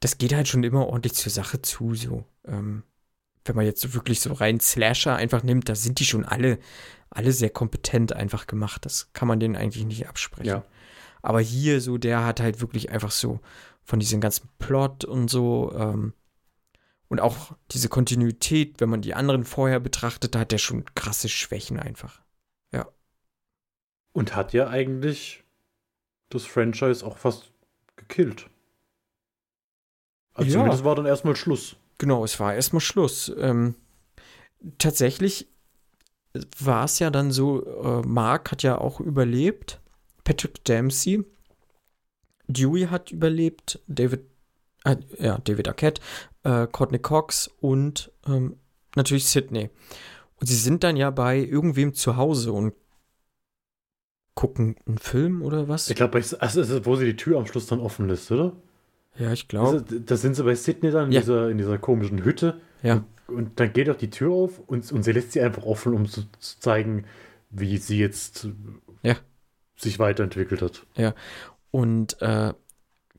[0.02, 2.26] das geht halt schon immer ordentlich zur Sache zu, so.
[2.46, 2.84] Ähm,
[3.46, 6.60] wenn man jetzt so wirklich so rein Slasher einfach nimmt, da sind die schon alle,
[7.10, 8.86] alle sehr kompetent einfach gemacht.
[8.86, 10.48] Das kann man denen eigentlich nicht absprechen.
[10.48, 10.66] Ja.
[11.22, 13.40] Aber hier so, der hat halt wirklich einfach so
[13.84, 16.14] von diesem ganzen Plot und so ähm,
[17.10, 21.30] und auch diese Kontinuität, wenn man die anderen vorher betrachtet, da hat der schon krasse
[21.30, 22.22] Schwächen einfach.
[22.72, 22.88] Ja.
[24.14, 25.44] Und hat ja eigentlich
[26.30, 27.52] das Franchise auch fast
[27.96, 28.50] gekillt.
[30.34, 30.58] Also Ja.
[30.58, 31.78] zumindest war dann erstmal Schluss.
[31.98, 33.32] Genau, es war erstmal Schluss.
[33.40, 33.76] Ähm,
[34.78, 35.48] tatsächlich
[36.60, 39.80] war es ja dann so, äh, Mark hat ja auch überlebt,
[40.24, 41.26] Patrick Dempsey,
[42.48, 44.26] Dewey hat überlebt, David,
[44.86, 46.02] äh, ja, David Arquette,
[46.44, 48.58] äh, Courtney Cox und ähm,
[48.96, 49.70] natürlich Sydney.
[50.40, 52.74] Und sie sind dann ja bei irgendwem zu Hause und
[54.36, 55.90] gucken einen Film oder was?
[55.90, 58.54] Ich glaube, also, also, wo sie die Tür am Schluss dann offen lässt, oder?
[59.18, 59.82] ja, ich glaube.
[59.82, 61.22] Da sind sie bei Sydney dann in, Ja.
[61.22, 62.62] dieser, in dieser komischen Hütte.
[62.84, 63.04] Ja.
[63.28, 66.06] Und dann geht auch die Tür auf und, und sie lässt sie einfach offen, um
[66.08, 67.06] zu, zu zeigen,
[67.50, 68.48] wie sie jetzt
[69.02, 69.16] Ja.
[69.76, 70.86] sich weiterentwickelt hat.
[71.72, 72.54] Und äh,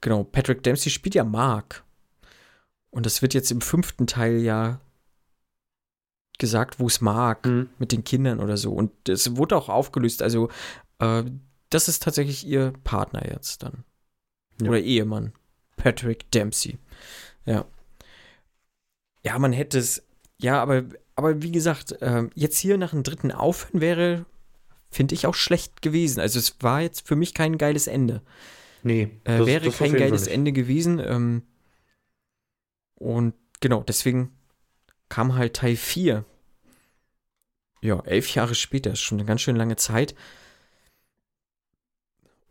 [0.01, 1.85] genau, Patrick Dempsey spielt ja Mark.
[2.91, 4.81] Und das wird jetzt im fünften Teil ja
[6.39, 7.69] gesagt, wo es mag, Mhm.
[7.79, 8.73] mit den Kindern oder so.
[8.73, 10.23] Und es wurde auch aufgelöst.
[10.23, 10.49] Also,
[11.01, 11.25] äh,
[11.71, 13.85] das ist tatsächlich ihr Partner jetzt dann.
[14.61, 14.69] Ja.
[14.69, 15.33] Oder Ehemann.
[15.77, 16.79] Patrick Dempsey.
[17.45, 17.67] Ja.
[19.25, 20.03] Ja, man hätte es.
[20.41, 20.85] Ja, aber,
[21.17, 24.25] aber wie gesagt, äh, jetzt hier nach dem dritten Aufhören wäre,
[24.91, 26.21] finde ich, auch schlecht gewesen.
[26.21, 28.23] Also, es war jetzt für mich kein geiles Ende.
[28.83, 30.27] Nee, Äh, das- wäre das kein geiles.
[30.27, 30.99] Ende gewesen.
[31.01, 31.43] Ähm,
[32.95, 34.33] und genau, deswegen
[35.09, 36.25] kam halt Teil 4.
[37.81, 40.15] Ja, elf Jahre später, ist schon eine ganz schön lange Zeit.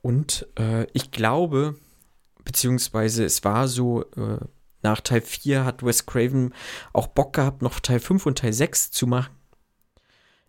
[0.01, 1.75] Und äh, ich glaube,
[2.43, 4.37] beziehungsweise es war so, äh,
[4.83, 6.53] nach Teil 4 hat Wes Craven
[6.93, 9.33] auch Bock gehabt, noch Teil 5 und Teil 6 zu machen.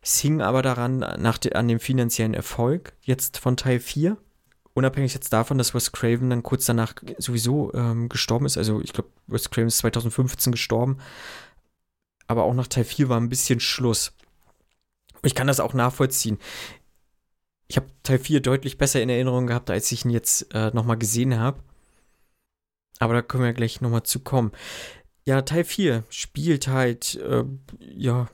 [0.01, 4.17] Es hing aber daran, nach de, an dem finanziellen Erfolg jetzt von Teil 4
[4.79, 8.93] unabhängig jetzt davon, dass Wes Craven dann kurz danach sowieso ähm, gestorben ist, also ich
[8.93, 10.99] glaube, Wes Craven ist 2015 gestorben,
[12.27, 14.13] aber auch nach Teil 4 war ein bisschen Schluss.
[15.23, 16.39] Ich kann das auch nachvollziehen.
[17.67, 20.97] Ich habe Teil 4 deutlich besser in Erinnerung gehabt, als ich ihn jetzt äh, nochmal
[20.97, 21.61] gesehen habe.
[22.99, 24.53] Aber da können wir gleich nochmal zu kommen.
[25.25, 27.45] Ja, Teil 4 spielt halt, äh,
[27.81, 28.29] ja,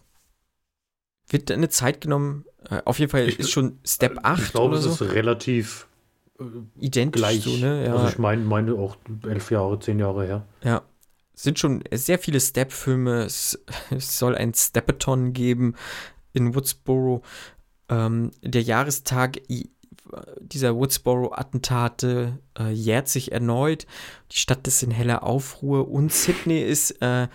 [1.29, 2.45] wird eine Zeit genommen.
[2.71, 4.91] Äh, auf jeden Fall Ich- ist schon Step 8 Ich glaube, es so.
[4.91, 5.94] ist relativ äh,
[6.79, 7.43] Identisch gleich.
[7.43, 7.85] so, ne?
[7.87, 7.95] Ja.
[7.95, 10.47] Also ich meine, meine auch elf Jahre, zehn Jahre her.
[10.63, 10.83] Ja.
[11.35, 13.25] Es sind schon sehr viele Step-Filme.
[13.25, 13.59] Es,
[13.91, 15.75] es soll ein Stepathon geben
[16.33, 17.23] in Woodsboro.
[17.89, 19.41] Ähm, der Jahrestag
[20.41, 23.87] dieser Woodsboro-Attentate äh, jährt sich erneut.
[24.33, 27.29] Die Stadt ist in heller Aufruhr und Sydney ist äh,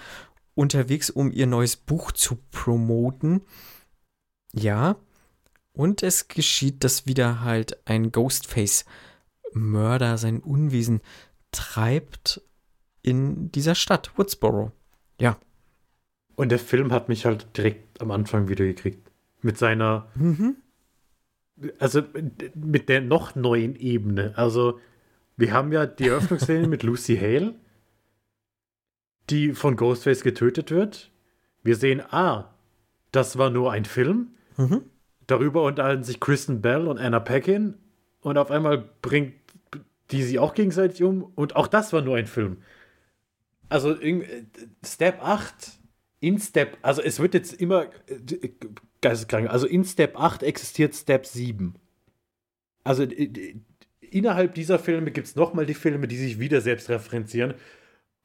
[0.55, 3.41] unterwegs, um ihr neues Buch zu promoten.
[4.53, 4.97] Ja.
[5.79, 10.99] Und es geschieht, dass wieder halt ein Ghostface-Mörder sein Unwesen
[11.51, 12.41] treibt
[13.01, 14.73] in dieser Stadt, Woodsboro.
[15.21, 15.39] Ja.
[16.35, 19.09] Und der Film hat mich halt direkt am Anfang wieder gekriegt.
[19.41, 20.57] Mit seiner, Mhm.
[21.79, 22.03] also
[22.55, 24.33] mit der noch neuen Ebene.
[24.35, 24.81] Also,
[25.37, 27.55] wir haben ja die Eröffnungsszene mit Lucy Hale,
[29.29, 31.09] die von Ghostface getötet wird.
[31.63, 32.53] Wir sehen, ah,
[33.13, 34.35] das war nur ein Film.
[34.57, 34.81] Mhm.
[35.29, 37.75] Darüber unterhalten sich Kristen Bell und Anna Paquin.
[38.21, 39.33] Und auf einmal bringt
[40.11, 41.23] die sie auch gegenseitig um.
[41.35, 42.57] Und auch das war nur ein Film.
[43.69, 43.95] Also
[44.83, 45.53] Step 8
[46.19, 47.87] in Step, also es wird jetzt immer
[49.01, 49.49] geisteskrank.
[49.49, 51.75] Also in Step 8 existiert Step 7.
[52.83, 53.55] Also äh,
[54.01, 57.53] innerhalb dieser Filme gibt es nochmal die Filme, die sich wieder selbst referenzieren.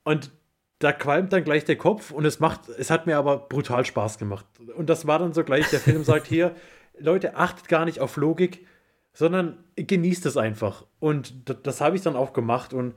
[0.05, 0.33] Und
[0.79, 4.19] da qualmt dann gleich der Kopf und es macht, es hat mir aber brutal Spaß
[4.19, 4.47] gemacht.
[4.75, 6.57] Und das war dann so gleich, der Film sagt hier,
[6.99, 8.67] Leute, achtet gar nicht auf Logik,
[9.13, 10.87] sondern genießt es einfach.
[11.01, 12.95] Und das, das habe ich dann auch gemacht und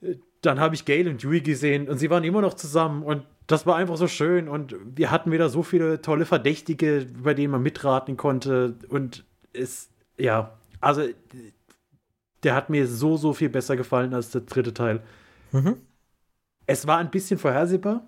[0.00, 3.26] äh, dann habe ich Gail und Dewey gesehen und sie waren immer noch zusammen und
[3.48, 7.50] das war einfach so schön und wir hatten wieder so viele tolle Verdächtige, bei denen
[7.50, 11.02] man mitraten konnte und es, ja, also
[12.44, 15.02] der hat mir so, so viel besser gefallen als der dritte Teil.
[15.50, 15.76] Mhm.
[16.66, 18.06] Es war ein bisschen vorhersehbar.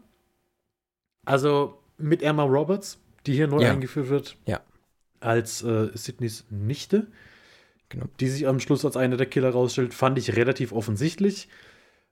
[1.26, 3.72] Also mit Emma Roberts, die hier neu Ja.
[3.72, 4.36] eingeführt wird.
[4.46, 4.60] Ja.
[5.20, 7.06] Als äh, Sydneys Nichte.
[7.90, 8.06] Genau.
[8.20, 11.48] Die sich am Schluss als einer der Killer rausstellt, fand ich relativ offensichtlich.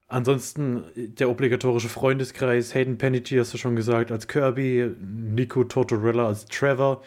[0.08, 6.26] Ansonsten äh, der obligatorische Freundeskreis, Hayden Panettiere hast du schon gesagt, als Kirby, Nico Tortorella
[6.26, 7.02] als Trevor,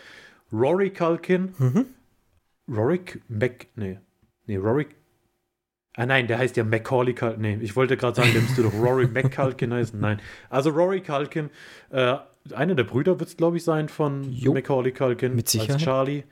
[0.52, 1.86] Rory Culkin, Mhm.
[2.68, 4.00] Rorik Mac, nee,
[4.46, 4.96] nee, Rorik,
[5.94, 7.42] Ah nein, der heißt ja Macaulay Culkin.
[7.42, 10.00] Nee, ich wollte gerade sagen, der müsste doch Rory McCulkin heißen.
[10.00, 10.22] Nein.
[10.50, 11.50] Also Rory Culkin,
[11.90, 12.16] äh,
[12.54, 14.54] einer der Brüder wird es, glaube ich, sein von Jo.
[14.54, 15.76] Macaulay Culkin Mit Sicherheit.
[15.76, 16.24] als Charlie.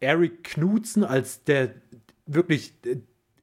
[0.00, 1.74] Eric Knudsen als der
[2.26, 2.96] wirklich, äh,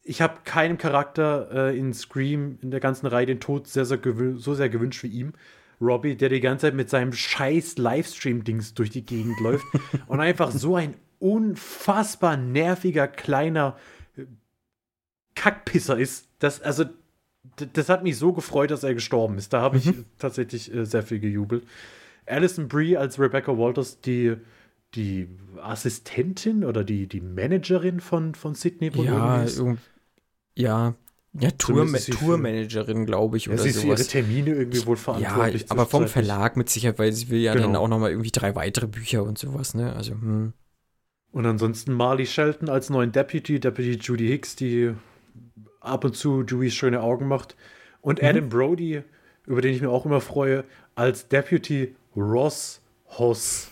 [0.03, 3.99] ich habe keinem Charakter äh, in Scream in der ganzen Reihe den Tod sehr, sehr
[4.37, 5.33] so sehr gewünscht wie ihm.
[5.81, 9.65] Robbie, der die ganze Zeit mit seinem scheiß Livestream-Dings durch die Gegend läuft
[10.07, 13.77] und einfach so ein unfassbar nerviger kleiner
[14.17, 14.25] äh,
[15.35, 16.27] Kackpisser ist.
[16.39, 16.85] Das, also,
[17.73, 19.53] das hat mich so gefreut, dass er gestorben ist.
[19.53, 21.63] Da habe ich tatsächlich äh, sehr viel gejubelt.
[22.25, 24.35] Alison Brie als Rebecca Walters, die,
[24.95, 25.27] die
[25.61, 29.57] Assistentin oder die, die Managerin von, von Sidney Ja, irgendwie ist.
[29.59, 29.79] irgend-
[30.55, 30.93] ja,
[31.33, 34.07] ja, Tour, Tourmanagerin, glaube ich, Ja, oder sie ist für ihre sowas.
[34.07, 35.71] Termine irgendwie wohl Ja, verantwortlich.
[35.71, 36.07] aber vom.
[36.07, 37.81] Verlag mit Sicherheit, weil sie will ja dann Genau.
[37.83, 39.93] auch noch mal irgendwie drei weitere Bücher und sowas, ne?
[39.95, 40.53] Also, hm.
[41.31, 44.93] Und ansonsten Marley Shelton als neuen Deputy, Deputy Judy Hicks, die
[45.79, 47.55] ab und zu Dewey's schöne Augen macht.
[48.01, 49.03] Und Adam Brody,
[49.45, 50.63] über den ich mir auch immer freue,
[50.95, 52.81] als Deputy Ross
[53.17, 53.69] Hoss.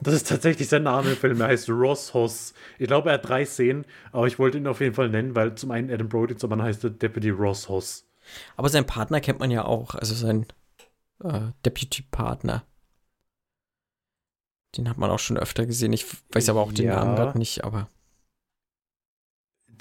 [0.00, 1.40] Das ist tatsächlich sein Name im Film.
[1.40, 2.52] Er heißt Ross Hoss.
[2.78, 5.54] Ich glaube, er hat drei Szenen, aber ich wollte ihn auf jeden Fall nennen, weil
[5.54, 8.04] zum einen Adam Brody, zum anderen heißt er Deputy Ross Hoss.
[8.56, 10.46] Aber seinen Partner kennt man ja auch, also sein
[11.22, 12.64] äh, Deputy-Partner.
[14.76, 15.92] Den hat man auch schon öfter gesehen.
[15.92, 16.96] Ich weiß aber auch den Ja.
[16.96, 17.88] Namen gerade nicht, aber.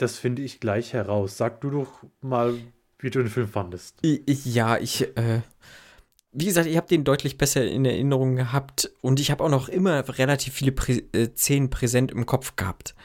[0.01, 1.37] Das finde ich gleich heraus.
[1.37, 2.57] Sag du doch mal,
[2.97, 3.97] wie du den Film fandest.
[4.03, 5.41] Ja, ich, äh,
[6.31, 9.69] wie gesagt, ich habe den deutlich besser in Erinnerung gehabt und ich habe auch noch
[9.69, 12.95] immer relativ viele Prä äh, Szenen präsent im Kopf gehabt.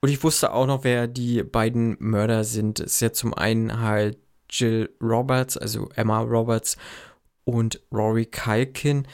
[0.00, 2.80] Und ich wusste auch noch, wer die beiden Mörder sind.
[2.80, 4.18] Es ist ja zum einen halt
[4.50, 6.76] Jill Roberts, also Emma Roberts
[7.44, 9.06] und Rory Culkin.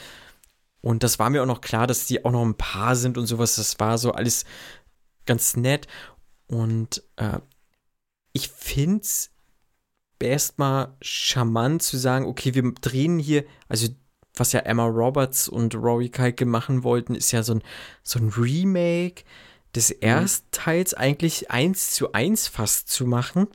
[0.81, 3.27] Und das war mir auch noch klar, dass die auch noch ein Paar sind und
[3.27, 3.56] sowas.
[3.56, 4.47] Das war so alles
[5.27, 5.89] ganz nett.
[6.48, 7.39] Und äh,
[8.32, 9.31] ich finde es
[10.20, 13.89] erstmal charmant zu sagen, okay, wir drehen hier, also
[14.35, 17.62] was ja Emma Roberts und Rory Culkin machen wollten, ist ja so ein,
[18.02, 19.24] so ein Remake
[19.74, 23.48] des ersten Teils eigentlich eins zu eins fast zu machen,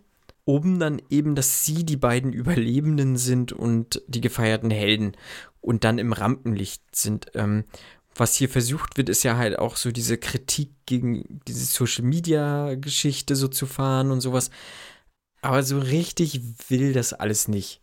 [0.43, 5.15] um dann eben, dass sie die beiden Überlebenden sind und die gefeierten Helden
[5.61, 7.27] und dann im Rampenlicht sind.
[7.35, 7.65] Ähm,
[8.15, 12.75] was hier versucht wird, ist ja halt auch so diese Kritik gegen diese Social Media
[12.75, 14.49] Geschichte so zu fahren und sowas.
[15.41, 17.81] Aber so richtig will das alles nicht.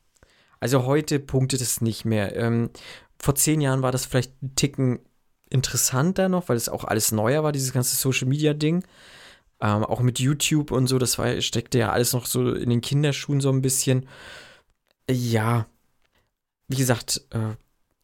[0.61, 2.37] Also heute punktet es nicht mehr.
[2.37, 2.71] Ähm,
[3.21, 5.01] vor zehn Jahren war das vielleicht ein Ticken
[5.51, 8.85] interessanter noch, weil es auch alles neuer war, dieses ganze Social Media Ding.
[9.61, 12.81] Ähm, auch mit YouTube und so, das war, steckte ja alles noch so in den
[12.81, 14.09] Kinderschuhen so ein bisschen.
[15.11, 15.67] Ja,
[16.69, 17.57] wie gesagt, äh,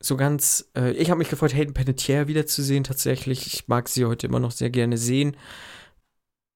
[0.05, 3.47] so ganz, äh, ich habe mich gefreut, Hayden Panettiere wiederzusehen tatsächlich.
[3.47, 5.37] Ich mag sie heute immer noch sehr gerne sehen.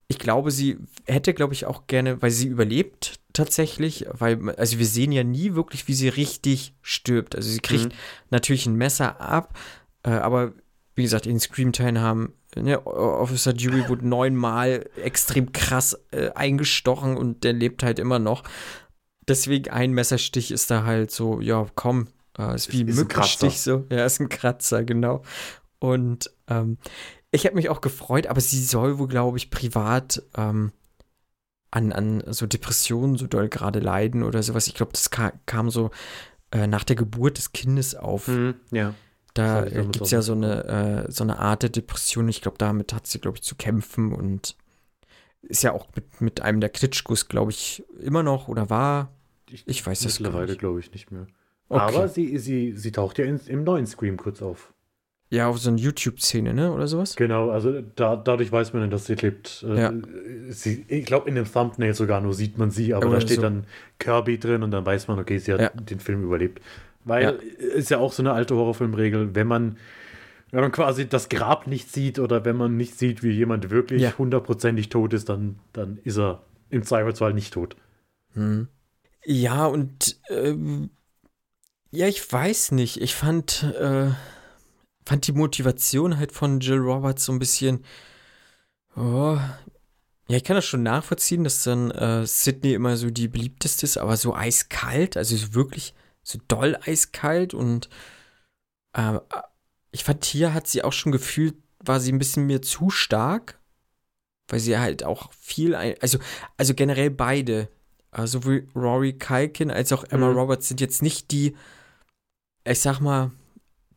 [0.09, 4.87] Ich glaube, sie hätte, glaube ich, auch gerne, weil sie überlebt tatsächlich, weil, also wir
[4.87, 7.37] sehen ja nie wirklich, wie sie richtig stirbt.
[7.37, 7.99] Also sie kriegt Mhm.
[8.31, 9.59] natürlich ein Messer ab,
[10.03, 10.53] äh, aber
[10.95, 17.45] wie gesagt, in Scream-Teilen haben, ne, Officer Dewey wurde neunmal extrem krass äh, eingestochen und
[17.45, 18.43] der lebt halt immer noch.
[19.29, 22.09] Deswegen ein Messerstich ist da halt so, ja, komm,
[22.39, 23.85] äh, ist wie Ist ein Mückenstich so.
[23.90, 25.23] Ja, ist ein Kratzer, genau.
[25.78, 26.78] Und ähm,
[27.31, 30.73] ich habe mich auch gefreut, aber sie soll wohl, glaube ich, privat ähm,
[31.70, 34.66] an, an so Depressionen so doll gerade leiden oder sowas.
[34.66, 35.90] Ich glaube, das ka kam so
[36.51, 38.28] äh, nach der Geburt des Kindes auf.
[38.28, 38.94] Mhm, ja.
[39.35, 42.28] Da ich äh, gibt es ja so eine, äh, so eine Art der Depression.
[42.28, 44.56] Ich glaube, damit hat sie, glaube ich, zu kämpfen und
[45.43, 49.12] ist ja auch mit, mit einem der Klitschkos, glaube ich, immer noch oder war.
[49.66, 50.59] Ich weiß das gar Mittlerweile nicht.
[50.59, 51.27] glaube ich nicht mehr.
[51.69, 51.81] Okay.
[51.97, 54.73] Aber sie, sie, sie taucht ja in, im neuen Scream kurz auf.
[55.31, 56.73] Ja, auf so eine YouTube-Szene, ne?
[56.73, 57.15] Oder sowas?
[57.15, 59.62] Genau, also da, dadurch weiß man dann, dass sie lebt.
[59.69, 59.93] Äh, Ja.
[60.49, 63.36] sie, ich glaube, in dem Thumbnail sogar nur sieht man sie, aber Oder da steht
[63.36, 63.43] so.
[63.43, 63.66] dann
[63.99, 65.69] Kirby drin und dann weiß man, okay, sie hat Ja.
[65.69, 66.62] den Film überlebt.
[67.05, 67.31] Weil Ja.
[67.31, 69.77] ist ja auch so eine alte Horrorfilmregel, wenn man,
[70.51, 74.16] wenn man quasi das Grab nicht sieht oder wenn man nicht sieht, wie jemand wirklich
[74.16, 77.77] hundertprozentig tot ist, dann, dann ist er im Zweifelsfall nicht tot.
[78.32, 78.69] Hm.
[79.27, 80.89] Ja, und ähm,
[81.90, 83.01] ja, ich weiß nicht.
[83.01, 84.10] Ich fand, äh,
[85.06, 87.85] fand die Motivation halt von Jill Roberts so ein bisschen.
[88.97, 89.39] Oh,
[90.28, 93.97] ja, ich kann das schon nachvollziehen, dass dann äh, Sydney immer so die beliebteste ist,
[93.97, 97.89] aber so eiskalt, also so wirklich so doll eiskalt und
[98.93, 99.19] äh,
[99.90, 103.59] ich fand, hier hat sie auch schon gefühlt, war sie ein bisschen mir zu stark,
[104.48, 106.19] weil sie halt auch viel, ein, also,
[106.59, 107.69] also generell beide,
[108.12, 110.36] äh, sowohl Rory Culkin als auch Emma Mhm.
[110.36, 111.56] Roberts sind jetzt nicht die,
[112.70, 113.31] ich sag mal,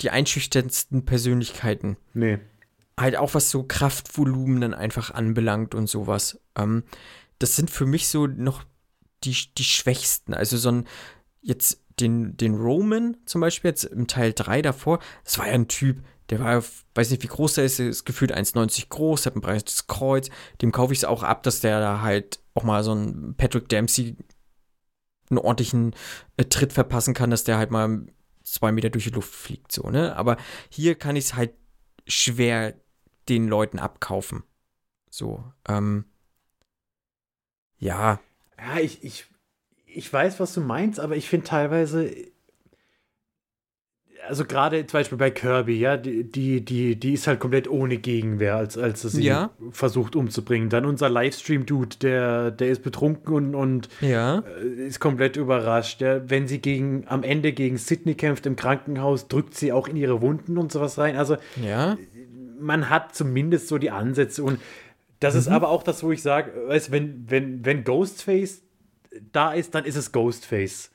[0.02, 2.40] die einschüchternsten Persönlichkeiten Nee.
[3.00, 6.40] halt auch was so Kraftvolumen dann einfach anbelangt und sowas.
[6.56, 6.84] Ähm,
[7.40, 8.64] das sind für mich so noch
[9.24, 10.34] die, die Schwächsten.
[10.34, 10.88] Also so ein,
[11.42, 15.68] jetzt den, den Roman zum Beispiel, jetzt im Teil 3 davor, das war ja ein
[15.68, 16.64] Typ, der war,
[16.96, 20.30] weiß nicht, wie groß der ist, ist gefühlt 1,90 groß, hat ein breites Kreuz.
[20.62, 23.68] Dem kaufe ich es auch ab, dass der da halt auch mal so ein Patrick
[23.70, 24.16] Dempsey
[25.30, 25.94] einen ordentlichen
[26.38, 28.06] äh, Tritt verpassen kann, dass der halt mal
[28.44, 30.16] zwei Meter durch die Luft fliegt, so, ne?
[30.16, 30.38] Aber
[30.70, 31.54] hier kann ich es halt
[32.08, 32.76] schwer
[33.30, 34.44] den Leuten abkaufen.
[35.10, 36.06] So, ähm,
[37.78, 38.20] ja.
[38.58, 39.26] Ja, ich, ich,
[39.86, 42.31] ich weiß, was du meinst, aber ich finde teilweise,
[44.28, 47.98] also gerade zum Beispiel bei Kirby, ja, die, die, die, die ist halt komplett ohne
[47.98, 49.50] Gegenwehr, als, als sie Ja.
[49.72, 50.70] versucht umzubringen.
[50.70, 54.44] Dann unser Livestream-Dude, der, der ist betrunken und, und Ja.
[54.62, 56.02] äh, ist komplett überrascht.
[56.02, 56.22] Ja.
[56.30, 60.22] Wenn sie gegen, am Ende gegen Sydney kämpft im Krankenhaus, drückt sie auch in ihre
[60.22, 61.16] Wunden und sowas rein.
[61.18, 61.98] Also Ja.
[62.60, 64.60] man hat zumindest so die Ansätze und
[65.20, 68.64] das ist aber auch das, wo ich sage, weißt, wenn, wenn, wenn Ghostface
[69.32, 70.90] da ist, dann ist es Ghostface.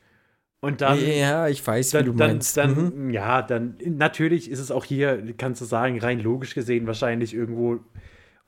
[0.67, 2.57] Und dann, ja, ich weiß, wie dann, du dann, meinst.
[2.57, 3.11] dann Mhm.
[3.11, 7.79] ja, dann natürlich ist es auch hier, kannst du sagen, rein logisch gesehen wahrscheinlich irgendwo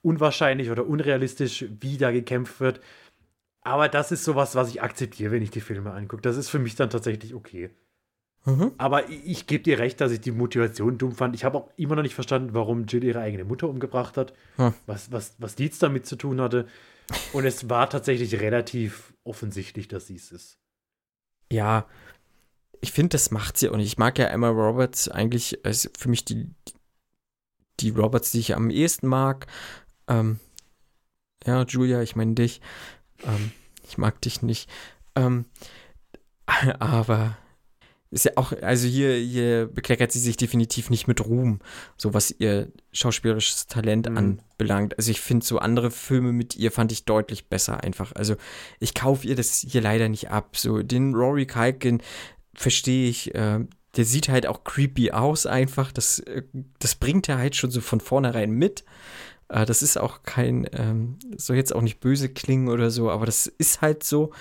[0.02, 2.80] unwahrscheinlich oder unrealistisch, wie da gekämpft wird.
[3.62, 6.22] Aber das ist sowas, was ich akzeptiere, wenn ich die Filme angucke.
[6.22, 7.70] Das ist für mich dann tatsächlich okay.
[8.44, 8.72] Mhm.
[8.78, 11.34] Aber ich, ich gebe dir recht, dass ich die Motivation dumm fand.
[11.34, 14.32] Ich habe auch immer noch nicht verstanden, warum Jill ihre eigene Mutter umgebracht hat.
[14.56, 14.72] Hm.
[14.86, 16.66] Was, was, was die jetzt damit zu tun hatte.
[17.32, 20.58] Und es war tatsächlich relativ offensichtlich, dass sie es ist.
[21.50, 21.86] Ja,
[22.80, 23.86] ich finde, das macht sie auch nicht.
[23.86, 26.50] Ich mag ja Emma Roberts eigentlich, ist für mich die,
[27.80, 29.46] die Roberts, die ich am ehesten mag.
[30.08, 30.38] Ähm,
[31.46, 32.60] ja, Julia, ich meine dich.
[33.24, 33.52] Ähm,
[33.86, 34.68] ich mag dich nicht.
[35.16, 35.46] Ähm,
[36.78, 37.36] aber
[38.10, 41.60] ist ja auch, also hier, hier bekleckert sie sich definitiv nicht mit Ruhm,
[41.98, 44.16] so was ihr schauspielerisches Talent Mhm.
[44.16, 44.96] anbelangt.
[44.96, 48.12] Also ich finde so andere Filme mit ihr fand ich deutlich besser einfach.
[48.14, 48.36] Also
[48.80, 50.56] ich kaufe ihr das hier leider nicht ab.
[50.56, 52.00] So den Rory Culkin
[52.58, 53.60] verstehe ich, äh,
[53.96, 55.92] der sieht halt auch creepy aus einfach.
[55.92, 56.42] Das, äh,
[56.78, 58.84] das bringt er halt schon so von vornherein mit.
[59.48, 63.26] Äh, das ist auch kein, ähm, soll jetzt auch nicht böse klingen oder so, aber
[63.26, 64.32] das ist halt so.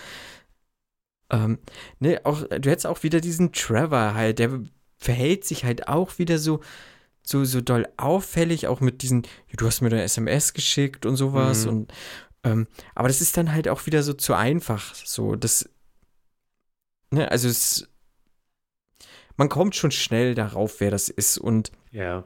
[1.30, 1.60] Ähm,
[2.00, 4.62] ne, auch, du hättest auch wieder diesen Trevor halt, der
[4.98, 6.62] verhält sich halt auch wieder so,
[7.22, 9.24] so, so doll auffällig, auch mit diesen,
[9.56, 11.70] du hast mir eine SMS geschickt und sowas Mhm.
[11.70, 11.94] und
[12.44, 14.96] ähm, aber das ist dann halt auch wieder so zu einfach.
[14.96, 15.70] So, das,
[17.12, 17.90] ne, also es,
[19.38, 22.24] man kommt schon schnell darauf, wer das ist und Ja.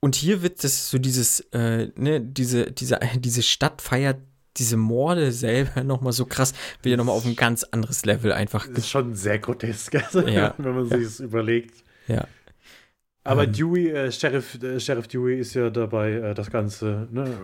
[0.00, 4.18] und hier wird das so dieses, äh, ne, diese, diese, diese Stadt feiert
[4.56, 6.52] diese Morde selber nochmal so krass,
[6.82, 8.66] wieder nochmal auf ein ganz anderes Level einfach.
[8.68, 10.54] Das ist schon sehr grotesk, also, Ja.
[10.58, 11.84] wenn man sich das überlegt.
[12.06, 12.26] Ja.
[13.24, 13.52] Aber Ähm.
[13.52, 17.36] Dewey, äh, Sheriff, äh, Sheriff Dewey ist ja dabei, äh, das Ganze ne,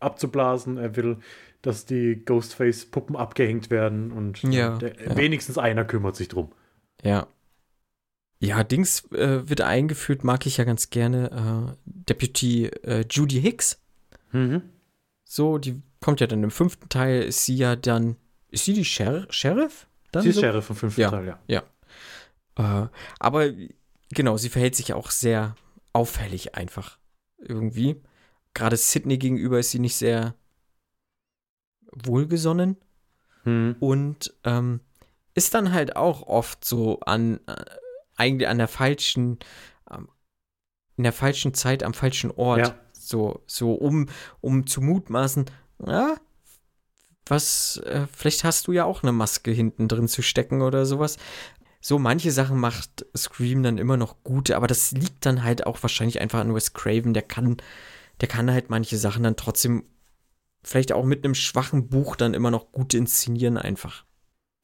[0.00, 0.76] abzublasen.
[0.78, 1.18] Er will,
[1.62, 5.16] dass die Ghostface-Puppen abgehängt werden und äh, Ja, der, ja.
[5.16, 6.52] wenigstens einer kümmert sich drum.
[7.02, 7.26] Ja.
[8.44, 11.76] Ja, Dings äh, wird eingeführt, mag ich ja ganz gerne.
[11.76, 13.80] Äh, Deputy äh, Judy Hicks.
[14.32, 14.62] Mhm.
[15.24, 18.16] So, die kommt ja dann im fünften Teil, ist sie ja dann.
[18.48, 19.86] Ist sie die Sher Sheriff?
[20.10, 20.40] Dann Sie ist so?
[20.42, 21.10] Sheriff im fünften Ja.
[21.10, 21.62] Teil, ja.
[22.56, 22.88] Äh,
[23.20, 23.50] aber
[24.10, 25.54] genau, sie verhält sich auch sehr
[25.92, 26.98] auffällig einfach.
[27.38, 28.02] Irgendwie.
[28.54, 30.34] Gerade Sydney gegenüber ist sie nicht sehr
[31.92, 32.76] wohlgesonnen
[33.44, 33.76] Mhm.
[33.80, 34.80] und ähm,
[35.34, 37.64] ist dann halt auch oft so an äh,
[38.22, 39.38] eigentlich an der falschen
[40.96, 42.74] in der falschen Zeit am falschen Ort Ja.
[42.92, 44.08] so so um
[44.40, 45.46] um zu mutmaßen
[45.86, 46.16] ja
[47.26, 51.16] was äh, vielleicht hast du ja auch eine Maske hinten drin zu stecken oder sowas
[51.80, 55.82] so manche Sachen macht Scream dann immer noch gut aber das liegt dann halt auch
[55.82, 57.56] wahrscheinlich einfach an Wes Craven der kann
[58.20, 59.84] der kann halt manche Sachen dann trotzdem
[60.62, 64.04] vielleicht auch mit einem schwachen Buch dann immer noch gut inszenieren einfach.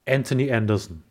[0.07, 1.03] Anthony Anderson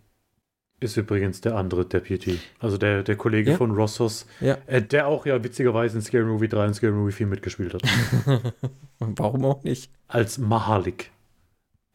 [0.79, 2.39] ist übrigens der andere Deputy.
[2.59, 3.57] Also der, der Kollege Ja.
[3.57, 4.57] von Rossos, Ja.
[4.67, 7.81] äh, der auch ja witzigerweise in Scary Movie 3 und Scary Movie 4 mitgespielt hat.
[8.99, 9.91] Warum auch nicht?
[10.07, 11.11] Als Mahalik.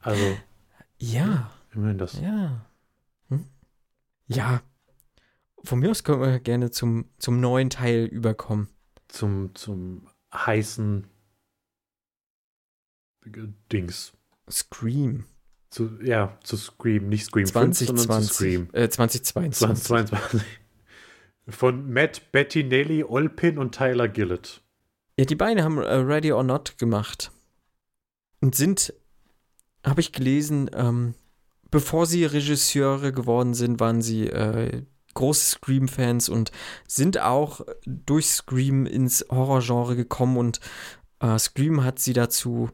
[0.01, 0.25] Also,
[0.99, 2.21] Ja, immerhin das.
[2.21, 2.67] ja.
[3.29, 3.47] Hm?
[4.27, 4.63] Ja.
[5.65, 8.69] Von mir aus können wir gerne zum, zum neuen Teil überkommen.
[9.07, 11.07] Zum, zum heißen
[13.71, 14.13] Dings.
[14.51, 15.25] Scream.
[15.73, 17.09] Zu, ja, zu Scream.
[17.09, 18.37] Nicht Scream 5, sondern zu 2020.
[18.37, 18.69] Scream.
[18.75, 19.87] Äh, 2022.
[19.87, 20.43] 2022.
[21.49, 24.61] Von Matt Bettinelli, Olpin und Tyler Gillett.
[25.19, 27.33] Ja, die beiden haben äh, Ready or Not gemacht.
[28.43, 28.93] Und sind,
[29.83, 31.15] habe ich gelesen, ähm,
[31.71, 34.83] bevor sie Regisseure geworden sind, waren sie äh,
[35.15, 36.53] große Scream-Fans und
[36.87, 40.61] sind auch durch Scream ins Horrorgenre gekommen und
[41.21, 42.69] äh, Scream hat sie dazu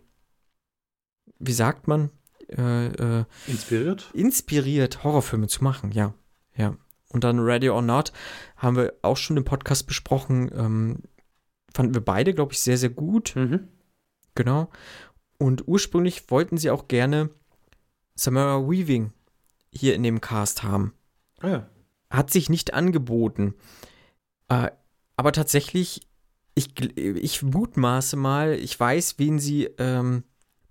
[1.39, 2.11] wie sagt man,
[2.57, 4.11] äh, äh, Inspiriert?
[4.15, 6.15] inspiriert, Horrorfilme zu machen, ja.
[6.57, 6.77] Ja.
[7.11, 8.13] Und dann Ready or Not
[8.57, 10.51] haben wir auch schon im Podcast besprochen.
[10.55, 11.03] Ähm,
[11.73, 13.35] fanden wir beide, glaube ich, sehr, sehr gut.
[13.35, 13.69] Mhm.
[14.35, 14.71] Genau.
[15.39, 17.31] Und ursprünglich wollten sie auch gerne
[18.15, 19.13] Samara Weaving
[19.73, 20.93] hier in dem Cast haben.
[21.41, 21.71] Ah ja.
[22.11, 23.55] Hat sich nicht angeboten.
[24.49, 24.71] Äh,
[25.17, 26.07] aber tatsächlich,
[26.55, 30.25] ich, ich mutmaße mal, ich weiß, wen sie ähm,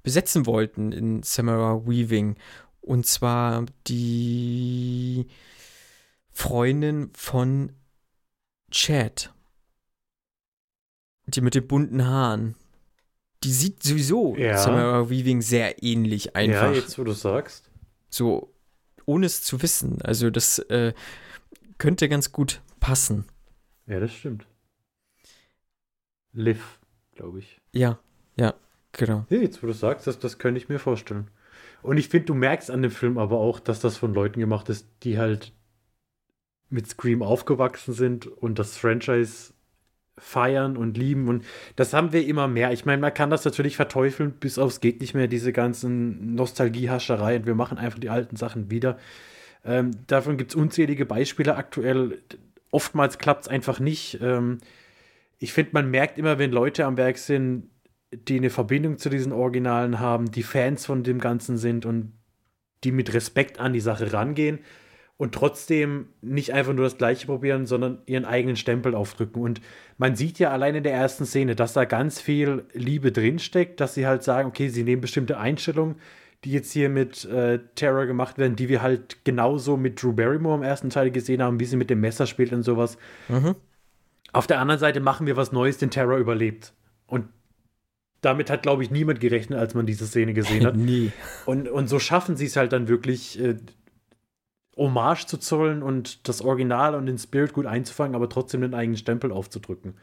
[0.07, 2.38] besetzen wollten in Samara Weaving.
[2.79, 5.27] Und zwar die
[6.31, 7.73] Freundin von
[8.71, 9.34] Chad.
[11.25, 12.55] Die mit den bunten Haaren.
[13.43, 14.57] Die sieht sowieso Ja.
[14.57, 16.69] Samara Weaving sehr ähnlich einfach.
[16.69, 17.69] Ja, jetzt wo du sagst.
[18.09, 18.55] So,
[19.05, 20.01] ohne es zu wissen.
[20.03, 20.93] Also, das äh,
[21.79, 23.25] könnte ganz gut passen.
[23.88, 24.47] Ja, das stimmt.
[26.31, 26.79] Liv,
[27.13, 27.59] glaube ich.
[27.73, 27.99] Ja,
[28.38, 28.53] ja,
[28.91, 29.26] genau.
[29.30, 31.30] Ja, jetzt wo du sagst, das, das könnte ich mir vorstellen.
[31.81, 34.69] Und ich finde, du merkst an dem Film aber auch, dass das von Leuten gemacht
[34.69, 35.53] ist, die halt
[36.69, 39.53] mit Scream aufgewachsen sind und das Franchise
[40.18, 41.27] feiern und lieben.
[41.27, 41.45] Und
[41.76, 42.72] das haben wir immer mehr.
[42.72, 47.45] Ich meine, man kann das natürlich verteufeln, bis aufs geht nicht mehr, diese ganzen Nostalgiehaschereien.
[47.45, 48.97] Wir machen einfach die alten Sachen wieder.
[49.64, 52.22] Ähm, davon gibt es unzählige Beispiele aktuell.
[52.72, 54.19] Oftmals klappt es einfach nicht.
[54.22, 54.57] Ähm,
[55.39, 57.69] ich finde, man merkt immer, wenn Leute am Werk sind,
[58.11, 62.13] die eine Verbindung zu diesen Originalen haben, die Fans von dem Ganzen sind und
[62.84, 64.59] die mit Respekt an die Sache rangehen
[65.17, 69.41] und trotzdem nicht einfach nur das Gleiche probieren, sondern ihren eigenen Stempel aufdrücken.
[69.41, 69.61] Und
[69.97, 73.95] man sieht ja allein in der ersten Szene, dass da ganz viel Liebe drinsteckt, dass
[73.95, 75.95] sie halt sagen, okay, sie nehmen bestimmte Einstellungen,
[76.43, 80.57] die jetzt hier mit äh, Terror gemacht werden, die wir halt genauso mit Drew Barrymore
[80.57, 82.99] im ersten Teil gesehen haben, wie sie mit dem Messer spielt und sowas.
[83.27, 83.55] Mhm.
[84.34, 86.73] Auf der anderen Seite machen wir was Neues, den Terror überlebt.
[87.07, 87.25] Und
[88.22, 90.76] damit hat, glaube ich, niemand gerechnet, als man diese Szene gesehen hat.
[90.77, 91.11] Nee.
[91.45, 93.57] Und, und so schaffen sie es halt dann wirklich, äh,
[94.77, 98.98] Hommage zu zollen und das Original und den Spirit gut einzufangen, aber trotzdem den eigenen
[98.98, 99.95] Stempel aufzudrücken.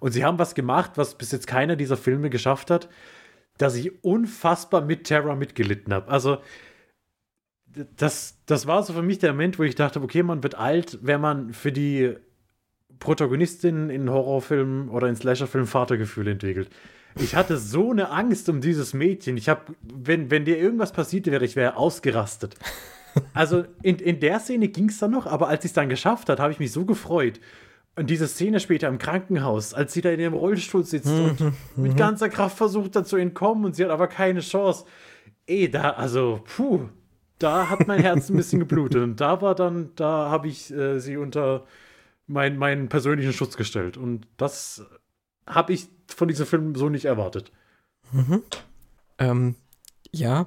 [0.00, 2.88] Und sie haben was gemacht, was bis jetzt keiner dieser Filme geschafft hat,
[3.58, 6.10] dass ich unfassbar mit Terror mitgelitten habe.
[6.10, 6.38] Also,
[7.96, 10.98] das, das war so für mich der Moment, wo ich dachte, okay, man wird alt,
[11.02, 12.16] wenn man für die
[12.98, 16.70] Protagonistin in Horrorfilmen oder in Slasherfilmen Vatergefühle entwickelt.
[17.16, 19.36] Ich hatte so eine Angst um dieses Mädchen.
[19.36, 22.56] Ich habe, wenn, wenn dir irgendwas passiert wäre, ich wäre ausgerastet.
[23.34, 26.30] Also in, in der Szene ging es dann noch, aber als sie es dann geschafft
[26.30, 27.40] hat, habe ich mich so gefreut.
[27.94, 31.96] Und diese Szene später im Krankenhaus, als sie da in ihrem Rollstuhl sitzt und mit
[31.96, 34.86] ganzer Kraft versucht, da zu entkommen und sie hat aber keine Chance.
[35.46, 36.88] Ey, da, also, puh,
[37.38, 39.02] da hat mein Herz ein bisschen geblutet.
[39.02, 41.66] Und da war dann, da habe ich äh, sie unter
[42.26, 43.98] mein, meinen persönlichen Schutz gestellt.
[43.98, 44.86] Und das
[45.46, 47.52] habe ich von diesem Film so nicht erwartet.
[49.18, 49.56] Ähm,
[50.12, 50.46] ja.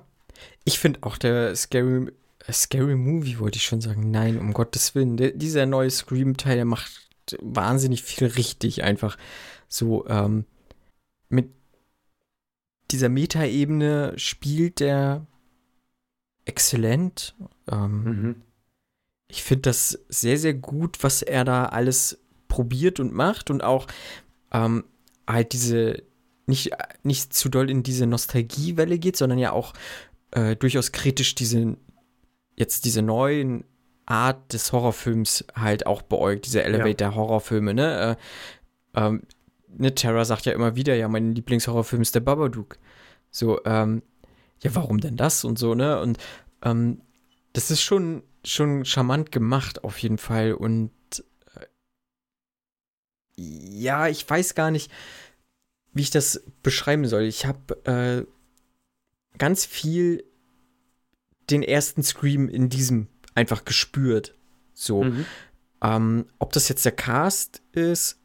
[0.64, 2.12] Ich finde auch der Scary,
[2.46, 4.12] äh, Scary Movie, wollte ich schon sagen.
[4.12, 5.18] Nein, um Gottes Willen.
[5.18, 6.92] Der, dieser neue Scream-Teil, der macht
[7.42, 9.18] wahnsinnig viel richtig einfach.
[9.68, 10.46] So, ähm,
[11.30, 11.50] mit
[12.92, 15.26] dieser Metaebene spielt der
[16.46, 17.36] exzellent.
[17.72, 18.42] Ähm, Mhm.
[19.28, 23.88] ich finde das sehr, sehr gut, was er da alles probiert und macht und auch
[24.56, 24.86] ähm,
[25.28, 26.04] halt diese
[26.48, 26.72] nicht,
[27.04, 29.74] nicht zu doll in diese Nostalgiewelle geht, sondern ja auch
[30.32, 31.78] äh, durchaus kritisch diese
[32.56, 33.66] jetzt diese neuen
[34.06, 38.18] Art des Horrorfilms halt auch beäugt, diese Elevator-Horrorfilme, ne?
[38.96, 39.24] Äh, ähm,
[39.68, 42.78] ne, Terra sagt ja immer wieder, ja, mein Lieblingshorrorfilm ist der Babadook.
[43.32, 44.04] So, ähm,
[44.62, 46.00] ja, warum denn das und so, ne?
[46.00, 46.18] Und
[46.62, 47.02] ähm,
[47.54, 50.54] das ist schon, schon charmant gemacht, auf jeden Fall.
[50.54, 50.92] Und
[53.38, 54.92] ja, ich weiß gar nicht,
[55.94, 57.24] wie ich das beschreiben soll.
[57.24, 60.24] Ich habe äh, ganz viel
[61.50, 64.36] den ersten Scream in diesem einfach gespürt.
[64.74, 65.04] So.
[65.04, 65.26] Mhm.
[65.84, 68.20] Ähm, ob das jetzt der Cast ist,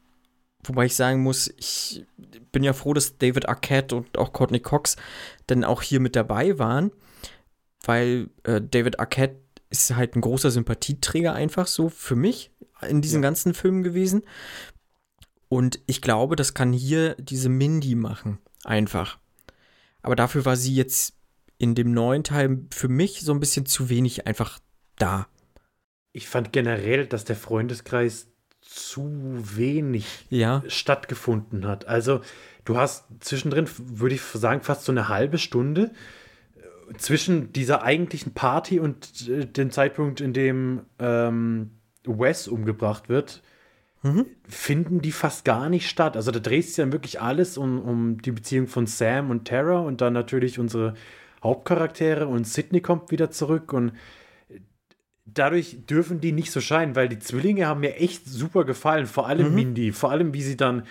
[0.65, 2.07] wobei ich sagen muss, ich
[2.53, 4.97] bin ja froh, dass David Arquette und auch Courtney Cox
[5.47, 6.91] dann auch hier mit dabei waren,
[7.85, 12.51] weil äh, David Arquette ist halt ein großer Sympathieträger einfach so für mich
[12.89, 14.23] in diesen ganzen Filmen gewesen.
[15.51, 19.19] Und ich glaube, das kann hier diese Mindy machen, einfach.
[20.01, 21.15] Aber dafür war sie jetzt
[21.59, 24.61] in dem neuen Teil für mich so ein bisschen zu wenig einfach
[24.97, 25.27] da.
[26.13, 28.29] Ich fand generell, dass der Freundeskreis
[28.61, 29.11] zu
[29.57, 30.63] wenig Ja.
[30.69, 31.89] stattgefunden hat.
[31.89, 32.21] Also,
[32.65, 35.91] du hast zwischendrin, würde ich sagen, fast so eine halbe Stunde
[36.91, 41.73] äh, zwischen dieser eigentlichen Party und äh, dem Zeitpunkt, in dem ähm,
[42.05, 43.43] Wes umgebracht wird,
[44.49, 46.17] finden die fast gar nicht statt.
[46.17, 49.81] Also da dreht sich dann wirklich alles um, um die Beziehung von Sam und Tara
[49.81, 50.95] und dann natürlich unsere
[51.43, 53.93] Hauptcharaktere und Sidney kommt wieder zurück und
[55.27, 59.27] dadurch dürfen die nicht so scheinen, weil die Zwillinge haben mir echt super gefallen, vor
[59.27, 59.55] allem Mhm.
[59.55, 60.87] Mindy, vor allem wie sie dann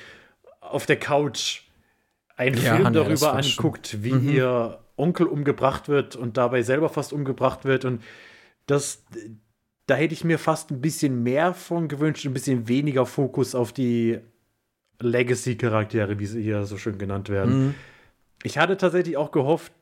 [0.62, 1.62] auf der Couch
[2.38, 4.30] einen Ja, Film darüber anguckt, wie Mhm.
[4.30, 8.04] ihr Onkel umgebracht wird und dabei selber fast umgebracht wird und
[8.68, 9.04] das
[9.90, 13.74] da hätte ich mir fast ein bisschen mehr von gewünscht, ein bisschen weniger Fokus auf
[13.74, 14.20] die
[15.00, 17.68] Legacy-Charaktere, wie sie hier so schön genannt werden.
[17.68, 17.76] Mhm.
[18.44, 19.74] Ich hatte tatsächlich auch gehofft,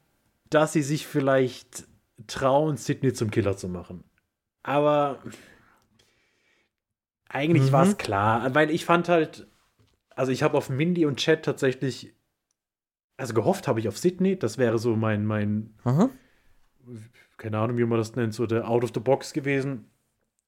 [0.49, 1.85] dass sie sich vielleicht
[2.27, 4.03] trauen, Sidney zum Killer zu machen.
[4.63, 5.19] Aber
[7.29, 7.71] eigentlich Mhm.
[7.73, 9.47] war es klar, weil ich fand halt,
[10.15, 12.13] also ich habe auf Mindy und Chad tatsächlich,
[13.17, 16.09] also gehofft habe ich auf Sidney, das wäre so mein, mein, Aha.
[17.37, 19.85] keine Ahnung, wie man das nennt, so der Out of the Box gewesen.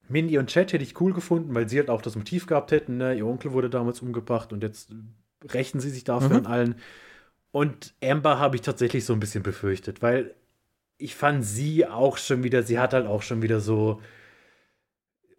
[0.10, 2.98] Mindy und Chad hätte ich cool gefunden, weil sie halt auch das Motiv gehabt hätten,
[2.98, 3.16] ne?
[3.16, 4.90] ihr Onkel wurde damals umgebracht und jetzt
[5.54, 6.36] rächen sie sich dafür Mhm.
[6.36, 6.76] an allen.
[7.52, 10.36] Und Amber habe ich tatsächlich so ein bisschen befürchtet, weil
[10.98, 14.02] ich fand sie auch schon wieder, sie hat halt auch schon wieder so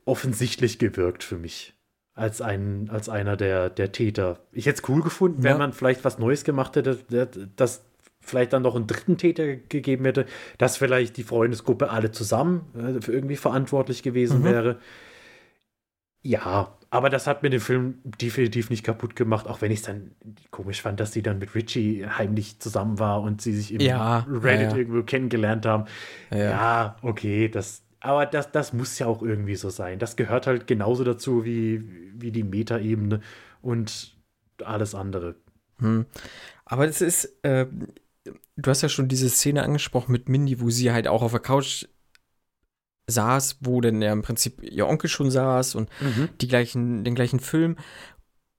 [0.04, 1.74] offensichtlich gewirkt für mich.
[2.14, 4.40] Als, ein, als einer der, der Täter.
[4.52, 5.50] Ich hätte es cool gefunden, Ja.
[5.52, 7.26] wenn man vielleicht was Neues gemacht hätte, der-
[7.56, 7.82] das
[8.20, 10.26] vielleicht dann noch einen dritten Täter gegeben hätte,
[10.58, 14.44] dass vielleicht die Freundesgruppe alle zusammen äh, für irgendwie verantwortlich gewesen Mhm.
[14.44, 14.78] wäre.
[16.22, 19.86] Ja, aber das hat mir den Film definitiv nicht kaputt gemacht, auch wenn ich es
[19.86, 20.10] dann
[20.50, 24.26] komisch fand, dass sie dann mit Richie heimlich zusammen war und sie sich im Ja,
[24.28, 24.76] Reddit ja, ja.
[24.76, 25.84] irgendwo kennengelernt haben.
[26.30, 26.36] Ja.
[26.38, 29.98] Ja, okay, das, aber das, das muss ja auch irgendwie so sein.
[29.98, 31.82] Das gehört halt genauso dazu wie,
[32.14, 33.20] wie die Metaebene
[33.62, 34.14] und
[34.62, 35.36] alles andere.
[35.78, 36.04] Hm.
[36.66, 37.66] Aber es ist, äh,
[38.56, 41.40] du hast ja schon diese Szene angesprochen mit Mindy, wo sie halt auch auf der
[41.40, 41.86] Couch
[43.06, 45.90] saß, wo denn ja im Prinzip ihr Onkel schon saß und
[46.40, 47.76] die gleichen, den gleichen Film.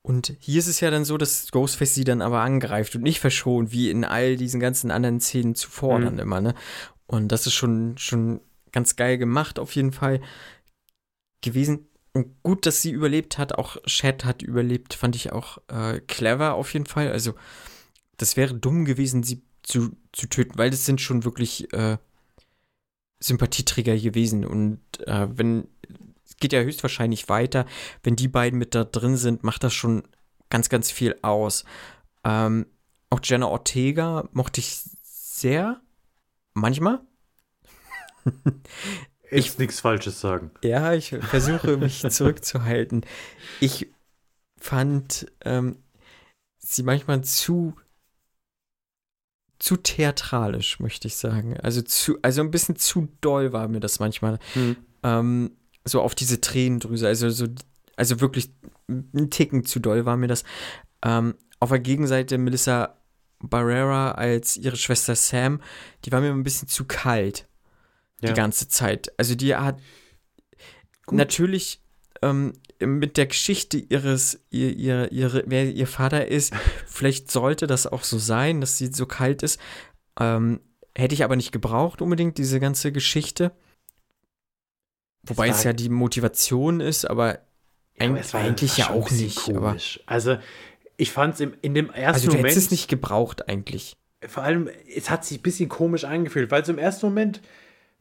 [0.03, 3.19] Und hier ist es ja dann so, dass Ghostface sie dann aber angreift und nicht
[3.19, 6.03] verschont, wie in all diesen ganzen anderen Szenen zuvor Mhm.
[6.05, 6.55] dann immer, ne?
[7.05, 8.41] Und das ist schon, schon
[8.71, 10.21] ganz geil gemacht, auf jeden Fall
[11.41, 11.87] gewesen.
[12.13, 16.55] Und gut, dass sie überlebt hat, auch Chad hat überlebt, fand ich auch äh, clever
[16.55, 17.11] auf jeden Fall.
[17.11, 17.35] Also,
[18.17, 21.97] das wäre dumm gewesen, sie zu, zu töten, weil das sind schon wirklich äh,
[23.19, 24.45] Sympathieträger gewesen.
[24.45, 25.67] Und äh, wenn,
[26.25, 27.65] es geht ja höchstwahrscheinlich weiter,
[28.03, 30.03] wenn die beiden mit da drin sind, macht das schon
[30.49, 31.63] ganz, ganz viel aus.
[32.23, 32.65] Ähm,
[33.09, 35.81] auch Jenna Ortega mochte ich sehr.
[36.53, 36.99] Manchmal.
[39.33, 40.51] Ich nichts Falsches sagen.
[40.61, 43.05] Ja, ich versuche mich zurückzuhalten.
[43.61, 43.87] Ich
[44.59, 45.77] fand ähm,
[46.57, 47.73] sie manchmal zu
[49.61, 51.55] zu theatralisch, möchte ich sagen.
[51.61, 54.39] Also zu, also ein bisschen zu doll war mir das manchmal.
[54.53, 54.75] Hm.
[55.03, 55.51] Ähm,
[55.85, 57.47] so auf diese Tränendrüse, also so,
[57.95, 58.51] also wirklich
[58.87, 60.43] ein Ticken zu doll war mir das.
[61.03, 62.97] Ähm, auf der Gegenseite Melissa
[63.39, 65.61] Barrera als ihre Schwester Sam,
[66.05, 67.47] die war mir ein bisschen zu kalt
[68.21, 68.29] Ja.
[68.29, 69.13] die ganze Zeit.
[69.17, 69.79] Also die hat
[71.11, 71.83] natürlich
[72.23, 72.53] ähm,
[72.85, 76.53] mit der Geschichte ihres, ihr, ihr, ihre, wer ihr Vater ist,
[76.87, 79.59] vielleicht sollte das auch so sein, dass sie so kalt ist.
[80.19, 80.59] Ähm,
[80.95, 83.51] hätte ich aber nicht gebraucht unbedingt, diese ganze Geschichte.
[85.23, 87.39] Wobei Es es, ja die Motivation ist, aber,
[87.99, 89.37] Ja, aber es war- eigentlich ja auch nicht.
[89.37, 89.99] Komisch.
[90.05, 90.37] Also,
[90.97, 92.47] ich fand es in dem ersten also du Moment.
[92.51, 93.95] hättest es nicht gebraucht eigentlich.
[94.27, 97.41] vor allem, es hat sich ein bisschen komisch angefühlt, weil so im ersten Moment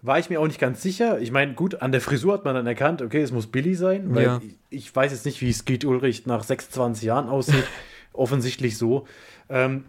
[0.02, 1.18] war ich mir auch nicht ganz sicher.
[1.20, 4.14] Ich meine, gut, an der Frisur hat man dann erkannt, okay, es muss Billy sein,
[4.14, 4.40] weil Ja.
[4.42, 7.64] ich, ich weiß jetzt nicht, wie Skeet Ulrich nach 26 Jahren aussieht.
[8.12, 9.06] Offensichtlich so.
[9.48, 9.84] Ähm,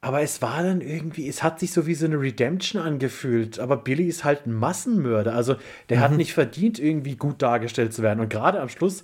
[0.00, 3.58] aber es war dann irgendwie, es hat sich so wie so eine Redemption angefühlt.
[3.58, 5.34] Aber Billy ist halt ein Massenmörder.
[5.34, 5.56] Also
[5.88, 6.02] der Mhm.
[6.02, 8.20] hat nicht verdient, irgendwie gut dargestellt zu werden.
[8.20, 9.02] Und gerade am Schluss,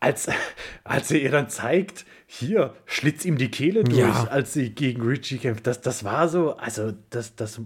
[0.00, 0.28] als,
[0.84, 4.28] als er ihr dann zeigt, hier, schlitz ihm die Kehle durch, Ja.
[4.30, 5.66] als sie gegen Richie kämpft.
[5.66, 7.60] Das, das war so, also das, das,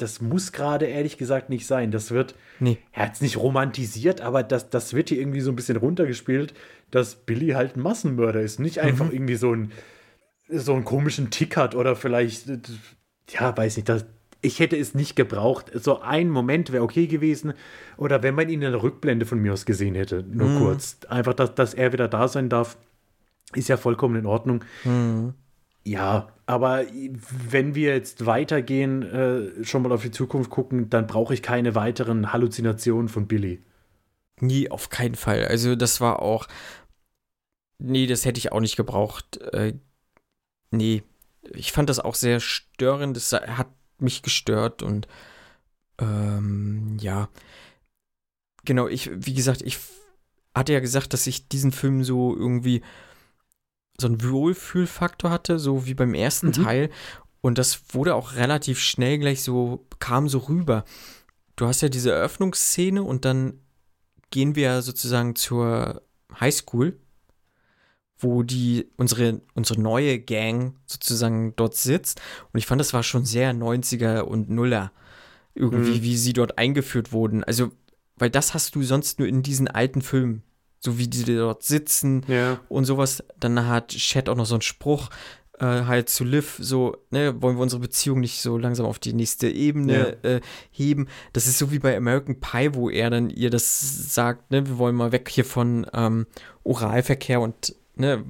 [0.00, 1.90] das muss gerade ehrlich gesagt nicht sein.
[1.90, 2.78] Das wird, Nee.
[2.92, 6.54] er hat es nicht romantisiert, aber das, das wird hier irgendwie so ein bisschen runtergespielt,
[6.90, 8.58] dass Billy halt ein Massenmörder ist.
[8.60, 9.12] Nicht einfach Mhm.
[9.12, 9.72] irgendwie so ein
[10.50, 12.58] so einen komischen Tick hat oder vielleicht, äh,
[13.28, 14.06] ja, weiß nicht, das,
[14.40, 15.70] ich hätte es nicht gebraucht.
[15.74, 17.52] So ein Moment wäre okay gewesen.
[17.98, 20.58] Oder wenn man ihn in der Rückblende von mir aus gesehen hätte, nur Mhm.
[20.58, 20.96] kurz.
[21.10, 22.78] Einfach, dass, dass er wieder da sein darf,
[23.54, 24.64] ist ja vollkommen in Ordnung.
[24.84, 25.34] Mhm.
[25.88, 26.84] Ja, aber
[27.48, 31.74] wenn wir jetzt weitergehen, äh, schon mal auf die Zukunft gucken, dann brauche ich keine
[31.74, 33.64] weiteren Halluzinationen von Billy.
[34.38, 35.46] Nie, auf keinen Fall.
[35.46, 36.46] Also das war auch.
[37.78, 39.38] Nee, das hätte ich auch nicht gebraucht.
[39.38, 39.78] Äh,
[40.70, 41.04] nee,
[41.54, 43.16] ich fand das auch sehr störend.
[43.16, 45.08] Das hat mich gestört und
[45.98, 47.30] ähm, ja.
[48.66, 49.78] Genau, ich, wie gesagt, ich
[50.54, 52.82] hatte ja gesagt, dass ich diesen Film so irgendwie
[54.00, 56.52] so einen Wohlfühlfaktor hatte, so wie beim ersten Mhm.
[56.52, 56.90] Teil.
[57.40, 60.84] Und das wurde auch relativ schnell gleich so, kam so rüber.
[61.56, 63.60] Du hast ja diese Eröffnungsszene und dann
[64.30, 66.02] gehen wir sozusagen zur
[66.38, 66.98] Highschool,
[68.18, 72.20] wo die, unsere, unsere neue Gang sozusagen dort sitzt.
[72.52, 74.92] Und ich fand, das war schon sehr 90er und Nuller.
[75.54, 76.02] Irgendwie, Mhm.
[76.02, 77.42] wie sie dort eingeführt wurden.
[77.42, 77.70] Also,
[78.16, 80.42] weil das hast du sonst nur in diesen alten Filmen.
[80.80, 82.60] So wie die dort sitzen Ja.
[82.68, 83.22] und sowas.
[83.40, 85.10] Dann hat Chat auch noch so einen Spruch,
[85.58, 89.12] äh, halt zu Liv, so, ne, wollen wir unsere Beziehung nicht so langsam auf die
[89.12, 90.40] nächste Ebene äh,
[90.70, 91.08] heben.
[91.32, 94.78] Das ist so wie bei American Pie, wo er dann ihr das sagt, ne, wir
[94.78, 96.26] wollen mal weg hier von ähm,
[96.62, 98.24] Oralverkehr und ne,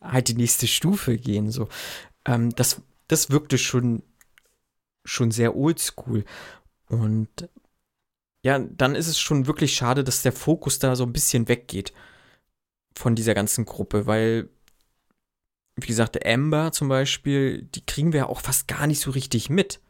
[0.00, 1.50] halt die nächste Stufe gehen.
[1.52, 1.68] So.
[2.24, 4.02] Ähm, das, das wirkte schon,
[5.04, 6.24] schon sehr oldschool.
[6.88, 7.28] Und
[8.42, 11.92] ja, dann ist es schon wirklich schade, dass der Fokus da so ein bisschen weggeht
[12.96, 14.48] von dieser ganzen Gruppe, weil,
[15.76, 19.80] wie gesagt, Amber zum Beispiel, die kriegen wir auch fast gar nicht so richtig mit,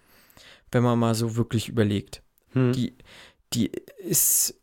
[0.73, 2.23] wenn man mal so wirklich überlegt.
[2.53, 2.73] Hm.
[2.73, 2.97] Die,
[3.53, 4.55] die ist,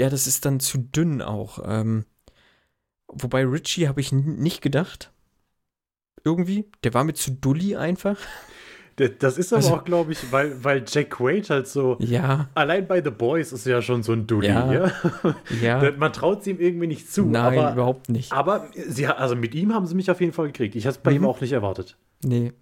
[0.00, 1.60] ja, das ist dann zu dünn auch.
[1.64, 2.06] Ähm,
[3.06, 5.12] wobei Richie habe ich nicht gedacht.
[6.24, 6.70] Irgendwie.
[6.84, 8.18] Der war mir zu dulli einfach.
[9.20, 11.96] Das ist aber Also- auch, glaube ich, weil, weil Jack Quaid halt so.
[12.00, 14.72] Ja, Allein bei The Boys ist er ja schon so ein Dulli, Ja.
[14.72, 14.92] ja.
[15.82, 15.92] ja.
[15.96, 17.24] Man traut es ihm irgendwie nicht zu.
[17.26, 18.32] Nein, aber, überhaupt nicht.
[18.32, 20.74] aber sie, also mit ihm haben sie mich auf jeden Fall gekriegt.
[20.76, 21.28] Ich habe es bei ihm Mhm.
[21.28, 21.96] auch nicht erwartet.
[22.24, 22.52] Nee.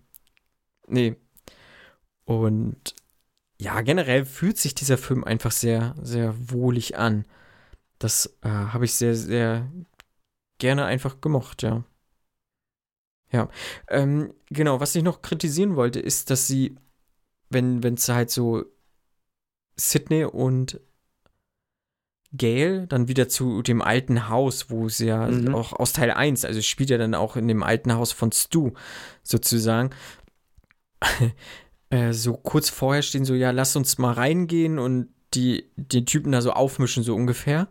[0.88, 1.16] Nee.
[2.24, 2.94] Und
[3.60, 7.24] ja, generell fühlt sich dieser Film einfach sehr, sehr wohlig an.
[7.98, 9.66] Das äh, habe ich sehr, sehr
[10.58, 11.82] gerne einfach gemocht, ja.
[13.32, 13.48] Ja.
[13.88, 16.76] Ähm, genau, was ich noch kritisieren wollte, ist, dass sie,
[17.50, 18.64] wenn es halt so
[19.76, 20.80] Sydney und
[22.32, 25.54] Gail dann wieder zu dem alten Haus, wo sie ja Mhm.
[25.54, 28.72] auch aus Teil 1, also spielt ja dann auch in dem alten Haus von Stu
[29.22, 29.90] sozusagen,
[31.90, 36.32] äh, so kurz vorher stehen so, ja, lass uns mal reingehen und die, die Typen
[36.32, 37.68] da so aufmischen, so ungefähr.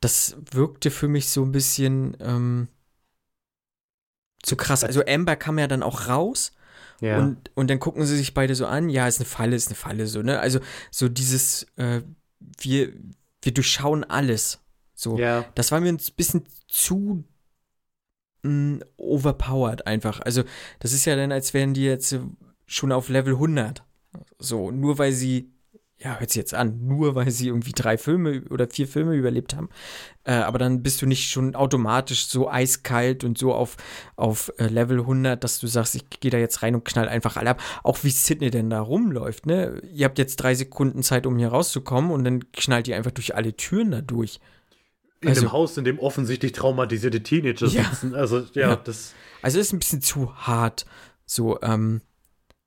[0.00, 2.68] Das wirkte für mich so ein bisschen ähm,
[4.44, 4.84] zu krass.
[4.84, 6.52] Also Amber kam ja dann auch raus
[7.00, 7.18] Ja.
[7.18, 9.74] und, und dann gucken sie sich beide so an, ja, ist eine Falle, ist eine
[9.76, 10.38] Falle, so, ne?
[10.40, 10.60] Also
[10.90, 12.02] so dieses, äh,
[12.58, 12.92] wir,
[13.42, 14.60] wir durchschauen alles.
[14.94, 15.18] So.
[15.18, 15.44] ja.
[15.54, 17.24] Das war mir ein bisschen zu
[18.42, 20.20] mh, overpowered einfach.
[20.20, 20.44] Also,
[20.78, 22.16] das ist ja dann, als wären die jetzt
[22.66, 23.82] schon auf Level 100.
[24.38, 25.50] So, nur weil sie,
[26.04, 29.56] ja, hört sich jetzt an, nur weil sie irgendwie drei Filme oder vier Filme überlebt
[29.56, 29.70] haben.
[30.24, 33.76] Äh, aber dann bist du nicht schon automatisch so eiskalt und so auf,
[34.16, 37.36] auf äh, Level 100, dass du sagst, ich gehe da jetzt rein und knall einfach
[37.38, 37.62] alle ab.
[37.82, 39.80] Auch wie Sidney denn da rumläuft, ne?
[39.92, 43.34] Ihr habt jetzt drei Sekunden Zeit, um hier rauszukommen und dann knallt ihr einfach durch
[43.34, 44.40] alle Türen da durch.
[45.22, 47.84] In also- dem Haus, in dem offensichtlich traumatisierte Teenager Ja.
[47.84, 48.14] sitzen.
[48.14, 48.76] Also, ja, Ja.
[48.76, 49.14] das.
[49.40, 50.84] Also ist ein bisschen zu hart.
[51.24, 52.02] So, ähm,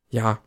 [0.09, 0.39] ja.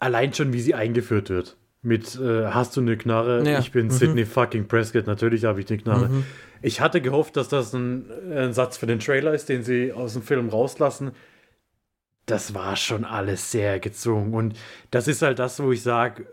[0.00, 1.56] Allein schon, wie sie eingeführt wird.
[1.82, 3.48] Mit, äh, hast du eine Knarre?
[3.48, 3.58] Ja.
[3.60, 3.90] Ich bin Mhm.
[3.92, 5.06] Sidney fucking Prescott.
[5.06, 6.08] Natürlich habe ich eine Knarre.
[6.08, 6.24] Mhm.
[6.62, 10.12] Ich hatte gehofft, dass das ein, ein Satz für den Trailer ist, den sie aus
[10.14, 11.12] dem Film rauslassen.
[12.26, 14.34] Das war schon alles sehr gezwungen.
[14.34, 14.56] Und
[14.90, 16.26] das ist halt das, wo ich sage,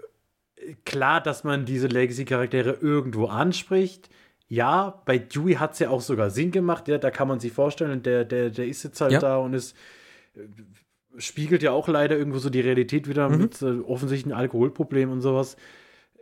[0.85, 4.09] klar, dass man diese Legacy-Charaktere irgendwo anspricht.
[4.49, 6.87] Ja, bei Dewey hat es ja auch sogar Sinn gemacht.
[6.87, 9.19] Ja, da kann man sich vorstellen, der, der, der ist jetzt halt Ja.
[9.19, 9.75] da und ist
[11.17, 13.37] spiegelt ja auch leider irgendwo so die Realität wieder Mhm.
[13.37, 15.57] mit äh, offensichtlichen Alkoholproblemen und sowas.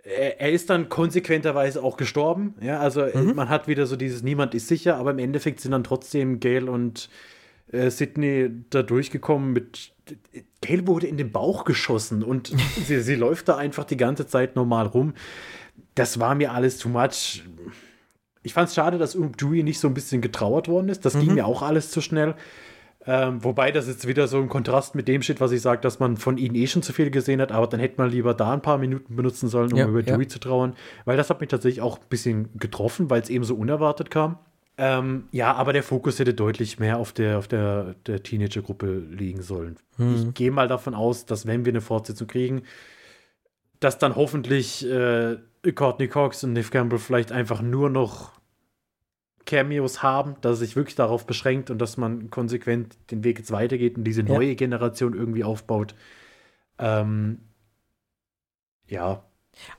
[0.03, 2.53] Er, er ist dann konsequenterweise auch gestorben.
[2.61, 3.35] Ja, also äh, Mhm.
[3.35, 6.69] man hat wieder so dieses Niemand ist sicher, aber im Endeffekt sind dann trotzdem Gail
[6.69, 7.09] und
[7.71, 9.91] äh, Sydney da durchgekommen mit.
[10.61, 12.53] Gail wurde in den Bauch geschossen und
[12.85, 15.13] sie, sie läuft da einfach die ganze Zeit normal rum.
[15.95, 17.43] Das war mir alles too much.
[18.43, 21.03] Ich fand es schade, dass um Dewey nicht so ein bisschen getrauert worden ist.
[21.05, 21.33] Das ging Mhm.
[21.35, 22.35] mir auch alles zu schnell.
[23.07, 25.99] Ähm, wobei das jetzt wieder so im Kontrast mit dem steht, was ich sage, dass
[25.99, 28.51] man von ihnen eh schon zu viel gesehen hat, aber dann hätte man lieber da
[28.51, 30.13] ein paar Minuten benutzen sollen, um Ja, über ja.
[30.15, 30.75] Dewey zu trauern.
[31.05, 34.39] Weil das hat mich tatsächlich auch ein bisschen getroffen, weil es eben so unerwartet kam.
[34.77, 39.41] Ähm, ja, aber der Fokus hätte deutlich mehr auf der, auf der, der Teenager-Gruppe liegen
[39.41, 39.77] sollen.
[39.97, 40.15] Mhm.
[40.15, 42.63] Ich gehe mal davon aus, dass wenn wir eine Fortsetzung kriegen,
[43.79, 45.37] dass dann hoffentlich äh,
[45.73, 48.31] Courtney Cox und Neve Campbell vielleicht einfach nur noch
[49.45, 53.51] Cameos haben, dass es sich wirklich darauf beschränkt und dass man konsequent den Weg jetzt
[53.51, 54.27] weitergeht und diese Ja.
[54.33, 55.95] neue Generation irgendwie aufbaut.
[56.79, 57.39] Ähm,
[58.87, 59.23] ja,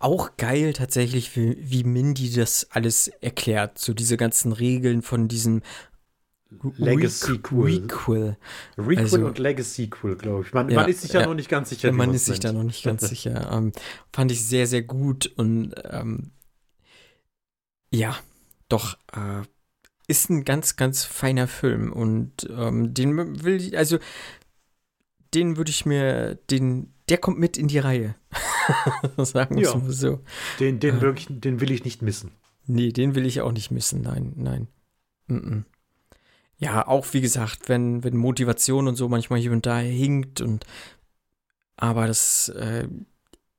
[0.01, 3.79] Auch geil tatsächlich, wie, wie Mindy das alles erklärt.
[3.79, 5.61] So diese ganzen Regeln von diesem
[6.79, 7.65] Legacy-Cool.
[7.71, 8.37] Requel.
[8.79, 10.55] Requel Also- und Legacy-Cool, glaube ich.
[10.55, 11.27] Man, Ja, man ist sich ja, ja.
[11.27, 11.93] noch nicht ganz sicher.
[11.93, 13.51] Man ist sich da noch nicht ganz sicher.
[13.53, 13.73] Ähm,
[14.15, 16.31] fand ich sehr, sehr gut und ähm,
[17.91, 18.17] ja,
[18.69, 19.43] doch, äh,
[20.09, 23.99] ist ein ganz, ganz feiner Film und ähm, den will ich, also
[25.35, 28.15] den würde ich mir, den, der kommt mit in die Reihe.
[29.19, 29.71] Sagen wir Ja.
[29.71, 30.21] es mal so.
[30.61, 31.01] Den, den, Äh.
[31.01, 32.31] wirklich, den will ich nicht missen.
[32.67, 34.01] Nee, den will ich auch nicht missen.
[34.03, 34.69] Nein, nein.
[35.29, 35.65] Mm-mm.
[36.59, 40.65] Ja, auch wie gesagt, wenn, wenn Motivation und so manchmal hier und da hinkt und
[41.77, 42.89] aber das, äh,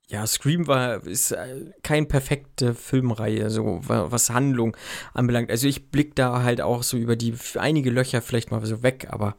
[0.10, 4.76] ja, Scream war, ist äh, kein perfekte Filmreihe, so wa- was Handlung
[5.14, 5.50] anbelangt.
[5.52, 9.08] Also ich blick da halt auch so über die einige Löcher vielleicht mal so weg,
[9.10, 9.36] aber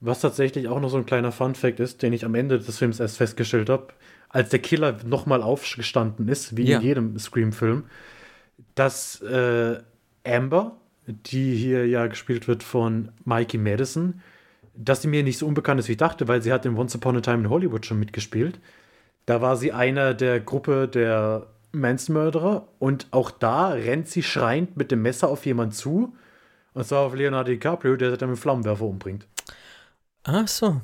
[0.00, 3.00] Was tatsächlich auch noch so ein kleiner Fun-Fact ist, den ich am Ende des Films
[3.00, 3.88] erst festgestellt habe,
[4.28, 6.78] als der Killer nochmal aufgestanden ist, wie Ja.
[6.78, 7.84] in jedem Scream-Film,
[8.74, 9.78] dass äh,
[10.24, 10.76] Amber,
[11.06, 14.20] die hier ja gespielt wird von Mikey Madison,
[14.74, 16.94] dass sie mir nicht so unbekannt ist, wie ich dachte, weil sie hat in Once
[16.94, 18.60] Upon a Time in Hollywood schon mitgespielt.
[19.26, 24.90] Da war sie einer der Gruppe der Manson-Mörderer und auch da rennt sie schreiend mit
[24.90, 26.14] dem Messer auf jemanden zu.
[26.74, 29.26] Und zwar auf Leonardo DiCaprio, der sie dann mit Flammenwerfer umbringt.
[30.24, 30.80] ach so.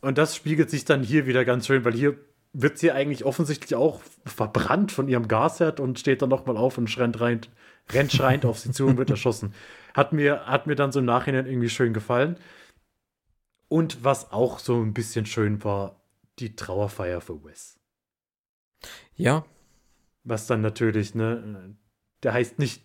[0.00, 2.16] Und das spiegelt sich dann hier wieder ganz schön, weil hier
[2.52, 6.96] wird sie eigentlich offensichtlich auch verbrannt von ihrem Gasherd und steht dann nochmal auf und
[6.98, 7.40] rennt, rein,
[7.90, 9.54] rennt schreiend auf sie zu und wird erschossen.
[9.94, 12.36] Hat mir, hat mir dann so im Nachhinein irgendwie schön gefallen.
[13.68, 15.96] Und was auch so ein bisschen schön war,
[16.38, 17.77] die Trauerfeier für Wes.
[19.16, 19.44] Ja,
[20.24, 21.76] Was dann natürlich, ne,
[22.22, 22.82] der heißt nicht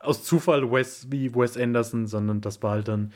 [0.00, 3.12] aus Zufall Wes wie Wes Anderson, sondern das war halt dann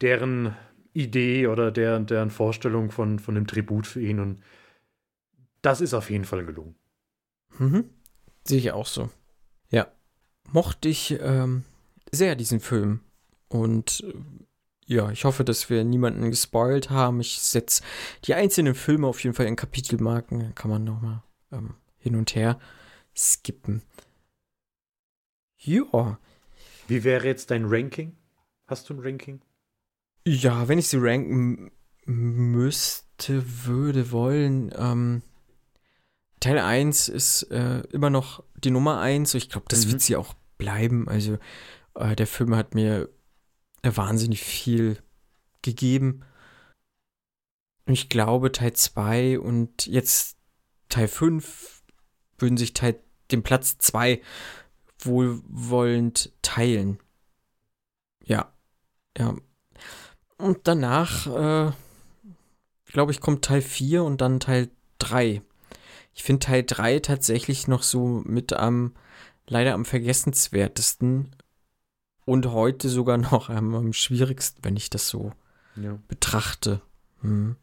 [0.00, 0.56] deren
[0.94, 4.20] Idee oder deren, deren Vorstellung von, von dem Tribut für ihn.
[4.20, 4.40] Und
[5.60, 6.76] das ist auf jeden Fall gelungen.
[7.58, 7.90] Mhm.
[8.44, 9.10] Sehe ich auch so.
[9.70, 9.88] Ja.
[10.52, 11.64] Mochte ich ähm,
[12.12, 13.00] sehr diesen Film.
[13.48, 14.14] Und äh,
[14.86, 17.20] ja, ich hoffe, dass wir niemanden gespoilt haben.
[17.20, 17.82] Ich setze
[18.24, 20.40] die einzelnen Filme auf jeden Fall in Kapitelmarken.
[20.40, 21.22] Dann kann man nochmal
[21.54, 22.58] ähm, hin und her
[23.16, 23.82] skippen.
[25.58, 26.18] Ja.
[26.88, 28.16] Wie wäre jetzt dein Ranking?
[28.66, 29.40] Hast du ein Ranking?
[30.26, 31.70] Ja, wenn ich sie ranken
[32.06, 35.22] müsste, würde, wollen, ähm,
[36.40, 39.32] Teil 1 ist äh, immer noch die Nummer 1.
[39.34, 39.92] Ich glaube, das Mhm.
[39.92, 41.08] wird sie auch bleiben.
[41.08, 41.38] Also,
[41.94, 43.08] äh, der Film hat mir
[43.82, 44.98] wahnsinnig viel
[45.62, 46.22] gegeben.
[47.86, 50.33] Ich glaube, Teil 2 und jetzt
[50.94, 51.82] Teil 5
[52.38, 53.00] würden sich Teil,
[53.32, 54.22] den Platz 2
[55.00, 57.00] wohlwollend teilen.
[58.24, 58.52] Ja.
[59.18, 59.34] Ja.
[60.38, 61.72] Und danach, äh,
[62.86, 65.42] glaube ich, kommt Teil 4 und dann Teil 3.
[66.14, 68.94] Ich finde Teil 3 tatsächlich noch so mit am,
[69.48, 71.34] leider am vergessenswertesten
[72.24, 75.32] und heute sogar noch am, am schwierigsten, wenn ich das so
[75.74, 75.98] Ja.
[76.06, 76.82] betrachte.
[77.20, 77.56] Hm.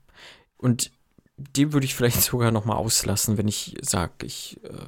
[0.57, 0.91] Und
[1.55, 4.87] den würde ich vielleicht sogar noch mal auslassen, wenn ich sage, ich äh,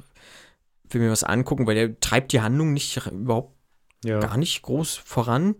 [0.88, 3.54] will mir was angucken, weil der treibt die Handlung nicht überhaupt
[4.04, 4.18] Ja.
[4.20, 5.56] gar nicht groß voran.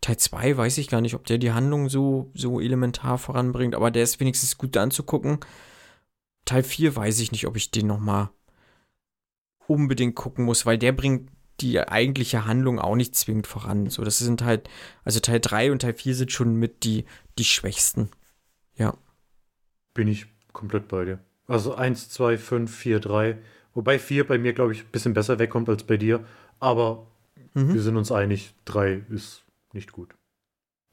[0.00, 3.90] Teil 2 weiß ich gar nicht, ob der die Handlung so, so elementar voranbringt, aber
[3.90, 5.40] der ist wenigstens gut anzugucken.
[6.44, 8.30] Teil 4 weiß ich nicht, ob ich den noch mal
[9.66, 11.30] unbedingt gucken muss, weil der bringt
[11.60, 13.88] die eigentliche Handlung auch nicht zwingend voran.
[13.90, 14.68] So, das sind halt,
[15.04, 17.04] also Teil 3 und Teil 4 sind schon mit die,
[17.38, 18.10] die schwächsten.
[18.76, 18.94] Ja.
[19.96, 21.18] Bin ich komplett bei dir.
[21.48, 23.36] Also 1, 2, 5, 4, 3.
[23.74, 26.24] Wobei 4 bei mir, glaube ich, ein bisschen besser wegkommt als bei dir.
[26.60, 27.06] Aber
[27.54, 27.72] Mhm.
[27.74, 29.42] wir sind uns einig, 3 ist
[29.72, 30.14] nicht gut.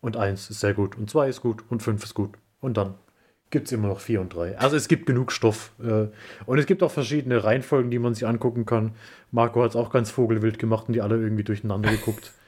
[0.02, 0.98] Und 1 ist sehr gut.
[0.98, 1.64] Und 2 ist gut.
[1.70, 2.32] Und 5 ist gut.
[2.62, 2.96] Und dann
[3.50, 4.58] gibt es immer noch 4 und 3.
[4.58, 5.72] Also es gibt genug Stoff.
[5.82, 6.08] Äh,
[6.46, 8.94] und es gibt auch verschiedene Reihenfolgen, die man sich angucken kann.
[9.32, 12.32] Marco hat es auch ganz vogelwild gemacht und die alle irgendwie durcheinander geguckt.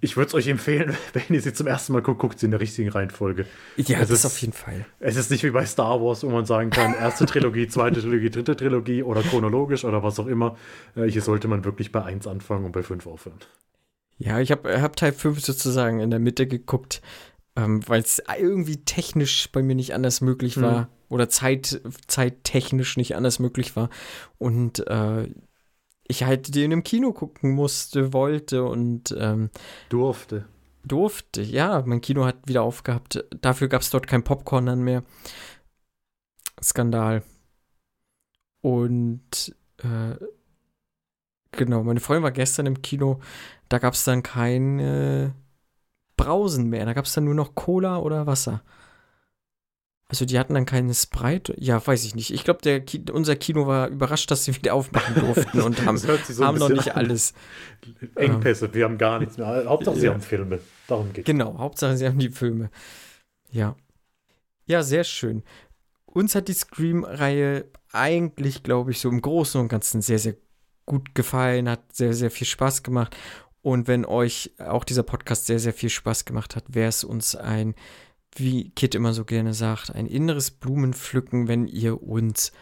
[0.00, 2.50] Ich würde es euch empfehlen, wenn ihr sie zum ersten Mal guckt, guckt sie in
[2.50, 3.46] der richtigen Reihenfolge.
[3.76, 4.84] Ja, Es das ist- auf jeden Fall.
[5.00, 8.30] Es ist nicht wie bei Star Wars, wo man sagen kann, erste Trilogie, zweite Trilogie,
[8.30, 10.56] dritte Trilogie oder chronologisch oder was auch immer.
[10.94, 13.38] Äh, Hier sollte man wirklich bei 1 anfangen und bei 5 aufhören.
[14.18, 17.00] Ja, ich habe hab Teil 5 sozusagen in der Mitte geguckt,
[17.56, 20.86] ähm, weil es irgendwie technisch bei mir nicht anders möglich war Mhm.
[21.08, 23.90] oder Zeit, zeittechnisch nicht anders möglich war.
[24.38, 25.28] Und äh,
[26.08, 29.50] ich halt den im Kino gucken musste, wollte und ähm,
[29.88, 30.46] Durfte.
[30.84, 31.42] durfte.
[31.42, 33.24] Ja, mein Kino hat wieder aufgehabt.
[33.40, 35.02] Dafür gab es dort kein Popcorn dann mehr.
[36.62, 37.22] Skandal.
[38.60, 40.16] Und äh,
[41.52, 43.20] genau, meine Freundin war gestern im Kino.
[43.68, 45.30] Da gab es dann kein äh,
[46.16, 46.86] Brausen mehr.
[46.86, 48.62] Da gab es dann nur noch Cola oder Wasser.
[50.08, 51.54] Also die hatten dann keine Sprite.
[51.58, 52.32] Ja, weiß ich nicht.
[52.32, 56.08] Ich glaube, Ki unser Kino war überrascht, dass sie wieder aufmachen durften und haben, so
[56.44, 57.34] haben noch nicht alles.
[58.14, 59.64] Engpässe, wir haben gar nichts mehr.
[59.66, 60.12] Hauptsache, sie Ja.
[60.12, 60.60] haben Filme.
[60.86, 62.70] Darum geht Genau, Hauptsache sie haben die Filme.
[63.50, 63.74] Ja.
[64.66, 65.42] Ja, sehr schön.
[66.04, 70.36] Uns hat die Scream-Reihe eigentlich, glaube ich, so im Großen und Ganzen sehr, sehr
[70.86, 73.16] gut gefallen, hat sehr, sehr viel Spaß gemacht.
[73.62, 77.34] Und wenn euch auch dieser Podcast sehr, sehr viel Spaß gemacht hat, wäre es uns
[77.34, 77.74] ein,
[78.38, 82.52] wie Kit immer so gerne sagt, ein inneres Blumenpflücken, wenn ihr uns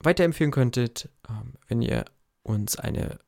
[0.00, 2.04] weiterempfehlen könntet, ähm, wenn ihr
[2.42, 3.18] uns eine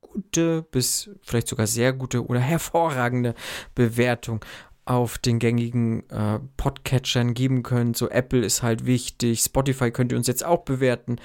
[0.00, 3.34] gute bis vielleicht sogar sehr gute oder hervorragende
[3.74, 4.44] Bewertung
[4.84, 7.96] auf den gängigen äh, Podcatchern geben könnt.
[7.96, 11.16] So Apple ist halt wichtig, Spotify könnt ihr uns jetzt auch bewerten.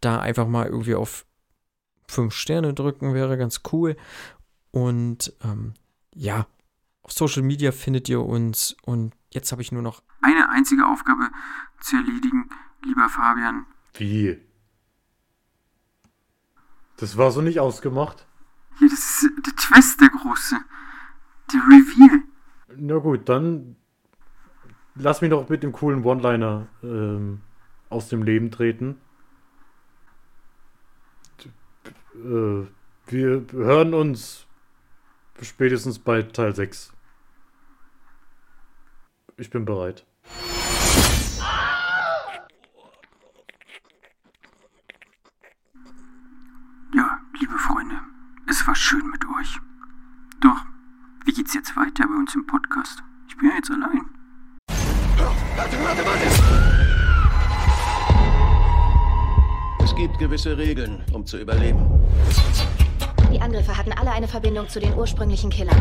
[0.00, 1.24] Da einfach mal irgendwie auf
[2.08, 3.96] 5 Sterne drücken wäre ganz cool.
[4.70, 5.72] Und ähm,
[6.14, 6.46] ja,
[7.06, 8.76] auf Social Media findet ihr uns.
[8.84, 11.30] Und jetzt habe ich nur noch eine einzige Aufgabe
[11.78, 12.50] zu erledigen,
[12.84, 13.64] lieber Fabian.
[13.94, 14.40] Wie?
[16.96, 18.26] Das war so nicht ausgemacht?
[18.80, 20.56] Ja, das ist der Twist, der große.
[21.52, 22.22] Der Reveal.
[22.76, 23.76] Na gut, dann
[24.96, 27.40] lass mich doch mit dem coolen One-Liner ähm,
[27.88, 29.00] aus dem Leben treten.
[32.16, 32.66] Äh,
[33.06, 34.46] wir hören uns
[35.40, 36.95] spätestens bei Teil 6.
[39.38, 40.06] Ich bin bereit.
[46.94, 47.96] Ja, liebe Freunde,
[48.48, 49.58] es war schön mit euch.
[50.40, 50.56] Doch,
[51.26, 53.02] wie geht's jetzt weiter bei uns im Podcast?
[53.28, 54.06] Ich bin ja jetzt allein.
[55.56, 56.26] Warte, warte, warte!
[59.84, 61.84] Es gibt gewisse Regeln, um zu überleben.
[63.30, 65.76] Die Angriffe hatten alle eine Verbindung zu den ursprünglichen Killern.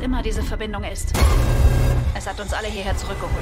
[0.00, 1.12] Was immer diese Verbindung ist,
[2.16, 3.34] es hat uns alle hierher zurückgeholt.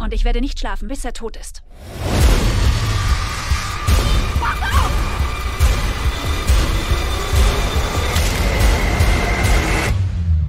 [0.00, 1.62] Und ich werde nicht schlafen, bis er tot ist.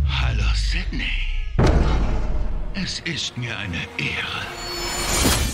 [0.10, 1.04] Hallo, Sydney.
[2.74, 5.49] Es ist mir eine Ehre.